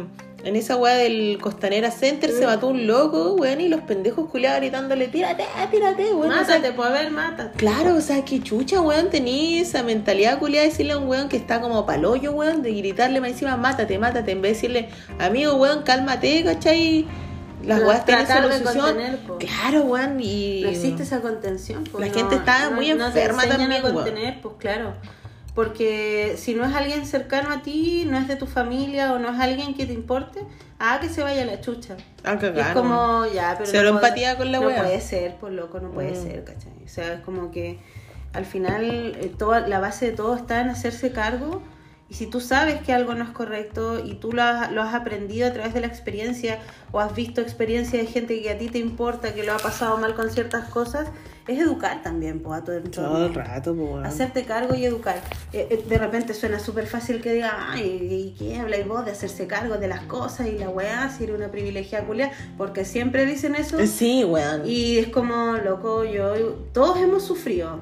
en 0.45 0.57
esa 0.57 0.77
weá 0.77 0.95
del 0.95 1.39
Costanera 1.41 1.91
Center 1.91 2.31
se 2.31 2.47
mató 2.47 2.69
un 2.69 2.87
loco, 2.87 3.35
weón, 3.35 3.61
y 3.61 3.69
los 3.69 3.81
pendejos 3.83 4.29
culiados 4.31 4.61
gritándole, 4.61 5.09
tírate, 5.09 5.45
tírate, 5.71 6.13
weón. 6.15 6.31
o 6.33 6.45
sea, 6.45 6.57
Mátate, 6.57 6.73
pues 6.73 6.89
a 6.89 6.93
ver, 6.93 7.11
mátate. 7.11 7.59
Claro, 7.59 7.95
o 7.97 8.01
sea, 8.01 8.25
qué 8.25 8.43
chucha, 8.43 8.81
weón, 8.81 9.11
tenía 9.11 9.61
esa 9.63 9.83
mentalidad 9.83 10.39
culiada 10.39 10.65
de 10.65 10.71
decirle 10.71 10.93
a 10.93 10.99
un 10.99 11.09
weón 11.09 11.29
que 11.29 11.37
está 11.37 11.61
como 11.61 11.85
palollo, 11.87 12.33
weón, 12.33 12.63
de 12.63 12.73
gritarle 12.73 13.21
más 13.21 13.31
encima, 13.31 13.57
mátate, 13.57 13.99
mátate, 13.99 14.33
en 14.33 14.43
vez 14.43 14.51
de 14.53 14.55
decirle, 14.69 14.89
amigo, 15.19 15.55
weón, 15.57 15.83
cálmate, 15.83 16.43
¿cachai? 16.45 17.07
Las 17.65 17.83
weas 17.83 18.07
tienen 18.07 18.27
solución. 18.27 18.97
Claro, 19.39 19.83
weón, 19.83 20.19
y... 20.21 20.63
No 20.63 20.71
existe 20.71 21.03
esa 21.03 21.21
contención. 21.21 21.85
pues, 21.85 22.01
La 22.01 22.09
no- 22.09 22.15
gente 22.19 22.37
está 22.37 22.71
no- 22.71 22.77
muy 22.77 22.89
no 22.95 22.97
te 23.13 23.21
enferma 23.21 23.45
también, 23.47 23.73
a 23.73 23.83
weón. 23.83 23.95
contener, 23.97 24.41
pues 24.41 24.55
claro. 24.59 24.95
Porque 25.55 26.35
si 26.37 26.55
no 26.55 26.65
es 26.65 26.75
alguien 26.75 27.05
cercano 27.07 27.51
a 27.53 27.63
ti, 27.63 28.05
no 28.09 28.17
es 28.19 28.29
de 28.29 28.37
tu 28.37 28.47
familia 28.47 29.13
o 29.13 29.19
no 29.19 29.33
es 29.35 29.41
alguien 29.41 29.75
que 29.75 29.85
te 29.87 29.93
importe, 29.93 30.41
ah, 30.79 30.99
que 31.01 31.09
se 31.09 31.23
vaya 31.23 31.45
la 31.45 31.61
chucha. 31.61 31.97
Ah, 32.25 32.35
Y 32.35 32.39
cagar, 32.39 32.69
es 32.69 32.75
como, 32.75 33.27
ya, 33.27 33.55
pero. 33.59 33.69
Cero 33.71 33.93
no 33.93 33.99
puede- 33.99 34.07
empatía 34.09 34.37
con 34.37 34.53
la 34.53 34.61
No 34.61 34.67
wea. 34.69 34.83
puede 34.83 35.01
ser, 35.01 35.37
por 35.37 35.51
loco, 35.53 35.81
no 35.81 35.91
puede 35.91 36.13
Mm. 36.13 36.23
ser, 36.23 36.45
¿cachai? 36.45 36.73
O 36.85 36.89
sea, 36.89 37.15
es 37.15 37.21
como 37.21 37.51
que 37.51 37.79
al 38.33 38.45
final 38.45 38.85
eh, 39.21 39.33
toda, 39.37 39.67
la 39.67 39.81
base 39.81 40.07
de 40.07 40.13
todo 40.13 40.37
está 40.37 40.61
en 40.61 40.69
hacerse 40.69 41.11
cargo. 41.11 41.63
Y 42.09 42.15
si 42.15 42.27
tú 42.27 42.41
sabes 42.41 42.81
que 42.83 42.93
algo 42.93 43.15
no 43.15 43.23
es 43.23 43.31
correcto 43.31 44.05
y 44.05 44.15
tú 44.15 44.33
lo 44.33 44.43
has, 44.43 44.73
lo 44.73 44.83
has 44.83 44.95
aprendido 44.95 45.47
a 45.47 45.53
través 45.53 45.75
de 45.75 45.81
la 45.81 45.87
experiencia 45.87 46.59
o 46.91 46.99
has 46.99 47.15
visto 47.15 47.41
experiencia 47.41 48.01
de 48.01 48.07
gente 48.07 48.41
que 48.43 48.51
a 48.51 48.59
ti 48.59 48.69
te 48.69 48.79
importa, 48.79 49.33
que 49.33 49.45
lo 49.45 49.53
ha 49.55 49.59
pasado 49.59 49.97
mal 49.97 50.15
con 50.17 50.29
ciertas 50.29 50.69
cosas, 50.69 51.07
es 51.51 51.61
educar 51.61 52.03
también 52.03 52.41
pues, 52.41 52.61
a 52.61 52.65
tu 52.65 52.73
entorno. 52.73 53.11
Todo 53.11 53.27
el 53.27 53.35
rato, 53.35 53.75
pues. 53.75 54.07
Hacerte 54.07 54.45
cargo 54.45 54.75
y 54.75 54.85
educar. 54.85 55.17
Eh, 55.53 55.67
eh, 55.71 55.85
de 55.89 55.99
repente 55.99 56.35
suena 56.35 56.59
súper 56.59 56.87
fácil 56.87 57.21
que 57.21 57.33
diga, 57.33 57.73
ay, 57.73 58.09
¿y 58.11 58.37
qué 58.39 58.59
habláis 58.59 58.87
vos 58.87 59.05
de 59.05 59.13
hacerse 59.13 59.47
cargo 59.47 59.77
de 59.77 59.89
las 59.89 60.03
cosas 60.03 60.47
y 60.47 60.53
la 60.53 60.69
weá, 60.69 61.11
si 61.11 61.25
eres 61.25 61.37
una 61.37 61.49
privilegiada 61.49 62.07
culia? 62.07 62.31
Porque 62.57 62.85
siempre 62.85 63.27
dicen 63.27 63.55
eso. 63.55 63.79
Eh, 63.79 63.87
Sí, 63.87 64.25
weón. 64.25 64.63
Y 64.67 64.99
es 64.99 65.09
como, 65.09 65.57
loco, 65.57 66.05
yo, 66.05 66.35
todos 66.73 66.99
hemos 66.99 67.25
sufrido. 67.25 67.81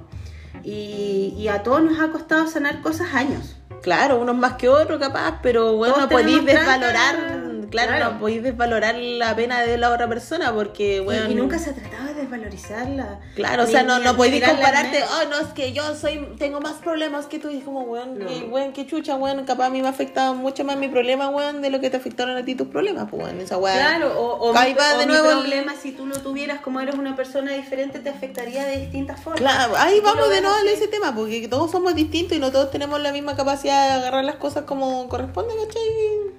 Y, 0.65 1.35
y 1.39 1.49
a 1.49 1.63
todos 1.63 1.83
nos 1.83 2.01
ha 2.01 2.11
costado 2.11 2.47
sanar 2.49 2.81
cosas 2.81 3.15
años. 3.15 3.57
Claro, 3.83 4.19
unos 4.21 4.37
más 4.37 4.55
que 4.55 4.69
otros 4.69 4.99
capaz, 4.99 5.41
pero 5.43 5.77
bueno, 5.77 6.09
podéis 6.09 6.45
desvalorar, 6.45 7.48
claro, 7.71 7.89
claro. 7.97 8.13
no 8.15 8.19
podéis 8.21 8.43
desvalorar 8.43 8.95
la 8.97 9.35
pena 9.37 9.61
de 9.63 9.77
la 9.79 9.91
otra 9.91 10.09
persona 10.09 10.53
porque, 10.53 10.97
Y- 10.97 11.01
bueno, 11.01 11.31
y, 11.31 11.35
nunca 11.35 11.59
se 11.59 11.71
ha 11.71 11.75
tratado 11.75 12.07
de 12.07 12.15
desvalorizarla. 12.15 13.21
Claro, 13.35 13.63
o 13.63 13.67
Ni- 13.67 13.73
sea, 13.73 13.83
no, 13.83 13.99
no 13.99 14.17
podéis 14.17 14.45
compararte, 14.47 15.03
oh, 15.05 15.29
no, 15.29 15.39
es 15.41 15.49
que 15.49 15.73
yo 15.73 15.95
soy, 15.95 16.35
tengo 16.39 16.61
más 16.61 16.75
problemas 16.75 17.27
que 17.27 17.39
tú, 17.39 17.51
y 17.51 17.59
es 17.59 17.65
como, 17.65 17.83
weón, 17.83 18.19
No. 18.19 18.27
weón, 18.51 18.73
qué 18.73 18.87
chucha, 18.87 19.17
weón, 19.17 19.45
capaz 19.45 19.67
a 19.67 19.71
mí 19.71 19.81
me 19.81 19.87
ha 19.89 19.91
afectado 19.91 20.35
mucho 20.35 20.65
más 20.65 20.77
mi 20.77 20.89
problema, 20.89 21.29
weón, 21.29 21.63
de 21.63 21.71
lo 21.71 21.81
que 21.81 21.91
te 21.91 21.97
afectaron 21.97 22.37
a 22.37 22.45
ti 22.45 22.55
tus 22.55 22.69
problemas, 22.69 23.09
pues, 23.11 23.23
weón, 23.25 23.41
esa 23.41 23.57
weá. 23.59 23.75
Claro, 23.75 24.19
o, 24.21 24.51
o, 24.51 24.53
mi, 24.53 24.59
o 24.59 24.99
de 24.99 25.07
mi 25.07 25.13
nuevo 25.13 25.31
el- 25.31 25.39
problema, 25.41 25.75
si 25.81 25.93
tú 25.93 26.07
lo 26.07 26.19
tuvieras 26.21 26.61
como 26.61 26.81
eres 26.81 26.95
una 26.97 27.17
persona 27.17 27.53
diferente, 27.53 27.99
te 28.01 28.09
afectaría 28.11 28.65
de 28.65 28.79
distintas 28.79 29.21
formas. 29.21 29.41
Claro, 29.41 29.75
ahí 29.77 30.01
vamos 30.01 30.29
de 30.31 30.41
nuevo 30.41 30.57
a 30.57 30.71
ese 30.71 30.89
tema, 30.89 31.15
porque 31.15 31.47
todos 31.49 31.71
somos 31.71 31.95
distintos 31.95 32.37
y 32.37 32.41
no 32.41 32.51
todos 32.53 32.71
tenemos 32.71 33.01
la 33.01 33.13
misma 33.13 33.37
capacidad 33.37 33.87
de 33.89 33.93
agarrar 33.95 34.25
las 34.25 34.37
cosas 34.37 34.65
como 34.65 35.09
corresponde, 35.09 35.55
¿cachai? 35.67 36.38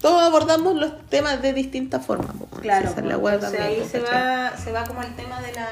Todos 0.00 0.22
abordamos 0.22 0.74
los 0.76 1.06
temas 1.08 1.42
de 1.42 1.52
distintas 1.52 2.04
formas. 2.04 2.34
Claro, 2.62 2.88
la 2.96 3.14
entonces 3.14 3.40
también, 3.40 3.62
ahí 3.62 3.88
se 3.88 4.00
va, 4.00 4.56
se 4.56 4.72
va 4.72 4.84
como 4.84 5.02
el 5.02 5.14
tema 5.14 5.40
de 5.42 5.52
la 5.52 5.68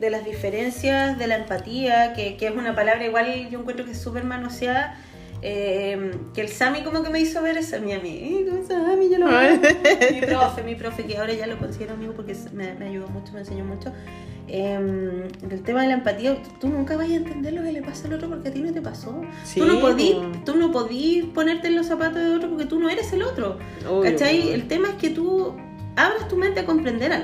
de 0.00 0.10
las 0.10 0.24
diferencias, 0.24 1.18
de 1.18 1.26
la 1.26 1.36
empatía, 1.36 2.14
que, 2.14 2.36
que 2.38 2.46
es 2.46 2.56
una 2.56 2.74
palabra 2.74 3.04
igual 3.04 3.48
yo 3.50 3.60
encuentro 3.60 3.84
que 3.84 3.92
es 3.92 4.00
súper 4.00 4.24
manoseada. 4.24 4.98
eh, 5.42 6.12
que 6.34 6.40
el 6.42 6.48
Sami 6.48 6.82
como 6.82 7.02
que 7.02 7.10
me 7.10 7.20
hizo 7.20 7.42
ver 7.42 7.56
esa 7.58 7.78
mi 7.78 7.92
amigo, 7.92 8.62
Sami, 8.66 9.10
yo 9.10 9.18
lo 9.18 9.26
mi 10.12 10.20
profe, 10.20 10.62
mi 10.62 10.74
profe, 10.74 11.04
que 11.04 11.16
ahora 11.18 11.32
ya 11.34 11.46
lo 11.46 11.58
considero 11.58 11.94
amigo 11.94 12.12
porque 12.14 12.34
me, 12.52 12.74
me 12.74 12.86
ayudó 12.88 13.08
mucho, 13.08 13.32
me 13.32 13.40
enseñó 13.40 13.64
mucho. 13.64 13.92
Eh, 14.52 15.28
el 15.48 15.62
tema 15.62 15.82
de 15.82 15.88
la 15.88 15.94
empatía, 15.94 16.36
tú 16.60 16.68
nunca 16.68 16.96
vas 16.96 17.08
a 17.08 17.14
entender 17.14 17.52
lo 17.52 17.62
que 17.62 17.70
le 17.72 17.82
pasa 17.82 18.08
al 18.08 18.14
otro 18.14 18.28
porque 18.28 18.48
a 18.48 18.52
ti 18.52 18.60
no 18.60 18.72
te 18.72 18.82
pasó. 18.82 19.22
Sí, 19.44 19.60
tú 19.60 19.66
no 19.66 19.78
podís, 19.80 20.14
po. 20.14 20.26
tú 20.44 20.56
no 20.56 20.72
podís 20.72 21.24
ponerte 21.26 21.68
en 21.68 21.76
los 21.76 21.86
zapatos 21.86 22.16
de 22.22 22.34
otro 22.34 22.48
porque 22.50 22.64
tú 22.66 22.80
no 22.80 22.88
eres 22.90 23.12
el 23.12 23.22
otro. 23.22 23.58
Obvio, 23.88 24.10
¿Cachai? 24.10 24.50
El 24.50 24.66
tema 24.66 24.88
es 24.88 24.94
que 24.96 25.10
tú 25.10 25.54
abras 25.96 26.26
tu 26.28 26.36
mente 26.36 26.60
a 26.60 26.66
comprender 26.66 27.12
al 27.12 27.22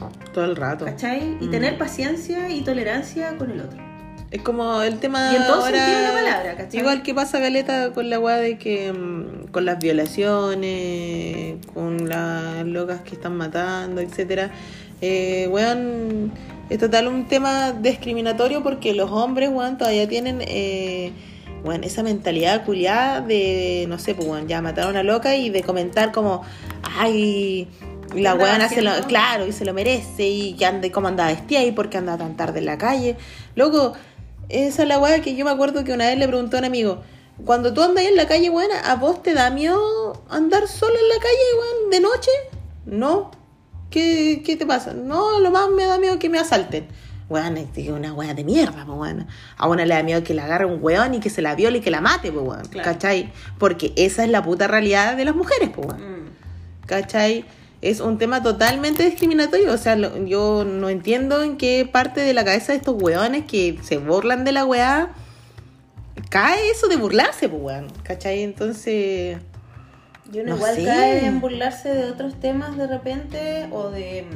otro, 0.00 0.10
Todo 0.32 0.44
el 0.46 0.56
rato. 0.56 0.84
¿cachai? 0.86 1.36
Y 1.40 1.46
Mm. 1.46 1.50
tener 1.52 1.78
paciencia 1.78 2.50
y 2.50 2.62
tolerancia 2.62 3.36
con 3.38 3.52
el 3.52 3.60
otro. 3.60 3.78
Es 4.32 4.42
como 4.42 4.82
el 4.82 4.98
tema 4.98 5.30
Y 5.32 5.36
ahora, 5.36 6.00
la 6.02 6.12
palabra, 6.12 6.56
¿cachai? 6.56 6.80
Igual 6.80 7.02
que 7.04 7.14
pasa 7.14 7.38
Galeta 7.38 7.92
con 7.92 8.10
la 8.10 8.18
weá 8.18 8.38
de 8.38 8.58
que 8.58 8.92
mm, 8.92 9.52
con 9.52 9.64
las 9.64 9.78
violaciones, 9.78 11.64
con 11.72 12.08
las 12.08 12.66
locas 12.66 13.02
que 13.02 13.14
están 13.14 13.36
matando, 13.36 14.00
etcétera. 14.00 14.50
Eh, 15.06 15.48
weón, 15.48 16.32
es 16.70 16.78
total 16.78 17.08
un 17.08 17.28
tema 17.28 17.72
discriminatorio 17.72 18.62
porque 18.62 18.94
los 18.94 19.10
hombres, 19.10 19.50
weón, 19.50 19.76
todavía 19.76 20.08
tienen 20.08 20.38
eh, 20.40 21.12
weón, 21.62 21.84
esa 21.84 22.02
mentalidad 22.02 22.64
culiada 22.64 23.20
de, 23.20 23.84
no 23.86 23.98
sé, 23.98 24.14
pues 24.14 24.26
weón, 24.26 24.48
ya 24.48 24.62
mataron 24.62 24.96
a 24.96 25.00
una 25.00 25.02
loca 25.02 25.36
y 25.36 25.50
de 25.50 25.62
comentar 25.62 26.10
como, 26.10 26.40
ay, 26.98 27.68
la 28.14 28.32
andaba 28.32 28.50
weona 28.50 28.68
se 28.70 28.80
lo, 28.80 28.92
claro, 29.06 29.46
y 29.46 29.52
se 29.52 29.66
lo 29.66 29.74
merece, 29.74 30.26
y 30.26 30.54
que 30.54 30.64
ande 30.64 30.90
cómo 30.90 31.08
andaba 31.08 31.28
vestida 31.28 31.62
y 31.62 31.72
por 31.72 31.90
qué 31.90 31.98
anda 31.98 32.16
tan 32.16 32.34
tarde 32.38 32.60
en 32.60 32.64
la 32.64 32.78
calle. 32.78 33.18
Loco, 33.56 33.92
esa 34.48 34.84
es 34.84 34.88
la 34.88 34.98
weá 34.98 35.20
que 35.20 35.36
yo 35.36 35.44
me 35.44 35.50
acuerdo 35.50 35.84
que 35.84 35.92
una 35.92 36.06
vez 36.06 36.18
le 36.18 36.26
preguntó 36.26 36.56
a 36.56 36.60
un 36.60 36.64
amigo, 36.64 37.02
cuando 37.44 37.74
tú 37.74 37.82
andas 37.82 38.06
en 38.06 38.16
la 38.16 38.26
calle, 38.26 38.48
weón, 38.48 38.70
¿a 38.86 38.94
vos 38.94 39.22
te 39.22 39.34
da 39.34 39.50
miedo 39.50 40.22
andar 40.30 40.66
solo 40.66 40.94
en 40.94 41.08
la 41.10 41.16
calle, 41.16 41.58
weón, 41.58 41.90
de 41.90 42.00
noche? 42.00 42.30
No. 42.86 43.43
¿Qué, 43.90 44.42
qué 44.44 44.56
te 44.56 44.66
pasa? 44.66 44.92
No, 44.92 45.38
lo 45.40 45.50
más 45.50 45.68
me 45.70 45.84
da 45.84 45.98
miedo 45.98 46.18
que 46.18 46.28
me 46.28 46.38
asalten. 46.38 46.86
Weón, 47.28 47.56
es 47.56 47.88
una 47.88 48.12
weá 48.12 48.34
de 48.34 48.44
mierda, 48.44 48.84
pues 48.84 48.98
weón. 48.98 49.26
A 49.56 49.66
una 49.68 49.86
le 49.86 49.94
da 49.94 50.02
miedo 50.02 50.22
que 50.22 50.34
la 50.34 50.44
agarre 50.44 50.66
un 50.66 50.78
weón 50.82 51.14
y 51.14 51.20
que 51.20 51.30
se 51.30 51.40
la 51.42 51.54
viole 51.54 51.78
y 51.78 51.80
que 51.80 51.90
la 51.90 52.00
mate, 52.00 52.30
pues 52.30 52.46
weón. 52.46 52.64
Claro. 52.66 52.90
¿Cachai? 52.92 53.32
Porque 53.58 53.92
esa 53.96 54.24
es 54.24 54.30
la 54.30 54.42
puta 54.42 54.66
realidad 54.68 55.16
de 55.16 55.24
las 55.24 55.34
mujeres, 55.34 55.70
pues 55.74 55.86
weón. 55.88 56.00
Mm. 56.22 56.24
¿cachai? 56.86 57.44
Es 57.80 58.00
un 58.00 58.18
tema 58.18 58.42
totalmente 58.42 59.04
discriminatorio. 59.04 59.72
O 59.72 59.78
sea, 59.78 59.96
lo- 59.96 60.24
yo 60.26 60.64
no 60.66 60.88
entiendo 60.90 61.42
en 61.42 61.56
qué 61.56 61.88
parte 61.90 62.20
de 62.20 62.34
la 62.34 62.44
cabeza 62.44 62.72
de 62.72 62.78
estos 62.78 62.94
weones 63.00 63.44
que 63.46 63.78
se 63.82 63.96
burlan 63.98 64.44
de 64.44 64.52
la 64.52 64.64
weá 64.66 65.10
cae 66.30 66.70
eso 66.70 66.88
de 66.88 66.96
burlarse, 66.96 67.48
pues 67.48 67.62
weón. 67.62 67.86
¿cachai? 68.02 68.42
Entonces, 68.42 69.38
Y 70.34 70.40
uno 70.40 70.50
No 70.50 70.56
igual 70.56 70.74
sé. 70.74 70.84
cae 70.84 71.26
en 71.26 71.40
burlarse 71.40 71.94
de 71.94 72.10
otros 72.10 72.34
temas 72.40 72.76
de 72.76 72.86
repente 72.88 73.68
o 73.70 73.88
de, 73.90 74.26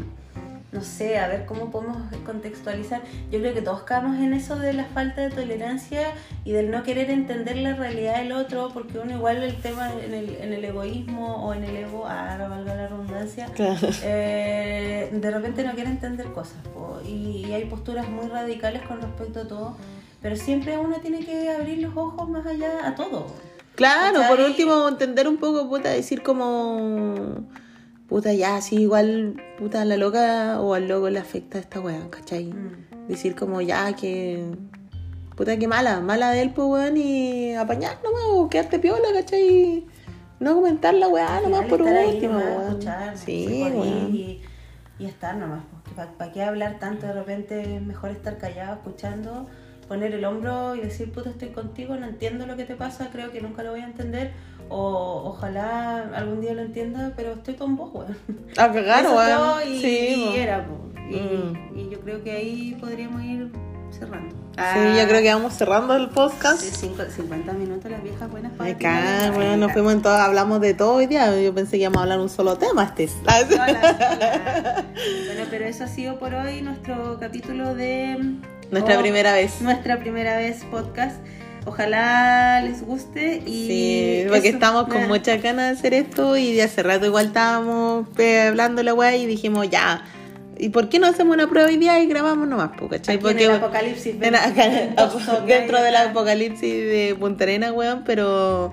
no 0.71 0.83
sé, 0.83 1.19
a 1.19 1.27
ver 1.29 1.45
cómo 1.47 1.71
podemos 1.71 1.97
contextualizar. 2.25 3.01
Yo 3.33 3.41
creo 3.41 3.53
que 3.55 3.63
todos 3.63 3.83
caemos 3.83 4.17
en 4.19 4.33
eso 4.33 4.57
de 4.57 4.75
la 4.75 4.85
falta 4.85 5.23
de 5.23 5.31
tolerancia 5.31 6.13
y 6.45 6.53
del 6.53 6.71
no 6.71 6.83
querer 6.85 7.11
entender 7.11 7.57
la 7.57 7.75
realidad 7.75 8.19
del 8.19 8.33
otro, 8.33 8.71
porque 8.73 8.99
uno 8.99 9.13
igual 9.17 9.43
el 9.43 9.57
tema 9.57 9.91
en 10.05 10.15
el, 10.15 10.37
en 10.37 10.53
el 10.53 10.65
egoísmo 10.65 11.45
o 11.47 11.53
en 11.55 11.65
el 11.65 11.77
ego, 11.77 12.07
ahora 12.07 12.47
valga 12.49 12.75
la 12.75 12.87
redundancia, 12.89 13.47
Claro. 13.55 13.89
eh, 14.05 15.09
de 15.13 15.31
repente 15.31 15.65
no 15.65 15.73
quiere 15.73 15.91
entender 15.91 16.27
cosas 16.29 16.59
po, 16.75 17.01
y, 17.05 17.45
y 17.47 17.53
hay 17.55 17.65
posturas 17.65 18.09
muy 18.09 18.29
radicales 18.29 18.83
con 18.83 19.01
respecto 19.01 19.41
a 19.41 19.49
todo, 19.49 19.77
pero 20.23 20.37
siempre 20.37 20.77
uno 20.79 20.97
tiene 21.01 21.25
que 21.25 21.51
abrir 21.51 21.79
los 21.79 21.97
ojos 21.97 22.29
más 22.29 22.45
allá 22.47 22.87
a 22.87 22.95
todo. 22.95 23.27
Claro, 23.79 24.15
¿Cachai? 24.21 24.37
por 24.37 24.45
último, 24.45 24.89
entender 24.89 25.29
un 25.29 25.37
poco, 25.37 25.69
puta, 25.69 25.91
decir 25.91 26.23
como. 26.25 27.47
Puta, 28.09 28.33
ya, 28.33 28.61
sí, 28.61 28.75
igual, 28.83 29.41
puta, 29.59 29.83
a 29.83 29.85
la 29.85 29.97
loca 29.97 30.61
o 30.61 30.75
al 30.75 30.89
loco 30.89 31.09
le 31.11 31.21
afecta 31.21 31.59
esta 31.61 31.79
weá, 31.79 32.11
¿cachai? 32.11 32.47
Mm. 32.47 33.07
Decir 33.07 33.37
como, 33.37 33.61
ya, 33.61 33.93
que. 33.95 34.45
Puta, 35.37 35.57
que 35.57 35.69
mala, 35.69 36.01
mala 36.01 36.33
de 36.33 36.43
él, 36.43 36.51
pues, 36.51 36.67
weón, 36.67 36.97
y 36.97 37.55
apañar 37.55 37.99
nomás, 38.03 38.23
o 38.31 38.49
quedarte 38.49 38.81
piola, 38.81 39.09
¿cachai? 39.15 39.87
No 40.41 40.55
comentar 40.57 40.95
la 40.95 41.07
weá 41.07 41.41
nomás 41.41 41.67
por 41.67 41.81
último, 41.83 42.35
nomás, 42.41 42.69
escuchar, 42.71 43.17
Sí, 43.17 43.33
ir 43.45 43.73
weón. 43.75 44.15
y, 44.15 44.43
y 44.99 45.05
estar 45.07 45.37
nomás. 45.37 45.63
¿Para 46.17 46.33
qué 46.33 46.43
hablar 46.43 46.79
tanto? 46.81 47.07
De 47.07 47.13
repente 47.13 47.77
es 47.77 47.83
mejor 47.83 48.11
estar 48.11 48.39
callado, 48.39 48.75
escuchando, 48.75 49.47
poner 49.89 50.13
el 50.15 50.25
hombro 50.25 50.75
y 50.77 50.81
decir, 50.81 51.11
puta, 51.11 51.31
estoy 51.31 51.49
contigo, 51.49 51.97
no 51.97 52.07
entiendo 52.07 52.47
lo 52.47 52.57
que 52.57 52.65
te 52.65 52.75
pasa, 52.77 53.09
creo 53.11 53.31
que 53.33 53.41
nunca 53.41 53.63
lo 53.63 53.71
voy 53.73 53.81
a 53.81 53.85
entender. 53.87 54.33
O 54.71 55.23
ojalá 55.25 56.11
algún 56.15 56.43
día 56.43 56.53
lo 56.53 56.61
entienda, 56.61 57.13
pero 57.17 57.33
estoy 57.33 57.55
con 57.55 57.75
vos, 57.77 57.91
weón. 57.95 58.17
A 58.59 58.67
Eso 58.67 59.17
weón. 59.17 59.73
y, 59.73 59.81
sí, 59.81 60.31
y 60.35 60.37
era. 60.37 60.67
Y, 61.11 61.17
Mm. 61.17 61.79
y 61.79 61.89
yo 61.91 62.01
creo 62.01 62.23
que 62.23 62.33
ahí 62.33 62.77
podríamos 62.79 63.23
ir 63.25 63.51
cerrando. 63.91 64.37
Sí, 64.59 64.99
yo 65.01 65.09
creo 65.09 65.23
que 65.23 65.33
vamos 65.33 65.55
cerrando 65.55 65.97
el 65.97 66.11
podcast. 66.11 66.61
Cinco- 66.61 67.03
50 67.09 67.53
minutos 67.55 67.91
las 67.91 68.03
viejas 68.03 68.31
buenas 68.31 68.53
para 68.53 68.77
cago, 68.77 69.39
weón, 69.39 69.61
nos 69.61 69.73
fuimos 69.73 69.93
en 69.95 70.03
todo, 70.03 70.15
hablamos 70.17 70.61
de 70.61 70.75
todo 70.75 70.95
hoy 70.97 71.07
día. 71.07 71.35
Yo 71.41 71.55
pensé 71.55 71.73
que 71.79 71.83
íbamos 71.85 71.99
a 72.01 72.03
hablar 72.03 72.19
un 72.21 72.29
solo 72.29 72.59
tema, 72.59 72.83
este. 72.85 73.09
Hola, 73.23 73.47
hola. 73.49 74.85
Bueno, 75.27 75.47
pero 75.49 75.65
eso 75.65 75.85
ha 75.85 75.89
sido 75.89 76.19
por 76.19 76.35
hoy 76.35 76.61
nuestro 76.61 77.17
capítulo 77.19 77.75
de 77.75 78.19
Nuestra 78.71 78.99
oh, 78.99 79.01
primera 79.01 79.33
vez. 79.35 79.61
Nuestra 79.63 79.99
primera 79.99 80.37
vez 80.37 80.65
podcast. 80.71 81.17
Ojalá 81.65 82.63
les 82.63 82.83
guste 82.83 83.43
y 83.45 83.67
Sí, 83.67 84.25
porque 84.29 84.49
eso, 84.49 84.57
estamos 84.57 84.85
con 84.85 84.95
nada. 84.97 85.09
muchas 85.09 85.43
ganas 85.43 85.67
de 85.73 85.79
hacer 85.79 85.95
esto 85.95 86.37
y 86.37 86.55
de 86.55 86.63
hace 86.63 86.83
rato 86.83 87.05
igual 87.05 87.27
estábamos 87.27 88.07
eh, 88.19 88.41
hablando 88.49 88.83
la 88.83 88.95
weá 88.95 89.15
y 89.17 89.27
dijimos 89.27 89.69
ya. 89.69 90.03
¿Y 90.57 90.71
por 90.71 90.89
qué 90.89 90.99
no 90.99 91.07
hacemos 91.07 91.35
una 91.35 91.47
prueba 91.49 91.69
hoy 91.69 91.77
día 91.77 92.01
y 92.01 92.07
grabamos 92.07 92.49
nomás, 92.49 92.71
po. 92.77 92.89
Aquí 92.93 93.13
en 93.13 93.21
Porque 93.21 93.45
el 93.45 93.51
apocalipsis 93.53 94.17
en- 94.21 94.35
acá- 94.35 94.71
dentro 95.47 95.83
del 95.83 95.95
apocalipsis 95.97 96.73
de 96.73 97.17
Punta 97.21 97.45
Arenas, 97.45 97.73
weón, 97.73 98.03
pero 98.05 98.73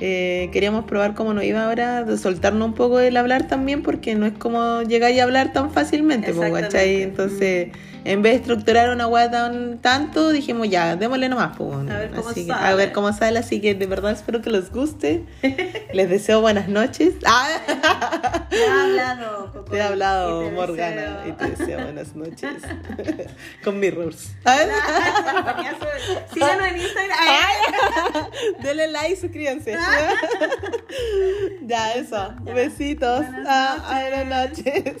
eh, 0.00 0.48
queríamos 0.52 0.84
probar 0.84 1.14
cómo 1.14 1.34
nos 1.34 1.44
iba 1.44 1.64
ahora, 1.64 2.04
de 2.04 2.16
soltarnos 2.18 2.68
un 2.68 2.74
poco 2.74 3.00
el 3.00 3.16
hablar 3.16 3.46
también, 3.48 3.82
porque 3.82 4.14
no 4.14 4.26
es 4.26 4.32
como 4.38 4.82
llegar 4.82 5.10
y 5.12 5.20
hablar 5.20 5.52
tan 5.52 5.70
fácilmente. 5.72 6.32
¿cachai? 6.32 7.02
Entonces, 7.02 7.68
en 8.04 8.22
vez 8.22 8.32
de 8.34 8.38
estructurar 8.38 8.90
una 8.90 9.06
weá 9.06 9.30
tan 9.30 9.78
tanto, 9.78 10.30
dijimos 10.30 10.68
ya, 10.68 10.96
démosle 10.96 11.28
nomás, 11.28 11.58
weón. 11.58 11.90
A 11.90 11.98
ver 11.98 12.10
cómo 12.10 12.28
Así 12.30 12.42
que- 12.46 12.52
sale. 12.52 12.66
a 12.66 12.74
ver 12.74 12.92
cómo 12.92 13.12
sale, 13.12 13.38
así 13.38 13.60
que 13.60 13.74
de 13.74 13.86
verdad 13.86 14.12
espero 14.12 14.40
que 14.42 14.50
les 14.50 14.70
guste. 14.72 15.24
Les 15.92 16.08
deseo 16.10 16.40
buenas 16.40 16.68
noches. 16.68 17.14
Ah, 17.26 18.46
Te 18.50 18.56
he 18.56 18.68
hablado, 18.70 19.52
Coco, 19.52 19.64
te 19.70 19.76
he 19.76 19.82
hablado, 19.82 20.42
y 20.42 20.48
te 20.48 20.54
Morgana, 20.54 21.02
deseo. 21.02 21.28
y 21.28 21.32
te 21.32 21.50
deseo 21.50 21.82
buenas 21.82 22.14
noches. 22.16 22.62
Con 23.64 23.78
mirrors. 23.80 24.32
Síganos 26.32 26.66
en 26.68 26.76
Instagram. 26.78 28.26
Denle 28.62 28.88
like, 28.88 29.16
suscríbanse. 29.16 29.76
ya, 31.62 31.92
eso. 31.94 32.34
Besitos. 32.42 33.20
Buenas 33.26 33.46
Ah, 33.48 34.00
buenas 34.10 34.50
noches. 34.50 34.94